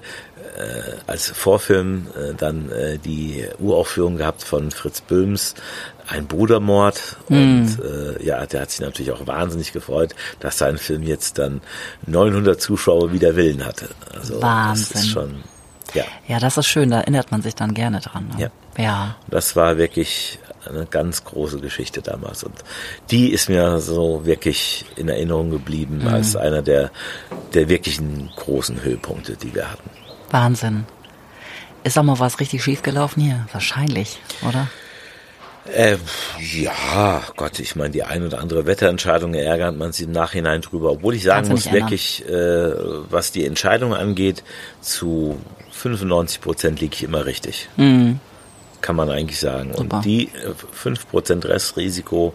äh, 0.58 0.96
als 1.06 1.28
Vorfilm 1.28 2.08
äh, 2.16 2.34
dann 2.34 2.70
äh, 2.70 2.98
die 2.98 3.44
Uraufführung 3.58 4.16
gehabt 4.16 4.42
von 4.42 4.70
Fritz 4.70 5.00
Böhms, 5.00 5.54
ein 6.08 6.26
Brudermord. 6.26 7.16
Und 7.28 7.78
äh, 7.80 8.24
ja, 8.24 8.44
der 8.46 8.62
hat 8.62 8.70
sich 8.70 8.80
natürlich 8.80 9.12
auch 9.12 9.26
wahnsinnig 9.26 9.72
gefreut, 9.72 10.14
dass 10.40 10.58
sein 10.58 10.78
Film 10.78 11.02
jetzt 11.02 11.38
dann 11.38 11.60
900 12.06 12.60
Zuschauer 12.60 13.12
wider 13.12 13.36
Willen 13.36 13.64
hatte. 13.64 13.88
Also 14.14 14.34
das 14.34 14.42
Wahnsinn. 14.42 15.00
ist 15.00 15.08
schon, 15.08 15.44
ja, 15.94 16.04
Ja, 16.26 16.38
das 16.38 16.56
ist 16.56 16.66
schön, 16.66 16.90
da 16.90 17.00
erinnert 17.00 17.30
man 17.30 17.42
sich 17.42 17.54
dann 17.54 17.74
gerne 17.74 18.00
dran. 18.00 18.28
Ne? 18.36 18.50
Ja. 18.76 18.82
Ja. 18.82 19.16
das 19.28 19.56
war 19.56 19.76
wirklich 19.76 20.38
eine 20.68 20.86
ganz 20.86 21.24
große 21.24 21.60
Geschichte 21.60 22.02
damals. 22.02 22.44
Und 22.44 22.54
die 23.10 23.30
ist 23.32 23.48
mir 23.48 23.78
so 23.80 24.24
wirklich 24.24 24.84
in 24.96 25.08
Erinnerung 25.08 25.50
geblieben 25.50 26.06
als 26.06 26.36
einer 26.36 26.62
der, 26.62 26.90
der 27.54 27.68
wirklichen 27.68 28.30
großen 28.36 28.82
Höhepunkte, 28.82 29.36
die 29.36 29.54
wir 29.54 29.70
hatten. 29.70 29.90
Wahnsinn. 30.30 30.84
Ist 31.84 31.98
auch 31.98 32.02
mal 32.02 32.18
was 32.18 32.40
richtig 32.40 32.62
schief 32.62 32.82
gelaufen 32.82 33.22
hier? 33.22 33.46
Wahrscheinlich, 33.52 34.20
oder? 34.46 34.68
Äh, 35.74 35.96
ja, 36.40 37.22
Gott, 37.36 37.58
ich 37.58 37.76
meine, 37.76 37.90
die 37.90 38.02
ein 38.02 38.24
oder 38.24 38.40
andere 38.40 38.66
Wetterentscheidung 38.66 39.34
ärgert 39.34 39.76
man 39.76 39.92
sich 39.92 40.06
im 40.06 40.12
Nachhinein 40.12 40.60
drüber. 40.62 40.92
Obwohl 40.92 41.14
ich 41.14 41.24
sagen 41.24 41.48
muss, 41.48 41.70
wirklich, 41.70 42.26
äh, 42.28 42.72
was 43.10 43.32
die 43.32 43.44
Entscheidung 43.44 43.94
angeht, 43.94 44.42
zu 44.80 45.38
95 45.72 46.40
Prozent 46.40 46.80
liege 46.80 46.94
ich 46.94 47.04
immer 47.04 47.26
richtig. 47.26 47.68
Mhm. 47.76 48.20
Kann 48.80 48.96
man 48.96 49.10
eigentlich 49.10 49.40
sagen. 49.40 49.72
Super. 49.76 49.96
Und 49.96 50.04
die 50.04 50.24
äh, 50.28 50.54
5 50.72 51.08
Prozent 51.10 51.44
Restrisiko, 51.46 52.32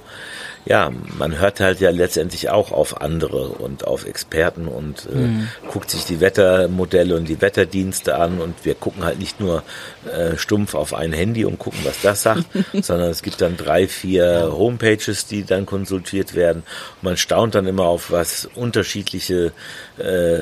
ja, 0.65 0.91
man 1.17 1.39
hört 1.39 1.59
halt 1.59 1.79
ja 1.81 1.89
letztendlich 1.89 2.49
auch 2.49 2.71
auf 2.71 3.01
andere 3.01 3.49
und 3.49 3.85
auf 3.85 4.05
Experten 4.05 4.67
und 4.67 5.05
äh, 5.11 5.15
Mhm. 5.15 5.47
guckt 5.69 5.89
sich 5.89 6.05
die 6.05 6.19
Wettermodelle 6.21 7.15
und 7.17 7.27
die 7.27 7.41
Wetterdienste 7.41 8.15
an 8.15 8.39
und 8.39 8.63
wir 8.63 8.75
gucken 8.75 9.03
halt 9.03 9.19
nicht 9.19 9.39
nur 9.41 9.63
äh, 10.11 10.37
stumpf 10.37 10.73
auf 10.75 10.93
ein 10.93 11.11
Handy 11.13 11.43
und 11.45 11.59
gucken, 11.59 11.79
was 11.83 12.01
das 12.01 12.21
sagt, 12.23 12.45
sondern 12.81 13.09
es 13.09 13.23
gibt 13.23 13.41
dann 13.41 13.57
drei, 13.57 13.87
vier 13.87 14.49
Homepages, 14.53 15.25
die 15.25 15.43
dann 15.43 15.65
konsultiert 15.65 16.33
werden. 16.33 16.63
Und 16.97 17.03
man 17.03 17.17
staunt 17.17 17.55
dann 17.55 17.67
immer 17.67 17.83
auf 17.85 18.11
was 18.11 18.47
unterschiedliche 18.55 19.51
äh, 19.97 20.39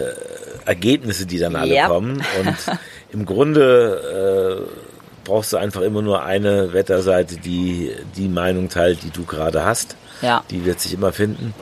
Ergebnisse, 0.66 1.26
die 1.26 1.40
dann 1.40 1.56
alle 1.56 1.76
Ja. 1.76 1.88
kommen. 1.88 2.24
Und 2.40 2.56
im 3.12 3.26
Grunde 3.26 4.68
äh, 4.68 4.90
brauchst 5.23 5.53
du 5.53 5.57
einfach 5.57 5.81
immer 5.81 6.01
nur 6.01 6.23
eine 6.23 6.73
Wetterseite, 6.73 7.38
die 7.38 7.91
die 8.15 8.27
Meinung 8.27 8.69
teilt, 8.69 9.03
die 9.03 9.10
du 9.12 9.23
gerade 9.25 9.63
hast. 9.65 9.95
Ja. 10.21 10.43
Die 10.49 10.65
wird 10.65 10.79
sich 10.79 10.93
immer 10.93 11.13
finden. 11.13 11.53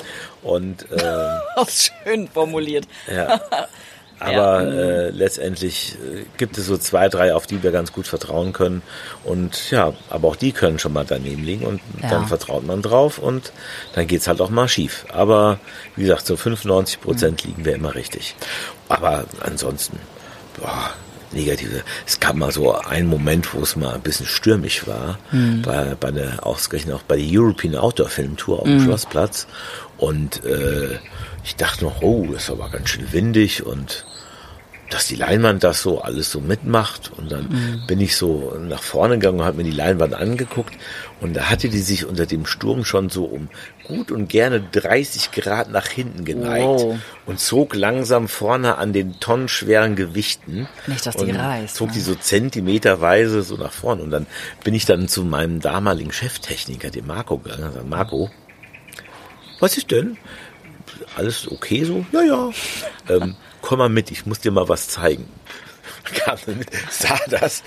Und 0.44 0.90
äh, 0.92 1.62
ist 1.62 1.92
schön 2.04 2.28
formuliert. 2.28 2.86
ja. 3.14 3.40
Aber 4.22 4.64
Ja. 4.64 4.70
äh, 4.70 5.10
letztendlich 5.12 5.96
äh, 5.96 6.26
gibt 6.36 6.58
es 6.58 6.66
so 6.66 6.78
zwei, 6.78 7.08
drei, 7.08 7.34
auf 7.34 7.48
die 7.48 7.64
wir 7.64 7.72
ganz 7.72 7.94
gut 7.94 8.06
vertrauen 8.06 8.52
können. 8.52 8.82
Und 9.24 9.72
ja, 9.72 9.94
aber 10.10 10.28
auch 10.28 10.36
die 10.36 10.52
können 10.52 10.78
schon 10.78 10.92
mal 10.92 11.06
daneben 11.08 11.46
liegen 11.46 11.66
und 11.66 11.80
Ja. 12.02 12.10
dann 12.10 12.28
vertraut 12.28 12.66
man 12.68 12.82
drauf 12.82 13.18
und 13.18 13.54
dann 13.94 14.08
geht's 14.08 14.28
halt 14.28 14.42
auch 14.42 14.50
mal 14.50 14.68
schief. 14.68 15.06
Aber 15.14 15.58
wie 15.96 16.02
gesagt, 16.02 16.26
so 16.26 16.36
95 16.36 17.00
Prozent 17.00 17.46
liegen 17.46 17.64
wir 17.64 17.76
immer 17.76 17.96
richtig. 17.96 18.36
Aber 18.90 19.24
ansonsten, 19.40 19.98
boah, 20.60 20.90
negative. 21.34 21.84
Es 22.06 22.20
gab 22.20 22.36
mal 22.36 22.52
so 22.52 22.74
einen 22.74 23.08
Moment, 23.08 23.54
wo 23.54 23.62
es 23.62 23.76
mal 23.76 23.96
ein 23.96 24.02
bisschen 24.02 24.26
stürmisch 24.26 24.88
war, 24.88 25.20
bei, 25.64 25.96
bei 26.00 26.12
der, 26.12 26.46
ausgerechnet 26.46 26.96
auch 26.96 27.04
bei 27.04 27.18
der 27.18 27.26
European 27.30 27.76
Outdoor 27.76 28.10
Film 28.10 28.38
Tour 28.38 28.60
auf 28.60 28.66
dem 28.66 28.82
Schlossplatz. 28.82 29.48
Und 29.98 30.44
äh, 30.46 30.98
ich 31.44 31.56
dachte 31.56 31.86
noch, 31.86 32.02
oh, 32.02 32.28
das 32.32 32.50
war 32.50 32.60
aber 32.60 32.70
ganz 32.70 32.90
schön 32.90 33.12
windig 33.12 33.66
und 33.66 34.06
dass 34.90 35.08
die 35.08 35.16
Leinwand 35.16 35.64
das 35.64 35.82
so 35.82 36.02
alles 36.02 36.32
so 36.32 36.42
mitmacht. 36.42 37.12
Und 37.16 37.32
dann 37.32 37.84
bin 37.88 38.00
ich 38.02 38.16
so 38.16 38.56
nach 38.60 38.82
vorne 38.82 39.16
gegangen 39.20 39.40
und 39.40 39.46
habe 39.46 39.58
mir 39.58 39.64
die 39.64 39.76
Leinwand 39.76 40.14
angeguckt. 40.14 40.74
Und 41.22 41.36
da 41.36 41.50
hatte 41.50 41.70
die 41.70 41.80
sich 41.80 42.06
unter 42.06 42.26
dem 42.26 42.46
Sturm 42.46 42.86
schon 42.86 43.10
so 43.10 43.26
um 43.26 43.50
gut 43.84 44.12
und 44.12 44.30
gerne 44.30 44.62
30 44.62 45.32
Grad 45.32 45.72
nach 45.72 45.88
hinten 45.88 46.24
geneigt 46.26 46.66
Wow. 46.66 46.98
und 47.26 47.40
zog 47.40 47.76
langsam 47.76 48.28
vorne 48.28 48.78
an 48.78 48.94
den 48.94 49.20
tonnenschweren 49.20 49.96
Gewichten. 49.96 50.68
Nicht, 50.88 51.06
dass 51.06 51.16
die 51.18 51.32
reißt, 51.32 51.76
Zog 51.76 51.88
ne? 51.90 51.94
die 51.96 52.02
so 52.02 52.16
zentimeterweise 52.16 53.42
so 53.42 53.58
nach 53.58 53.72
vorne. 53.74 54.04
Und 54.04 54.12
dann 54.12 54.28
bin 54.64 54.74
ich 54.74 54.86
dann 54.86 55.08
zu 55.08 55.24
meinem 55.24 55.60
damaligen 55.60 56.12
Cheftechniker, 56.12 56.90
dem 56.90 57.08
Marco, 57.08 57.38
gegangen 57.38 57.64
und 57.64 57.70
gesagt, 57.74 57.90
Marco, 57.90 58.30
was 59.60 59.78
ist 59.78 59.92
denn? 59.92 60.18
Alles 61.16 61.48
okay 61.52 61.84
so? 61.84 62.06
Ja, 62.12 62.22
ja. 62.22 62.50
Ähm, 63.10 63.36
komm 63.62 63.80
mal 63.80 63.90
mit, 63.90 64.12
ich 64.12 64.26
muss 64.26 64.40
dir 64.40 64.52
mal 64.52 64.70
was 64.70 64.88
zeigen. 64.88 65.28
Kam 66.14 66.38
dann 66.46 66.58
mit, 66.58 66.68
sah 66.90 67.18
das, 67.30 67.64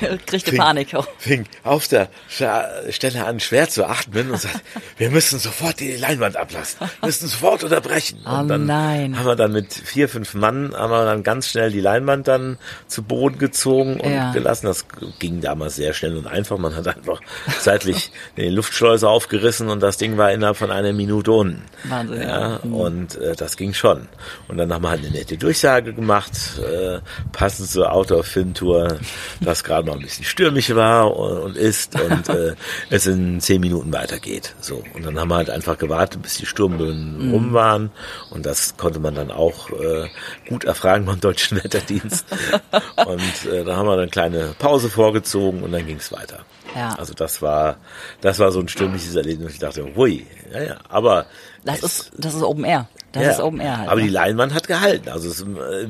Kriegte 0.26 0.50
fing, 0.50 0.58
Panik. 0.60 0.94
fing 1.18 1.46
auf 1.64 1.88
der 1.88 2.08
Stelle 2.28 3.24
an 3.24 3.40
schwer 3.40 3.68
zu 3.68 3.86
atmen 3.86 4.30
und 4.30 4.40
sagt, 4.40 4.60
wir 4.98 5.10
müssen 5.10 5.38
sofort 5.38 5.80
die 5.80 5.96
Leinwand 5.96 6.36
ablassen, 6.36 6.80
wir 7.00 7.06
müssen 7.06 7.28
sofort 7.28 7.64
unterbrechen. 7.64 8.18
Oh 8.26 8.38
und 8.40 8.48
dann 8.48 8.66
nein. 8.66 9.18
haben 9.18 9.26
wir 9.26 9.36
dann 9.36 9.52
mit 9.52 9.72
vier, 9.72 10.08
fünf 10.08 10.34
Mann, 10.34 10.74
haben 10.76 10.90
wir 10.90 11.04
dann 11.04 11.22
ganz 11.22 11.48
schnell 11.50 11.70
die 11.70 11.80
Leinwand 11.80 12.28
dann 12.28 12.58
zu 12.88 13.02
Boden 13.02 13.38
gezogen 13.38 14.00
und 14.00 14.12
Ja. 14.12 14.32
gelassen. 14.32 14.66
Das 14.66 14.86
ging 15.18 15.40
damals 15.40 15.76
sehr 15.76 15.92
schnell 15.92 16.16
und 16.16 16.26
einfach. 16.26 16.58
Man 16.58 16.74
hat 16.74 16.88
einfach 16.88 17.20
seitlich 17.60 18.10
die 18.36 18.48
Luftschleuse 18.48 19.08
aufgerissen 19.08 19.68
und 19.68 19.80
das 19.80 19.96
Ding 19.96 20.16
war 20.16 20.32
innerhalb 20.32 20.56
von 20.56 20.70
einer 20.70 20.92
Minute 20.92 21.30
unten. 21.32 21.62
Wahnsinn, 21.84 22.20
Ja, 22.22 22.28
ja. 22.52 22.60
Mhm. 22.62 22.74
und 22.74 23.14
äh, 23.16 23.34
das 23.36 23.56
ging 23.56 23.74
schon. 23.74 24.08
Und 24.48 24.56
dann 24.58 24.72
haben 24.72 24.82
wir 24.82 24.90
halt 24.90 25.00
eine 25.00 25.10
nette 25.10 25.36
Durchsage 25.36 25.92
gemacht, 25.92 26.32
äh, 26.58 27.00
passend 27.32 27.68
zur 27.76 27.92
Outdoor-Filmtour, 27.92 28.96
dass 29.42 29.62
gerade 29.62 29.86
noch 29.86 29.96
ein 29.96 30.00
bisschen 30.00 30.24
stürmisch 30.24 30.74
war 30.74 31.14
und, 31.14 31.58
ist 31.58 31.94
und 32.00 32.26
äh, 32.30 32.54
es 32.88 33.06
in 33.06 33.38
zehn 33.42 33.60
Minuten 33.60 33.92
weitergeht. 33.92 34.54
So. 34.62 34.82
Und 34.94 35.04
dann 35.04 35.20
haben 35.20 35.28
wir 35.28 35.36
halt 35.36 35.50
einfach 35.50 35.76
gewartet, 35.76 36.22
bis 36.22 36.38
die 36.38 36.46
Sturmböen 36.46 37.18
Mhm. 37.26 37.30
rum 37.32 37.52
waren. 37.52 37.90
Und 38.30 38.46
das 38.46 38.78
konnte 38.78 38.98
man 38.98 39.14
dann 39.14 39.30
auch 39.30 39.68
äh, 39.70 40.08
gut 40.48 40.64
erfragen 40.64 41.04
beim 41.04 41.20
Deutschen 41.20 41.58
Wetterdienst. 41.62 42.24
und 43.04 43.52
äh, 43.52 43.62
da 43.64 43.76
haben 43.76 43.86
wir 43.86 43.92
dann 43.92 44.00
eine 44.00 44.08
kleine 44.10 44.54
Pause 44.58 44.88
vorgezogen 44.88 45.62
und 45.62 45.72
dann 45.72 45.86
ging 45.86 45.96
es 45.98 46.10
weiter. 46.12 46.46
Ja. 46.74 46.94
Also 46.98 47.12
das 47.12 47.42
war, 47.42 47.76
das 48.22 48.38
war 48.38 48.52
so 48.52 48.60
ein 48.60 48.68
stürmisches 48.68 49.14
Erlebnis. 49.14 49.52
Ich 49.52 49.58
dachte, 49.58 49.86
hui, 49.96 50.26
ja, 50.50 50.62
ja. 50.62 50.76
Aber 50.88 51.26
Das 51.66 51.82
ist, 51.82 52.10
das 52.16 52.34
ist 52.34 52.42
Open 52.42 52.64
Air. 52.64 52.88
Das 53.12 53.22
ja, 53.24 53.30
ist 53.32 53.40
Open 53.40 53.60
Air 53.60 53.78
halt. 53.78 53.88
Aber 53.88 54.00
die 54.00 54.06
ne? 54.08 54.12
Leinwand 54.12 54.52
hat 54.54 54.68
gehalten. 54.68 55.08
Also 55.08 55.28
es, 55.28 55.40
äh, 55.42 55.88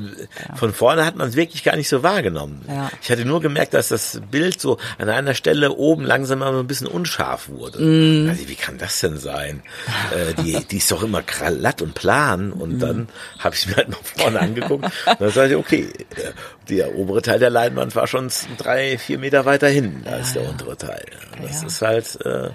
von 0.55 0.73
vorne 0.73 1.05
hat 1.05 1.15
man 1.17 1.27
es 1.29 1.35
wirklich 1.35 1.63
gar 1.63 1.75
nicht 1.75 1.89
so 1.89 2.01
wahrgenommen. 2.03 2.63
Ja. 2.67 2.89
Ich 3.01 3.11
hatte 3.11 3.25
nur 3.25 3.41
gemerkt, 3.41 3.73
dass 3.73 3.89
das 3.89 4.21
Bild 4.31 4.59
so 4.61 4.77
an 4.97 5.09
einer 5.09 5.33
Stelle 5.33 5.71
oben 5.73 6.03
langsam 6.03 6.39
mal 6.39 6.53
so 6.53 6.59
ein 6.59 6.67
bisschen 6.67 6.87
unscharf 6.87 7.49
wurde. 7.49 7.79
Mm. 7.79 8.29
Also 8.29 8.47
wie 8.47 8.55
kann 8.55 8.77
das 8.77 8.99
denn 9.01 9.17
sein? 9.17 9.61
äh, 10.15 10.41
die, 10.41 10.63
die 10.65 10.77
ist 10.77 10.89
doch 10.91 11.03
immer 11.03 11.21
krallatt 11.21 11.81
und 11.81 11.93
plan. 11.95 12.51
Und 12.53 12.77
Mm. 12.77 12.79
dann 12.79 13.09
habe 13.39 13.55
ich 13.55 13.67
mir 13.67 13.75
halt 13.75 13.89
noch 13.89 14.03
vorne 14.03 14.39
angeguckt. 14.39 14.85
Und 14.85 14.91
dann 15.21 15.31
sage 15.31 15.49
ich, 15.51 15.55
okay, 15.57 15.89
äh, 16.15 16.31
der 16.69 16.95
obere 16.95 17.21
Teil 17.21 17.39
der 17.39 17.49
Leinwand 17.49 17.95
war 17.95 18.07
schon 18.07 18.29
drei, 18.57 18.97
vier 18.97 19.19
Meter 19.19 19.45
weiter 19.45 19.67
hinten 19.67 20.07
als 20.07 20.33
der 20.33 20.47
untere 20.49 20.77
Teil. 20.77 21.05
Das 21.41 21.61
Ja. 21.61 21.67
ist 21.67 21.81
halt, 21.81 22.25
äh, 22.25 22.49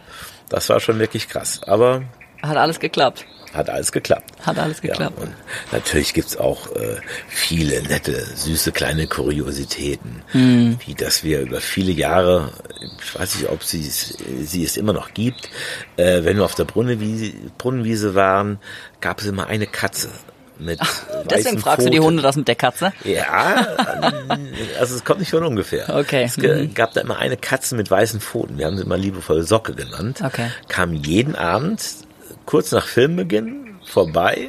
das 0.49 0.69
war 0.71 0.81
schon 0.81 0.99
wirklich 0.99 1.29
krass. 1.29 1.61
Aber 1.67 2.03
Hat 2.43 2.57
alles 2.57 2.81
geklappt. 2.81 3.25
hat 3.55 3.69
alles 3.71 3.93
geklappt. 3.93 4.33
Hat 4.47 4.59
alles 4.59 4.81
geklappt. 4.81 5.15
Ja, 5.19 5.23
und 5.25 5.33
natürlich 5.73 6.15
gibt's 6.15 6.37
auch 6.39 6.75
äh, 6.75 6.97
viele 7.29 7.83
nette, 7.83 8.25
süße 8.35 8.73
kleine 8.73 9.07
Kuriositäten, 9.07 10.23
Hm. 10.33 10.79
wie 10.87 10.95
dass 10.95 11.23
wir 11.23 11.41
über 11.43 11.61
viele 11.61 11.93
Jahre, 11.93 12.51
ich 13.05 13.19
weiß 13.19 13.37
nicht, 13.37 13.49
ob 13.51 13.63
sie 13.63 13.87
es, 13.87 14.17
sie 14.45 14.65
es 14.65 14.77
immer 14.79 14.93
noch 14.95 15.13
gibt, 15.15 15.51
äh, 15.99 16.25
wenn 16.25 16.37
wir 16.39 16.45
auf 16.45 16.55
der 16.55 16.65
Brunnenwiese, 16.65 17.33
Brunnenwiese 17.59 18.15
waren, 18.15 18.59
gab 19.01 19.21
es 19.21 19.27
immer 19.27 19.47
eine 19.49 19.67
Katze. 19.67 20.09
Mit 20.59 20.79
Deswegen 20.81 21.57
weißen 21.57 21.59
fragst 21.61 21.87
du 21.87 21.91
die 21.91 21.97
Pfoten. 21.99 22.07
Hunde 22.09 22.23
das 22.23 22.37
mit 22.37 22.47
der 22.47 22.55
Katze? 22.55 22.93
Ja, 23.05 23.67
also 24.79 24.95
es 24.95 25.05
kommt 25.05 25.19
nicht 25.21 25.31
von 25.31 25.45
ungefähr. 25.45 25.95
Okay. 25.95 26.23
Es 26.25 26.37
Mhm. 26.37 26.73
gab 26.75 26.93
da 26.93 27.01
immer 27.01 27.19
eine 27.19 27.37
Katze 27.37 27.75
mit 27.75 27.91
weißen 27.91 28.21
Pfoten. 28.21 28.59
Wir 28.59 28.67
haben 28.67 28.77
sie 28.77 28.85
immer 28.85 28.97
liebevoll 28.99 29.43
Socke 29.43 29.75
genannt. 29.75 30.21
Okay. 30.25 30.51
Kam 30.69 30.93
jeden 30.95 31.35
Abend 31.35 31.81
kurz 32.47 32.73
nach 32.73 32.87
Filmbeginn 32.87 33.77
vorbei, 33.85 34.49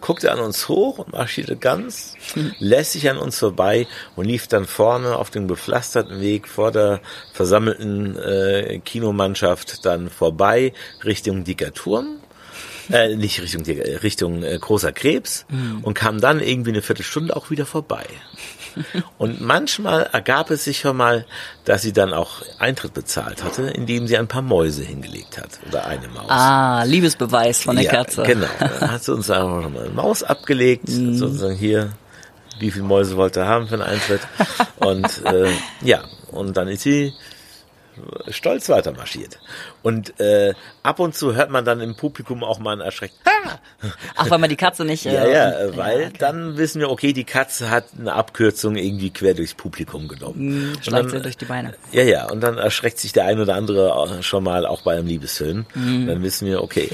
guckte 0.00 0.32
an 0.32 0.40
uns 0.40 0.68
hoch 0.68 0.98
und 0.98 1.12
marschierte 1.12 1.56
ganz 1.56 2.16
lässig 2.58 3.08
an 3.08 3.18
uns 3.18 3.38
vorbei 3.38 3.86
und 4.16 4.24
lief 4.24 4.48
dann 4.48 4.64
vorne 4.66 5.16
auf 5.16 5.30
dem 5.30 5.48
gepflasterten 5.48 6.20
Weg 6.20 6.48
vor 6.48 6.72
der 6.72 7.00
versammelten 7.32 8.18
äh, 8.18 8.80
Kinomannschaft 8.84 9.84
dann 9.86 10.10
vorbei 10.10 10.72
Richtung 11.04 11.44
Dicker 11.44 11.72
Turm 11.72 12.16
äh, 12.90 13.14
nicht 13.14 13.40
Richtung, 13.40 13.62
Dicker- 13.62 14.02
Richtung 14.02 14.42
äh, 14.42 14.58
großer 14.58 14.92
Krebs 14.92 15.46
und 15.82 15.94
kam 15.94 16.20
dann 16.20 16.40
irgendwie 16.40 16.70
eine 16.70 16.82
Viertelstunde 16.82 17.36
auch 17.36 17.48
wieder 17.50 17.64
vorbei. 17.64 18.04
Und 19.18 19.40
manchmal 19.40 20.08
ergab 20.12 20.50
es 20.50 20.64
sich 20.64 20.80
schon 20.80 20.96
mal, 20.96 21.24
dass 21.64 21.82
sie 21.82 21.92
dann 21.92 22.12
auch 22.12 22.42
Eintritt 22.58 22.94
bezahlt 22.94 23.42
hatte, 23.44 23.62
indem 23.62 24.06
sie 24.06 24.16
ein 24.16 24.28
paar 24.28 24.42
Mäuse 24.42 24.82
hingelegt 24.82 25.38
hat 25.38 25.60
oder 25.68 25.86
eine 25.86 26.08
Maus. 26.08 26.30
Ah, 26.30 26.82
Liebesbeweis 26.84 27.62
von 27.62 27.76
der 27.76 27.84
ja, 27.86 27.90
Katze. 27.90 28.22
Genau. 28.22 28.46
Dann 28.58 28.90
hat 28.92 29.04
sie 29.04 29.12
uns 29.12 29.30
einfach 29.30 29.68
mal 29.70 29.80
eine 29.84 29.90
Maus 29.90 30.22
abgelegt, 30.22 30.88
Mhm. 30.88 31.16
sozusagen 31.16 31.54
hier, 31.56 31.90
wie 32.58 32.70
viele 32.70 32.84
Mäuse 32.84 33.16
wollte 33.16 33.40
er 33.40 33.46
haben 33.48 33.66
für 33.68 33.74
einen 33.74 33.82
Eintritt. 33.82 34.20
Und 34.76 35.24
äh, 35.26 35.50
ja, 35.82 36.02
und 36.30 36.56
dann 36.56 36.68
ist 36.68 36.82
sie 36.82 37.12
stolz 38.30 38.68
weiter 38.68 38.92
marschiert. 38.92 39.38
Und 39.82 40.18
äh, 40.20 40.54
ab 40.82 40.98
und 41.00 41.14
zu 41.14 41.34
hört 41.34 41.50
man 41.50 41.64
dann 41.64 41.80
im 41.80 41.94
Publikum 41.94 42.44
auch 42.44 42.58
mal 42.58 42.72
ein 42.76 42.80
erschreckt. 42.80 43.14
Ha! 43.26 43.58
Ach, 44.16 44.30
weil 44.30 44.38
man 44.38 44.48
die 44.50 44.56
Katze 44.56 44.84
nicht. 44.84 45.04
Ja, 45.04 45.24
äh, 45.24 45.32
ja, 45.32 45.50
äh, 45.50 45.76
weil 45.76 46.06
okay. 46.06 46.12
dann 46.18 46.56
wissen 46.56 46.80
wir, 46.80 46.90
okay, 46.90 47.12
die 47.12 47.24
Katze 47.24 47.70
hat 47.70 47.86
eine 47.98 48.12
Abkürzung 48.12 48.76
irgendwie 48.76 49.10
quer 49.10 49.34
durchs 49.34 49.54
Publikum 49.54 50.08
genommen. 50.08 50.76
Schleicht 50.80 51.04
dann- 51.04 51.10
sie 51.10 51.20
durch 51.20 51.36
die 51.36 51.44
Beine. 51.44 51.74
Ja, 51.92 52.02
ja, 52.02 52.30
und 52.30 52.40
dann 52.40 52.58
erschreckt 52.58 52.98
sich 52.98 53.12
der 53.12 53.26
ein 53.26 53.40
oder 53.40 53.54
andere 53.54 54.22
schon 54.22 54.44
mal 54.44 54.66
auch 54.66 54.82
bei 54.82 54.94
einem 54.94 55.06
Liebesfilm. 55.06 55.66
Mhm. 55.74 55.96
Und 56.02 56.06
dann 56.06 56.22
wissen 56.22 56.46
wir, 56.46 56.62
okay, 56.62 56.90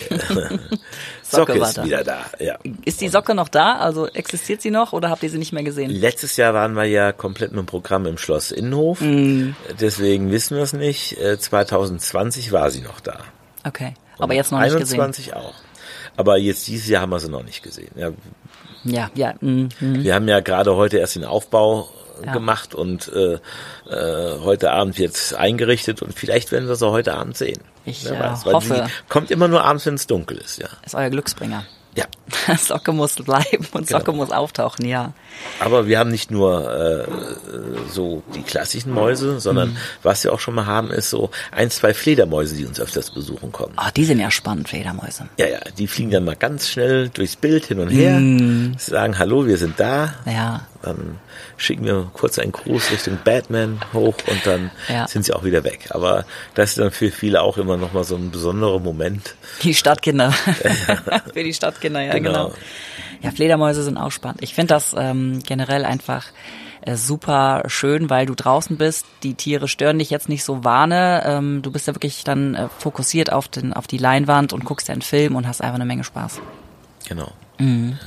Socke 1.30 1.60
war 1.60 1.68
ist 1.68 1.78
da. 1.78 1.84
wieder 1.84 2.04
da. 2.04 2.24
Ja. 2.38 2.56
Ist 2.84 3.00
die 3.00 3.08
Socke 3.08 3.34
noch 3.34 3.48
da? 3.48 3.76
Also 3.76 4.06
existiert 4.06 4.62
sie 4.62 4.70
noch 4.70 4.92
oder 4.92 5.10
habt 5.10 5.22
ihr 5.22 5.30
sie 5.30 5.38
nicht 5.38 5.52
mehr 5.52 5.62
gesehen? 5.62 5.90
Letztes 5.90 6.36
Jahr 6.36 6.54
waren 6.54 6.74
wir 6.74 6.84
ja 6.84 7.12
komplett 7.12 7.50
mit 7.52 7.58
dem 7.60 7.66
Programm 7.66 8.06
im 8.06 8.18
Schloss 8.18 8.50
Innenhof. 8.50 9.00
Mhm. 9.00 9.54
Deswegen 9.80 10.30
wissen 10.30 10.56
wir 10.56 10.62
es 10.62 10.72
nicht. 10.72 11.18
Äh, 11.18 11.38
2020 11.38 12.52
war 12.52 12.70
sie 12.70 12.80
noch 12.80 13.00
da. 13.00 13.18
Okay. 13.64 13.94
Aber 14.18 14.34
jetzt 14.34 14.52
noch 14.52 14.60
nicht 14.60 14.76
gesehen. 14.76 15.00
21 15.00 15.34
auch. 15.34 15.54
Aber 16.16 16.36
jetzt 16.36 16.66
dieses 16.66 16.88
Jahr 16.88 17.02
haben 17.02 17.10
wir 17.10 17.20
sie 17.20 17.28
noch 17.28 17.44
nicht 17.44 17.62
gesehen. 17.62 17.90
Ja, 17.94 18.10
Ja, 18.84 19.10
ja. 19.14 19.34
mm, 19.40 19.68
mm. 19.80 20.02
Wir 20.02 20.14
haben 20.14 20.26
ja 20.28 20.40
gerade 20.40 20.74
heute 20.74 20.98
erst 20.98 21.14
den 21.16 21.24
Aufbau 21.24 21.88
Ja. 22.24 22.32
gemacht 22.32 22.74
und 22.74 23.10
äh, 23.14 23.38
äh, 23.88 24.38
heute 24.40 24.70
Abend 24.72 24.98
wird 24.98 25.34
eingerichtet 25.38 26.02
und 26.02 26.12
vielleicht 26.14 26.52
werden 26.52 26.68
wir 26.68 26.76
sie 26.76 26.90
heute 26.90 27.14
Abend 27.14 27.36
sehen. 27.36 27.60
Ich, 27.84 28.04
Wer 28.04 28.12
äh, 28.12 28.44
weil 28.44 28.54
hoffe. 28.54 28.74
sie 28.86 28.92
kommt 29.08 29.30
immer 29.30 29.48
nur 29.48 29.64
abends, 29.64 29.86
wenn 29.86 29.94
es 29.94 30.06
dunkel 30.06 30.38
ist, 30.38 30.58
ja. 30.58 30.68
Ist 30.84 30.94
euer 30.94 31.10
Glücksbringer. 31.10 31.64
Ja. 31.94 32.04
Socke 32.58 32.92
muss 32.92 33.14
bleiben 33.16 33.66
und 33.72 33.88
Socke 33.88 34.04
Genau. 34.06 34.18
muss 34.18 34.30
auftauchen, 34.30 34.86
ja. 34.86 35.14
Aber 35.58 35.88
wir 35.88 35.98
haben 35.98 36.10
nicht 36.10 36.30
nur 36.30 36.70
äh, 36.72 37.06
so 37.90 38.22
die 38.34 38.42
klassischen 38.42 38.92
Mäuse, 38.92 39.40
sondern 39.40 39.70
Mhm. 39.70 39.76
was 40.04 40.22
wir 40.22 40.32
auch 40.32 40.38
schon 40.38 40.54
mal 40.54 40.66
haben, 40.66 40.90
ist 40.90 41.10
so 41.10 41.30
ein, 41.50 41.70
zwei 41.70 41.94
Fledermäuse, 41.94 42.54
die 42.56 42.66
uns 42.66 42.78
öfters 42.78 43.10
besuchen 43.10 43.50
kommen. 43.50 43.74
Oh, 43.78 43.88
die 43.96 44.04
sind 44.04 44.20
ja 44.20 44.30
spannend, 44.30 44.68
Fledermäuse. 44.68 45.28
Ja, 45.38 45.46
ja, 45.46 45.58
die 45.76 45.88
fliegen 45.88 46.10
dann 46.10 46.24
mal 46.24 46.36
ganz 46.36 46.68
schnell 46.68 47.08
durchs 47.08 47.34
Bild 47.36 47.64
hin 47.64 47.80
und 47.80 47.88
her, 47.88 48.18
Mhm. 48.20 48.74
sagen 48.78 49.18
Hallo, 49.18 49.46
wir 49.46 49.56
sind 49.58 49.80
da. 49.80 50.14
Ja. 50.26 50.66
Dann 50.82 51.18
schicken 51.56 51.84
wir 51.84 52.10
kurz 52.12 52.38
einen 52.38 52.52
Gruß 52.52 52.92
Richtung 52.92 53.18
Batman 53.24 53.80
hoch 53.92 54.14
und 54.26 54.46
dann 54.46 54.70
ja. 54.88 55.08
sind 55.08 55.24
sie 55.24 55.32
auch 55.32 55.44
wieder 55.44 55.64
weg. 55.64 55.88
Aber 55.90 56.24
das 56.54 56.70
ist 56.70 56.78
dann 56.78 56.90
für 56.90 57.10
viele 57.10 57.42
auch 57.42 57.58
immer 57.58 57.76
nochmal 57.76 58.04
so 58.04 58.16
ein 58.16 58.30
besonderer 58.30 58.78
Moment. 58.78 59.34
Die 59.62 59.74
Stadtkinder. 59.74 60.32
für 61.32 61.44
die 61.44 61.54
Stadtkinder, 61.54 62.00
ja 62.00 62.12
genau. 62.14 62.48
genau. 62.48 62.54
Ja, 63.20 63.32
Fledermäuse 63.32 63.82
sind 63.82 63.96
auch 63.96 64.12
spannend. 64.12 64.42
Ich 64.42 64.54
finde 64.54 64.74
das 64.74 64.94
ähm, 64.96 65.42
generell 65.44 65.84
einfach 65.84 66.26
äh, 66.82 66.96
super 66.96 67.64
schön, 67.66 68.08
weil 68.10 68.26
du 68.26 68.34
draußen 68.34 68.76
bist, 68.76 69.06
die 69.22 69.34
Tiere 69.34 69.66
stören 69.66 69.98
dich 69.98 70.10
jetzt 70.10 70.28
nicht 70.28 70.44
so 70.44 70.64
warne. 70.64 71.22
Ähm, 71.26 71.62
du 71.62 71.72
bist 71.72 71.88
ja 71.88 71.94
wirklich 71.94 72.22
dann 72.24 72.54
äh, 72.54 72.68
fokussiert 72.68 73.32
auf, 73.32 73.48
den, 73.48 73.72
auf 73.72 73.86
die 73.86 73.98
Leinwand 73.98 74.52
und 74.52 74.64
guckst 74.64 74.88
einen 74.90 75.02
Film 75.02 75.34
und 75.34 75.48
hast 75.48 75.60
einfach 75.60 75.74
eine 75.74 75.84
Menge 75.84 76.04
Spaß. 76.04 76.40
Genau. 77.08 77.32
Mhm. 77.58 77.98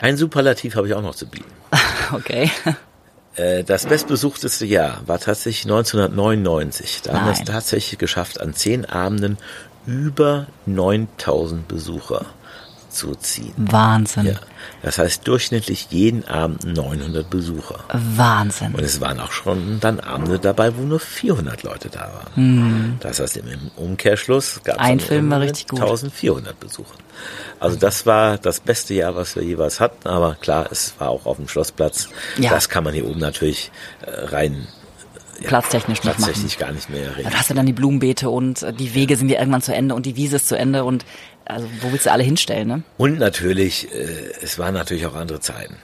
Ein 0.00 0.16
Superlativ 0.16 0.76
habe 0.76 0.88
ich 0.88 0.94
auch 0.94 1.02
noch 1.02 1.14
zu 1.14 1.26
bieten. 1.26 1.50
okay. 2.12 2.50
Äh, 3.36 3.64
das 3.64 3.86
bestbesuchteste 3.86 4.66
Jahr 4.66 5.02
war 5.06 5.18
tatsächlich 5.18 5.64
1999. 5.64 7.02
Da 7.02 7.12
Nein. 7.12 7.20
haben 7.20 7.28
wir 7.28 7.32
es 7.32 7.44
tatsächlich 7.44 7.98
geschafft, 7.98 8.40
an 8.40 8.54
zehn 8.54 8.84
Abenden 8.86 9.38
über 9.86 10.46
9000 10.66 11.68
Besucher 11.68 12.26
zu 12.90 13.14
ziehen. 13.14 13.54
Wahnsinn. 13.56 14.26
Ja. 14.26 14.34
Das 14.82 14.98
heißt 14.98 15.26
durchschnittlich 15.26 15.88
jeden 15.90 16.26
Abend 16.26 16.64
900 16.64 17.28
Besucher. 17.30 17.78
Wahnsinn. 17.92 18.74
Und 18.74 18.82
es 18.82 19.00
waren 19.00 19.20
auch 19.20 19.32
schon 19.32 19.78
dann 19.80 20.00
Abende 20.00 20.38
dabei, 20.38 20.76
wo 20.76 20.82
nur 20.82 21.00
400 21.00 21.62
Leute 21.62 21.88
da 21.88 22.00
waren. 22.00 22.34
Hm. 22.34 22.96
Das 23.00 23.20
heißt, 23.20 23.36
im 23.36 23.70
Umkehrschluss 23.76 24.60
gab 24.64 24.76
es 24.76 24.82
Ein 24.82 25.00
Film 25.00 25.30
war 25.30 25.40
richtig 25.40 25.68
gut. 25.68 25.80
1400 25.80 26.58
Besucher. 26.58 26.94
Also 27.58 27.76
das 27.76 28.06
war 28.06 28.38
das 28.38 28.60
beste 28.60 28.94
Jahr, 28.94 29.14
was 29.16 29.36
wir 29.36 29.42
jeweils 29.42 29.80
hatten. 29.80 30.08
Aber 30.08 30.36
klar, 30.36 30.68
es 30.70 30.94
war 30.98 31.10
auch 31.10 31.26
auf 31.26 31.36
dem 31.36 31.48
Schlossplatz. 31.48 32.08
Ja. 32.38 32.50
Das 32.50 32.68
kann 32.68 32.84
man 32.84 32.94
hier 32.94 33.06
oben 33.06 33.20
natürlich 33.20 33.70
äh, 34.02 34.10
rein 34.26 34.66
ja, 35.40 35.48
platztechnisch, 35.48 36.00
platztechnisch 36.00 36.58
gar 36.58 36.72
nicht 36.72 36.90
mehr 36.90 37.16
reden. 37.16 37.30
Da 37.30 37.38
hast 37.38 37.50
du 37.50 37.54
dann 37.54 37.66
die 37.66 37.72
Blumenbeete 37.72 38.28
und 38.30 38.62
äh, 38.62 38.72
die 38.72 38.94
Wege 38.94 39.16
sind 39.16 39.28
ja 39.30 39.38
irgendwann 39.38 39.62
zu 39.62 39.74
Ende 39.74 39.94
und 39.94 40.06
die 40.06 40.16
Wiese 40.16 40.36
ist 40.36 40.48
zu 40.48 40.56
Ende 40.56 40.84
und 40.84 41.04
also 41.44 41.66
wo 41.80 41.92
willst 41.92 42.06
du 42.06 42.12
alle 42.12 42.22
hinstellen, 42.22 42.68
ne? 42.68 42.82
Und 42.96 43.18
natürlich, 43.18 43.92
äh, 43.92 44.32
es 44.42 44.58
waren 44.58 44.74
natürlich 44.74 45.06
auch 45.06 45.16
andere 45.16 45.40
Zeiten. 45.40 45.76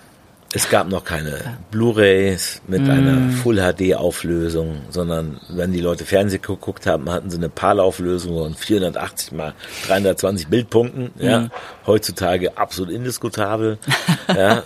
Es 0.53 0.71
gab 0.71 0.89
noch 0.89 1.05
keine 1.05 1.59
Blu-rays 1.71 2.63
mit 2.67 2.83
mm. 2.87 2.91
einer 2.91 3.31
Full 3.31 3.57
HD 3.57 3.95
Auflösung, 3.95 4.83
sondern 4.91 5.41
wenn 5.49 5.73
die 5.73 5.81
Leute 5.81 6.05
Fernsehen 6.05 6.41
geguckt 6.41 6.87
haben, 6.87 7.11
hatten 7.11 7.31
sie 7.31 7.37
eine 7.37 7.49
PAL-Auflösung 7.49 8.39
von 8.39 8.55
480 8.55 9.33
mal 9.33 9.55
320 9.87 10.49
Bildpunkten. 10.49 11.11
Mm. 11.17 11.25
Ja, 11.25 11.49
heutzutage 11.87 12.57
absolut 12.57 12.93
indiskutabel. 12.93 13.79
ja, 14.29 14.63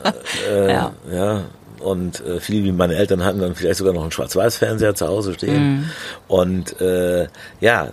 äh, 0.49 0.71
ja. 0.71 0.93
ja, 1.11 1.45
und 1.81 2.25
äh, 2.27 2.41
viele 2.41 2.65
wie 2.65 2.73
meine 2.73 2.95
Eltern 2.95 3.25
hatten 3.25 3.41
dann 3.41 3.55
vielleicht 3.55 3.79
sogar 3.79 3.95
noch 3.95 4.03
einen 4.03 4.13
Schwarz-Weiß-Fernseher 4.13 4.95
zu 4.95 5.09
Hause 5.09 5.35
stehen. 5.35 5.81
Mm. 5.81 5.91
Und 6.29 6.81
äh, 6.81 7.27
ja, 7.61 7.89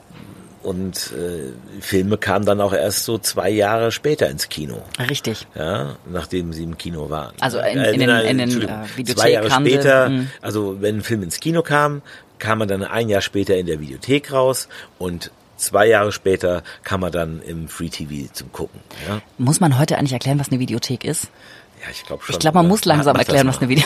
und 0.68 1.13
äh, 1.13 1.53
Filme 1.80 2.18
kamen 2.18 2.45
dann 2.45 2.59
auch 2.59 2.74
erst 2.74 3.05
so 3.05 3.18
zwei 3.18 3.49
Jahre 3.49 3.89
später 3.93 4.30
ins 4.30 4.49
Kino. 4.49 4.82
Richtig. 5.09 5.47
Ja, 5.55 5.95
nachdem 6.11 6.51
sie 6.51 6.63
im 6.63 6.78
Kino 6.78 7.09
waren. 7.09 7.34
Also 7.39 7.59
in, 7.59 7.80
in, 7.80 8.01
in, 8.01 8.09
in 8.09 8.38
den 8.38 8.49
äh, 8.63 8.84
Videothek 8.97 9.18
Zwei 9.18 9.32
Jahre 9.32 9.49
später, 9.49 10.09
mh. 10.09 10.26
also 10.41 10.82
wenn 10.82 10.97
ein 10.97 11.03
Film 11.03 11.24
ins 11.24 11.39
Kino 11.39 11.61
kam, 11.61 12.01
kam 12.38 12.59
er 12.59 12.68
dann 12.68 12.84
ein 12.84 13.07
Jahr 13.07 13.22
später 13.22 13.55
in 13.55 13.65
der 13.65 13.80
Videothek 13.80 14.34
raus 14.34 14.68
und 14.97 15.32
zwei 15.55 15.88
Jahre 15.88 16.11
später 16.11 16.63
kam 16.84 17.01
er 17.01 17.11
dann 17.11 17.41
im 17.43 17.70
Free 17.70 17.88
TV 17.88 18.30
zum 18.34 18.51
Gucken. 18.51 18.82
Ja? 19.07 19.22
Muss 19.38 19.61
man 19.61 19.80
heute 19.80 19.97
eigentlich 19.97 20.11
erklären, 20.11 20.38
was 20.38 20.49
eine 20.49 20.59
Videothek 20.59 21.05
ist? 21.05 21.30
Ja, 21.84 21.91
ich 21.91 22.03
glaube 22.03 22.23
schon. 22.23 22.34
Ich 22.34 22.39
glaube, 22.39 22.57
man 22.57 22.67
muss 22.67 22.86
langsam 22.86 23.15
ja, 23.15 23.19
erklären, 23.19 23.47
was 23.47 23.59
eine 23.59 23.69
Video 23.69 23.86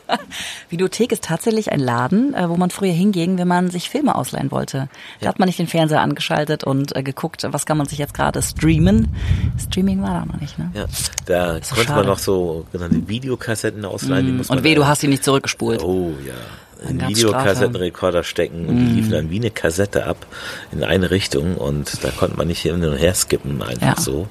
Videothek 0.68 1.12
ist 1.12 1.24
tatsächlich 1.24 1.70
ein 1.72 1.80
Laden, 1.80 2.34
äh, 2.34 2.48
wo 2.48 2.56
man 2.56 2.70
früher 2.70 2.92
hinging, 2.92 3.38
wenn 3.38 3.48
man 3.48 3.70
sich 3.70 3.88
Filme 3.88 4.14
ausleihen 4.14 4.50
wollte. 4.50 4.88
Da 5.20 5.24
ja. 5.24 5.28
hat 5.28 5.38
man 5.38 5.46
nicht 5.46 5.58
den 5.58 5.66
Fernseher 5.66 6.00
angeschaltet 6.00 6.64
und 6.64 6.94
äh, 6.96 7.02
geguckt, 7.02 7.46
was 7.48 7.66
kann 7.66 7.76
man 7.76 7.86
sich 7.86 7.98
jetzt 7.98 8.14
gerade 8.14 8.42
streamen. 8.42 9.14
Streaming 9.58 10.02
war 10.02 10.20
da 10.20 10.26
noch 10.26 10.40
nicht, 10.40 10.58
ne? 10.58 10.70
Ja, 10.74 10.86
da 11.26 11.52
konnte 11.52 11.84
schade. 11.84 11.92
man 12.00 12.06
noch 12.06 12.18
so 12.18 12.66
genannte 12.72 13.06
Videokassetten 13.08 13.84
ausleihen. 13.84 14.38
Mm, 14.38 14.42
und 14.48 14.64
weh, 14.64 14.74
du 14.74 14.86
hast 14.86 15.00
sie 15.00 15.08
nicht 15.08 15.24
zurückgespult. 15.24 15.82
Oh 15.82 16.12
ja 16.26 16.34
einen 16.86 17.08
Videokassettenrekorder 17.08 18.24
stecken 18.24 18.66
und 18.66 18.76
mm. 18.76 18.86
die 18.86 18.94
liefen 18.94 19.10
dann 19.10 19.30
wie 19.30 19.38
eine 19.38 19.50
Kassette 19.50 20.06
ab 20.06 20.26
in 20.72 20.84
eine 20.84 21.10
Richtung 21.10 21.56
und 21.56 22.02
da 22.04 22.10
konnte 22.10 22.36
man 22.36 22.48
nicht 22.48 22.60
hin 22.60 22.82
und 22.84 22.96
her 22.96 23.14
skippen, 23.14 23.62
einfach 23.62 23.96
ja. 23.96 24.00
so. 24.00 24.28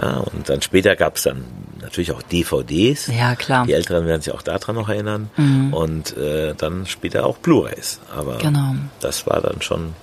Ja, 0.00 0.18
und 0.18 0.48
dann 0.48 0.62
später 0.62 0.96
gab 0.96 1.16
es 1.16 1.24
dann 1.24 1.44
natürlich 1.80 2.12
auch 2.12 2.22
DVDs. 2.22 3.06
Ja, 3.06 3.34
klar. 3.34 3.66
Die 3.66 3.72
Älteren 3.72 4.06
werden 4.06 4.22
sich 4.22 4.32
auch 4.32 4.42
daran 4.42 4.74
noch 4.74 4.88
erinnern. 4.88 5.30
Mm. 5.36 5.72
Und 5.72 6.16
äh, 6.16 6.54
dann 6.56 6.86
später 6.86 7.26
auch 7.26 7.38
Blu-rays. 7.38 8.00
Aber 8.14 8.38
genau. 8.38 8.74
das 9.00 9.26
war 9.26 9.40
dann 9.40 9.62
schon 9.62 9.94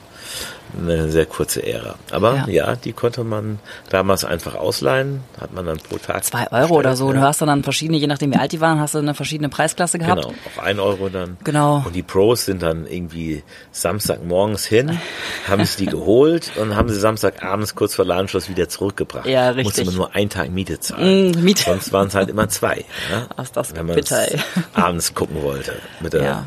eine 0.77 1.09
sehr 1.09 1.25
kurze 1.25 1.65
Ära. 1.65 1.95
Aber 2.11 2.45
ja. 2.47 2.47
ja. 2.47 2.75
die 2.75 2.93
konnte 2.93 3.23
man 3.23 3.59
damals 3.89 4.25
einfach 4.25 4.55
ausleihen, 4.55 5.21
hat 5.39 5.53
man 5.53 5.65
dann 5.65 5.77
pro 5.77 5.97
Tag. 5.97 6.23
Zwei 6.23 6.47
Euro 6.51 6.51
bestellt, 6.51 6.71
oder 6.71 6.95
so. 6.95 7.07
Ja. 7.09 7.19
Du 7.19 7.21
hast 7.21 7.41
dann 7.41 7.63
verschiedene, 7.63 7.97
je 7.97 8.07
nachdem 8.07 8.33
wie 8.33 8.37
alt 8.37 8.51
die 8.51 8.61
waren, 8.61 8.79
hast 8.79 8.95
du 8.95 8.99
eine 8.99 9.13
verschiedene 9.13 9.49
Preisklasse 9.49 9.99
gehabt. 9.99 10.23
Genau, 10.23 10.33
auf 10.45 10.63
ein 10.63 10.79
Euro 10.79 11.09
dann. 11.09 11.37
Genau. 11.43 11.83
Und 11.85 11.95
die 11.95 12.03
Pros 12.03 12.45
sind 12.45 12.61
dann 12.61 12.87
irgendwie 12.87 13.43
Samstagmorgens 13.71 14.65
hin, 14.65 14.99
haben 15.47 15.65
sie 15.65 15.85
die 15.85 15.91
geholt 15.91 16.51
und 16.59 16.75
haben 16.75 16.89
sie 16.89 16.99
Samstagabends 16.99 17.75
kurz 17.75 17.95
vor 17.95 18.05
Ladenschluss 18.05 18.49
wieder 18.49 18.69
zurückgebracht. 18.69 19.25
Ja, 19.25 19.49
richtig. 19.49 19.65
Musste 19.65 19.85
man 19.85 19.95
nur 19.95 20.15
einen 20.15 20.29
Tag 20.29 20.49
Miete 20.51 20.79
zahlen. 20.79 21.31
Mm, 21.31 21.43
Miete. 21.43 21.63
Sonst 21.63 21.93
waren 21.93 22.07
es 22.07 22.15
halt 22.15 22.29
immer 22.29 22.49
zwei. 22.49 22.85
Ja? 23.11 23.27
Ach, 23.35 23.49
das 23.49 23.75
wenn 23.75 23.85
man 23.85 23.95
bitter, 23.95 24.25
abends 24.73 25.13
gucken 25.13 25.41
wollte. 25.41 25.73
Mit 26.01 26.13
der 26.13 26.23
ja 26.23 26.45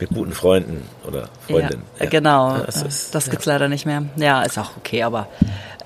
mit 0.00 0.10
guten 0.10 0.32
Freunden 0.32 0.82
oder 1.06 1.28
Freundinnen. 1.46 1.82
Ja, 1.98 2.04
ja. 2.04 2.10
Genau, 2.10 2.58
das, 2.58 2.82
ist, 2.82 3.14
das 3.14 3.30
gibt's 3.30 3.46
ja. 3.46 3.52
leider 3.52 3.68
nicht 3.68 3.86
mehr. 3.86 4.04
Ja, 4.16 4.42
ist 4.42 4.58
auch 4.58 4.76
okay, 4.76 5.02
aber 5.02 5.28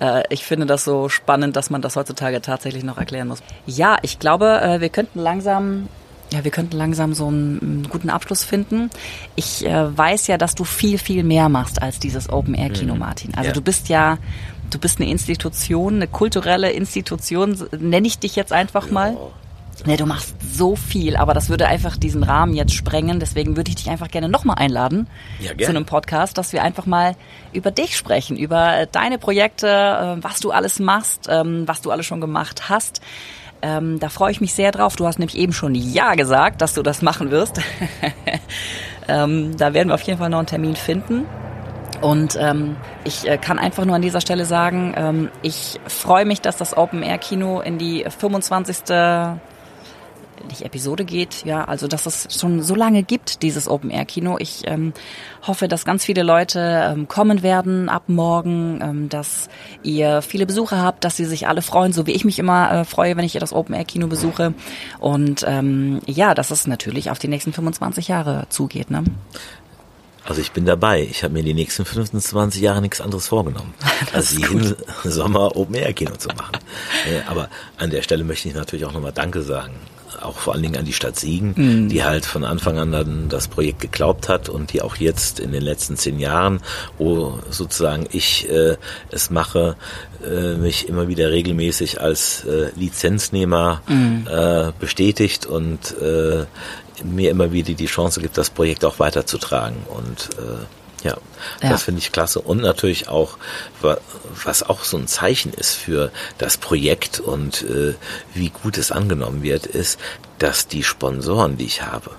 äh, 0.00 0.22
ich 0.30 0.44
finde 0.44 0.66
das 0.66 0.84
so 0.84 1.08
spannend, 1.08 1.56
dass 1.56 1.70
man 1.70 1.82
das 1.82 1.96
heutzutage 1.96 2.40
tatsächlich 2.40 2.84
noch 2.84 2.98
erklären 2.98 3.28
muss. 3.28 3.42
Ja, 3.66 3.98
ich 4.02 4.18
glaube, 4.18 4.60
äh, 4.62 4.80
wir 4.80 4.88
könnten 4.88 5.20
langsam 5.20 5.88
ja, 6.32 6.42
wir 6.42 6.50
könnten 6.50 6.76
langsam 6.76 7.14
so 7.14 7.28
einen, 7.28 7.60
einen 7.60 7.88
guten 7.88 8.10
Abschluss 8.10 8.44
finden. 8.44 8.90
Ich 9.36 9.64
äh, 9.64 9.96
weiß 9.96 10.26
ja, 10.26 10.38
dass 10.38 10.54
du 10.54 10.64
viel, 10.64 10.98
viel 10.98 11.22
mehr 11.22 11.48
machst 11.48 11.80
als 11.80 12.00
dieses 12.00 12.28
Open-Air-Kino, 12.28 12.94
mhm. 12.94 12.98
Martin. 12.98 13.34
Also 13.34 13.48
ja. 13.48 13.52
du 13.52 13.60
bist 13.60 13.88
ja, 13.88 14.18
du 14.70 14.78
bist 14.78 15.00
eine 15.00 15.10
Institution, 15.10 15.96
eine 15.96 16.08
kulturelle 16.08 16.72
Institution, 16.72 17.56
nenne 17.78 18.06
ich 18.06 18.18
dich 18.18 18.34
jetzt 18.36 18.52
einfach 18.52 18.90
mal. 18.90 19.16
Nee, 19.84 19.96
du 19.96 20.06
machst 20.06 20.34
so 20.40 20.76
viel, 20.76 21.16
aber 21.16 21.34
das 21.34 21.48
würde 21.48 21.66
einfach 21.66 21.96
diesen 21.96 22.22
Rahmen 22.22 22.54
jetzt 22.54 22.74
sprengen. 22.74 23.20
Deswegen 23.20 23.56
würde 23.56 23.70
ich 23.70 23.76
dich 23.76 23.90
einfach 23.90 24.08
gerne 24.08 24.28
nochmal 24.28 24.56
einladen 24.58 25.08
ja, 25.40 25.48
gerne. 25.48 25.64
zu 25.64 25.70
einem 25.70 25.86
Podcast, 25.86 26.38
dass 26.38 26.52
wir 26.52 26.62
einfach 26.62 26.86
mal 26.86 27.16
über 27.52 27.70
dich 27.70 27.96
sprechen, 27.96 28.36
über 28.36 28.86
deine 28.90 29.18
Projekte, 29.18 29.66
äh, 29.66 30.22
was 30.22 30.40
du 30.40 30.50
alles 30.52 30.78
machst, 30.78 31.28
ähm, 31.28 31.66
was 31.66 31.80
du 31.80 31.90
alles 31.90 32.06
schon 32.06 32.20
gemacht 32.20 32.68
hast. 32.68 33.00
Ähm, 33.62 33.98
da 33.98 34.10
freue 34.10 34.30
ich 34.30 34.40
mich 34.40 34.52
sehr 34.52 34.72
drauf. 34.72 34.96
Du 34.96 35.06
hast 35.06 35.18
nämlich 35.18 35.38
eben 35.38 35.52
schon 35.52 35.74
Ja 35.74 36.14
gesagt, 36.14 36.60
dass 36.60 36.74
du 36.74 36.82
das 36.82 37.02
machen 37.02 37.30
wirst. 37.30 37.60
ähm, 39.08 39.56
da 39.56 39.72
werden 39.72 39.88
wir 39.88 39.94
auf 39.94 40.02
jeden 40.02 40.18
Fall 40.18 40.28
noch 40.28 40.38
einen 40.38 40.46
Termin 40.46 40.76
finden. 40.76 41.24
Und 42.00 42.36
ähm, 42.38 42.76
ich 43.04 43.26
äh, 43.26 43.38
kann 43.38 43.58
einfach 43.58 43.86
nur 43.86 43.96
an 43.96 44.02
dieser 44.02 44.20
Stelle 44.20 44.44
sagen, 44.44 44.92
ähm, 44.96 45.30
ich 45.40 45.80
freue 45.86 46.26
mich, 46.26 46.42
dass 46.42 46.58
das 46.58 46.76
Open 46.76 47.02
Air 47.02 47.16
Kino 47.16 47.60
in 47.60 47.78
die 47.78 48.04
25 48.06 48.84
nicht 50.48 50.62
Episode 50.62 51.04
geht, 51.04 51.44
ja, 51.44 51.64
also 51.64 51.88
dass 51.88 52.06
es 52.06 52.28
schon 52.38 52.62
so 52.62 52.74
lange 52.74 53.02
gibt, 53.02 53.42
dieses 53.42 53.68
Open-Air-Kino. 53.68 54.36
Ich 54.38 54.62
ähm, 54.64 54.92
hoffe, 55.46 55.68
dass 55.68 55.84
ganz 55.84 56.04
viele 56.04 56.22
Leute 56.22 56.92
ähm, 56.92 57.08
kommen 57.08 57.42
werden 57.42 57.88
ab 57.88 58.04
morgen, 58.08 58.80
ähm, 58.82 59.08
dass 59.08 59.48
ihr 59.82 60.22
viele 60.22 60.46
Besucher 60.46 60.82
habt, 60.82 61.04
dass 61.04 61.16
sie 61.16 61.24
sich 61.24 61.48
alle 61.48 61.62
freuen, 61.62 61.92
so 61.92 62.06
wie 62.06 62.12
ich 62.12 62.24
mich 62.24 62.38
immer 62.38 62.70
äh, 62.70 62.84
freue, 62.84 63.16
wenn 63.16 63.24
ich 63.24 63.32
das 63.34 63.52
Open-Air-Kino 63.52 64.06
besuche. 64.06 64.54
Und 65.00 65.44
ähm, 65.46 66.00
ja, 66.06 66.34
dass 66.34 66.50
es 66.50 66.66
natürlich 66.66 67.10
auf 67.10 67.18
die 67.18 67.28
nächsten 67.28 67.52
25 67.52 68.08
Jahre 68.08 68.46
zugeht. 68.48 68.90
Ne? 68.90 69.04
Also 70.26 70.40
ich 70.40 70.52
bin 70.52 70.64
dabei. 70.64 71.02
Ich 71.02 71.22
habe 71.22 71.34
mir 71.34 71.42
die 71.42 71.54
nächsten 71.54 71.84
25 71.84 72.60
Jahre 72.60 72.80
nichts 72.80 73.00
anderes 73.00 73.28
vorgenommen, 73.28 73.74
als 74.12 74.36
jeden 74.36 74.74
Sommer 75.04 75.56
Open 75.56 75.74
Air 75.74 75.92
Kino 75.92 76.16
zu 76.16 76.28
machen. 76.28 76.56
Äh, 77.06 77.28
aber 77.28 77.48
an 77.76 77.90
der 77.90 78.02
Stelle 78.02 78.24
möchte 78.24 78.48
ich 78.48 78.54
natürlich 78.54 78.86
auch 78.86 78.92
nochmal 78.92 79.12
Danke 79.12 79.42
sagen 79.42 79.74
auch 80.22 80.38
vor 80.38 80.54
allen 80.54 80.62
Dingen 80.62 80.76
an 80.76 80.84
die 80.84 80.92
Stadt 80.92 81.18
Siegen, 81.18 81.54
mhm. 81.56 81.88
die 81.88 82.04
halt 82.04 82.26
von 82.26 82.44
Anfang 82.44 82.78
an 82.78 82.92
dann 82.92 83.28
das 83.28 83.48
Projekt 83.48 83.80
geglaubt 83.80 84.28
hat 84.28 84.48
und 84.48 84.72
die 84.72 84.82
auch 84.82 84.96
jetzt 84.96 85.40
in 85.40 85.52
den 85.52 85.62
letzten 85.62 85.96
zehn 85.96 86.18
Jahren, 86.18 86.60
wo 86.98 87.38
sozusagen 87.50 88.06
ich 88.10 88.48
äh, 88.50 88.76
es 89.10 89.30
mache, 89.30 89.76
äh, 90.24 90.54
mich 90.54 90.88
immer 90.88 91.08
wieder 91.08 91.30
regelmäßig 91.30 92.00
als 92.00 92.44
äh, 92.44 92.70
Lizenznehmer 92.76 93.82
mhm. 93.88 94.26
äh, 94.30 94.72
bestätigt 94.78 95.46
und 95.46 95.96
äh, 96.00 96.44
mir 97.02 97.30
immer 97.30 97.52
wieder 97.52 97.74
die 97.74 97.86
Chance 97.86 98.20
gibt, 98.20 98.38
das 98.38 98.50
Projekt 98.50 98.84
auch 98.84 98.98
weiterzutragen. 98.98 99.78
Und 99.88 100.30
äh, 100.38 100.64
Ja, 101.04 101.18
ja. 101.62 101.70
das 101.70 101.84
finde 101.84 102.00
ich 102.00 102.12
klasse. 102.12 102.40
Und 102.40 102.62
natürlich 102.62 103.08
auch, 103.08 103.36
was 104.42 104.62
auch 104.62 104.84
so 104.84 104.96
ein 104.96 105.06
Zeichen 105.06 105.52
ist 105.52 105.74
für 105.74 106.10
das 106.38 106.56
Projekt 106.56 107.20
und 107.20 107.62
äh, 107.62 107.94
wie 108.32 108.48
gut 108.48 108.78
es 108.78 108.90
angenommen 108.90 109.42
wird, 109.42 109.66
ist, 109.66 110.00
dass 110.38 110.66
die 110.66 110.82
Sponsoren, 110.82 111.58
die 111.58 111.66
ich 111.66 111.82
habe, 111.82 112.10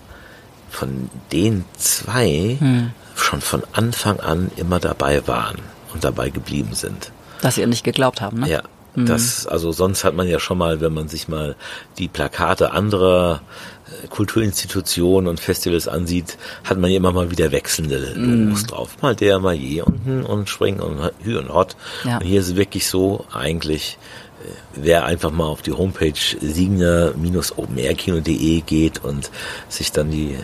von 0.69 1.09
den 1.31 1.65
zwei 1.77 2.57
hm. 2.59 2.91
schon 3.15 3.41
von 3.41 3.63
Anfang 3.73 4.19
an 4.19 4.51
immer 4.55 4.79
dabei 4.79 5.27
waren 5.27 5.59
und 5.93 6.03
dabei 6.03 6.29
geblieben 6.29 6.73
sind. 6.73 7.11
Dass 7.41 7.55
sie 7.55 7.61
ihr 7.61 7.67
nicht 7.67 7.83
geglaubt 7.83 8.21
haben, 8.21 8.41
ne? 8.41 8.49
Ja. 8.49 8.63
Hm. 8.93 9.05
Das, 9.07 9.45
also 9.45 9.71
sonst 9.71 10.03
hat 10.03 10.13
man 10.13 10.27
ja 10.27 10.39
schon 10.39 10.57
mal, 10.57 10.79
wenn 10.79 10.93
man 10.93 11.07
sich 11.09 11.27
mal 11.27 11.55
die 11.97 12.07
Plakate 12.07 12.71
anderer 12.71 13.41
Kulturinstitutionen 14.09 15.29
und 15.29 15.39
Festivals 15.39 15.88
ansieht, 15.88 16.38
hat 16.63 16.77
man 16.77 16.89
ja 16.89 16.97
immer 16.97 17.11
mal 17.11 17.29
wieder 17.31 17.51
wechselnde 17.51 18.13
Logos 18.15 18.63
mm. 18.63 18.67
drauf. 18.67 18.97
Mal 19.01 19.15
der, 19.15 19.39
mal 19.39 19.55
je 19.55 19.81
unten 19.81 20.23
und 20.23 20.49
Spring 20.49 20.79
und 20.79 21.11
Hü 21.23 21.38
und 21.38 21.53
Hot. 21.53 21.75
Ja. 22.03 22.17
Und 22.17 22.25
hier 22.25 22.39
ist 22.39 22.49
es 22.49 22.55
wirklich 22.55 22.88
so 22.88 23.25
eigentlich, 23.31 23.99
wer 24.75 25.05
einfach 25.05 25.31
mal 25.31 25.45
auf 25.45 25.61
die 25.61 25.73
Homepage 25.73 26.13
signer-openairkino.de 26.41 28.61
geht 28.61 29.03
und 29.03 29.29
sich 29.69 29.91
dann 29.91 30.09
die 30.11 30.36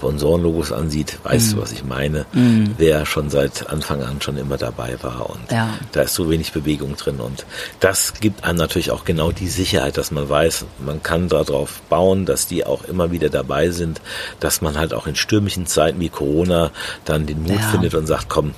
Sponsorenlogos 0.00 0.72
ansieht, 0.72 1.18
weißt 1.24 1.52
mm. 1.52 1.54
du, 1.54 1.62
was 1.62 1.72
ich 1.72 1.84
meine. 1.84 2.24
Mm. 2.32 2.68
Wer 2.78 3.04
schon 3.04 3.28
seit 3.28 3.68
Anfang 3.68 4.02
an 4.02 4.22
schon 4.22 4.38
immer 4.38 4.56
dabei 4.56 4.96
war 5.02 5.28
und 5.28 5.52
ja. 5.52 5.74
da 5.92 6.00
ist 6.00 6.14
so 6.14 6.30
wenig 6.30 6.52
Bewegung 6.52 6.96
drin 6.96 7.20
und 7.20 7.44
das 7.80 8.14
gibt 8.14 8.44
einem 8.44 8.56
natürlich 8.56 8.92
auch 8.92 9.04
genau 9.04 9.30
die 9.30 9.48
Sicherheit, 9.48 9.98
dass 9.98 10.10
man 10.10 10.26
weiß, 10.26 10.64
man 10.78 11.02
kann 11.02 11.28
darauf 11.28 11.82
bauen, 11.90 12.24
dass 12.24 12.46
die 12.46 12.64
auch 12.64 12.84
immer 12.84 13.12
wieder 13.12 13.28
dabei 13.28 13.70
sind, 13.70 14.00
dass 14.40 14.62
man 14.62 14.78
halt 14.78 14.94
auch 14.94 15.06
in 15.06 15.16
stürmischen 15.16 15.66
Zeiten 15.66 16.00
wie 16.00 16.08
Corona 16.08 16.70
dann 17.04 17.26
den 17.26 17.42
Mut 17.42 17.60
ja. 17.60 17.68
findet 17.68 17.94
und 17.94 18.06
sagt, 18.06 18.30
komm, 18.30 18.54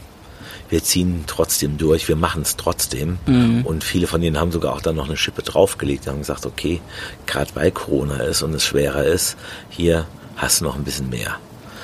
wir 0.71 0.85
ziehen 0.85 1.25
trotzdem 1.27 1.77
durch, 1.77 2.07
wir 2.07 2.17
machen 2.17 2.43
es 2.43 2.57
trotzdem. 2.57 3.19
Mhm. 3.27 3.67
Und 3.67 3.83
viele 3.83 4.07
von 4.07 4.21
denen 4.21 4.39
haben 4.39 4.53
sogar 4.53 4.75
auch 4.75 4.81
dann 4.81 4.95
noch 4.95 5.07
eine 5.07 5.17
Schippe 5.17 5.43
draufgelegt, 5.43 6.07
haben 6.07 6.21
gesagt, 6.21 6.47
okay, 6.47 6.81
gerade 7.27 7.51
weil 7.55 7.73
Corona 7.73 8.19
ist 8.19 8.43
und 8.43 8.55
es 8.55 8.65
schwerer 8.65 9.05
ist, 9.05 9.37
hier 9.71 10.07
hast 10.37 10.63
noch 10.63 10.77
ein 10.77 10.85
bisschen 10.85 11.11
mehr. 11.11 11.37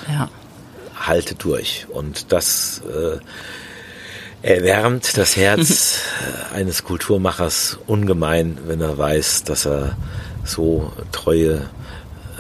Ja. 0.09 0.28
Halte 0.99 1.34
durch. 1.34 1.86
Und 1.90 2.32
das 2.32 2.82
äh, 2.86 3.18
erwärmt 4.46 5.16
das 5.16 5.36
Herz 5.36 6.01
eines 6.55 6.84
Kulturmachers 6.84 7.78
ungemein, 7.86 8.59
wenn 8.66 8.80
er 8.80 8.99
weiß, 8.99 9.44
dass 9.44 9.66
er 9.66 9.96
so 10.44 10.92
treue 11.12 11.68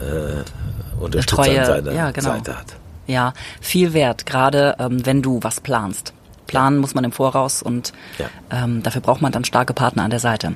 äh, 0.00 1.00
Unterstützer 1.00 1.42
treue, 1.42 1.60
an 1.60 1.66
seiner 1.66 1.92
ja, 1.92 2.10
genau. 2.10 2.30
Seite 2.30 2.58
hat. 2.58 2.76
Ja, 3.06 3.32
viel 3.60 3.92
wert, 3.92 4.26
gerade 4.26 4.76
ähm, 4.78 5.04
wenn 5.06 5.22
du 5.22 5.40
was 5.42 5.60
planst 5.60 6.12
planen 6.48 6.78
muss 6.78 6.94
man 6.94 7.04
im 7.04 7.12
Voraus 7.12 7.62
und 7.62 7.92
ja. 8.18 8.26
ähm, 8.50 8.82
dafür 8.82 9.00
braucht 9.00 9.22
man 9.22 9.30
dann 9.30 9.44
starke 9.44 9.72
Partner 9.72 10.02
an 10.02 10.10
der 10.10 10.18
Seite. 10.18 10.54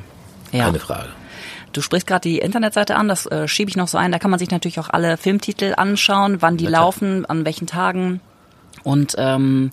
Ja. 0.50 0.64
Keine 0.64 0.80
Frage. 0.80 1.10
Du 1.72 1.80
sprichst 1.80 2.06
gerade 2.06 2.28
die 2.28 2.38
Internetseite 2.38 2.96
an, 2.96 3.08
das 3.08 3.26
äh, 3.26 3.48
schiebe 3.48 3.70
ich 3.70 3.76
noch 3.76 3.88
so 3.88 3.98
ein. 3.98 4.12
Da 4.12 4.18
kann 4.18 4.30
man 4.30 4.38
sich 4.38 4.50
natürlich 4.50 4.78
auch 4.80 4.90
alle 4.90 5.16
Filmtitel 5.16 5.74
anschauen, 5.76 6.40
wann 6.40 6.56
die 6.56 6.66
laufen, 6.66 7.26
an 7.26 7.44
welchen 7.44 7.66
Tagen. 7.66 8.20
Und 8.82 9.14
ähm, 9.18 9.70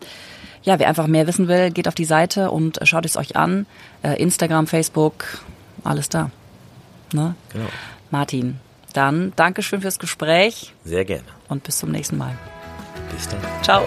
ja, 0.63 0.79
wer 0.79 0.87
einfach 0.87 1.07
mehr 1.07 1.27
wissen 1.27 1.47
will, 1.47 1.71
geht 1.71 1.87
auf 1.87 1.95
die 1.95 2.05
Seite 2.05 2.51
und 2.51 2.79
schaut 2.83 3.05
es 3.05 3.17
euch 3.17 3.35
an. 3.35 3.65
Äh, 4.03 4.21
Instagram, 4.21 4.67
Facebook, 4.67 5.25
alles 5.83 6.09
da. 6.09 6.31
Ne? 7.13 7.35
Genau. 7.53 7.67
Martin, 8.11 8.59
dann 8.93 9.33
Dankeschön 9.35 9.81
fürs 9.81 9.99
Gespräch. 9.99 10.73
Sehr 10.83 11.05
gerne. 11.05 11.23
Und 11.47 11.63
bis 11.63 11.79
zum 11.79 11.91
nächsten 11.91 12.17
Mal. 12.17 12.37
Bis 13.15 13.27
dann. 13.27 13.39
Ciao. 13.63 13.83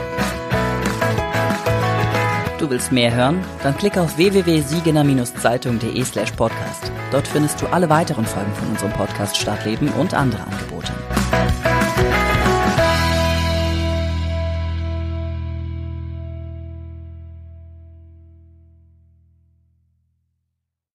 Du 2.63 2.71
willst 2.71 2.93
mehr 2.93 3.13
hören? 3.13 3.45
Dann 3.65 3.77
klick 3.77 3.99
auf 3.99 4.17
www.siegener-zeitung.de 4.17 6.05
slash 6.05 6.31
podcast. 6.31 6.93
Dort 7.11 7.27
findest 7.27 7.61
du 7.61 7.67
alle 7.67 7.89
weiteren 7.89 8.25
Folgen 8.25 8.55
von 8.55 8.69
unserem 8.69 8.93
Podcast 8.93 9.37
Stadtleben 9.37 9.89
und 9.89 10.15
andere 10.15 10.45
Angebote. 10.45 10.93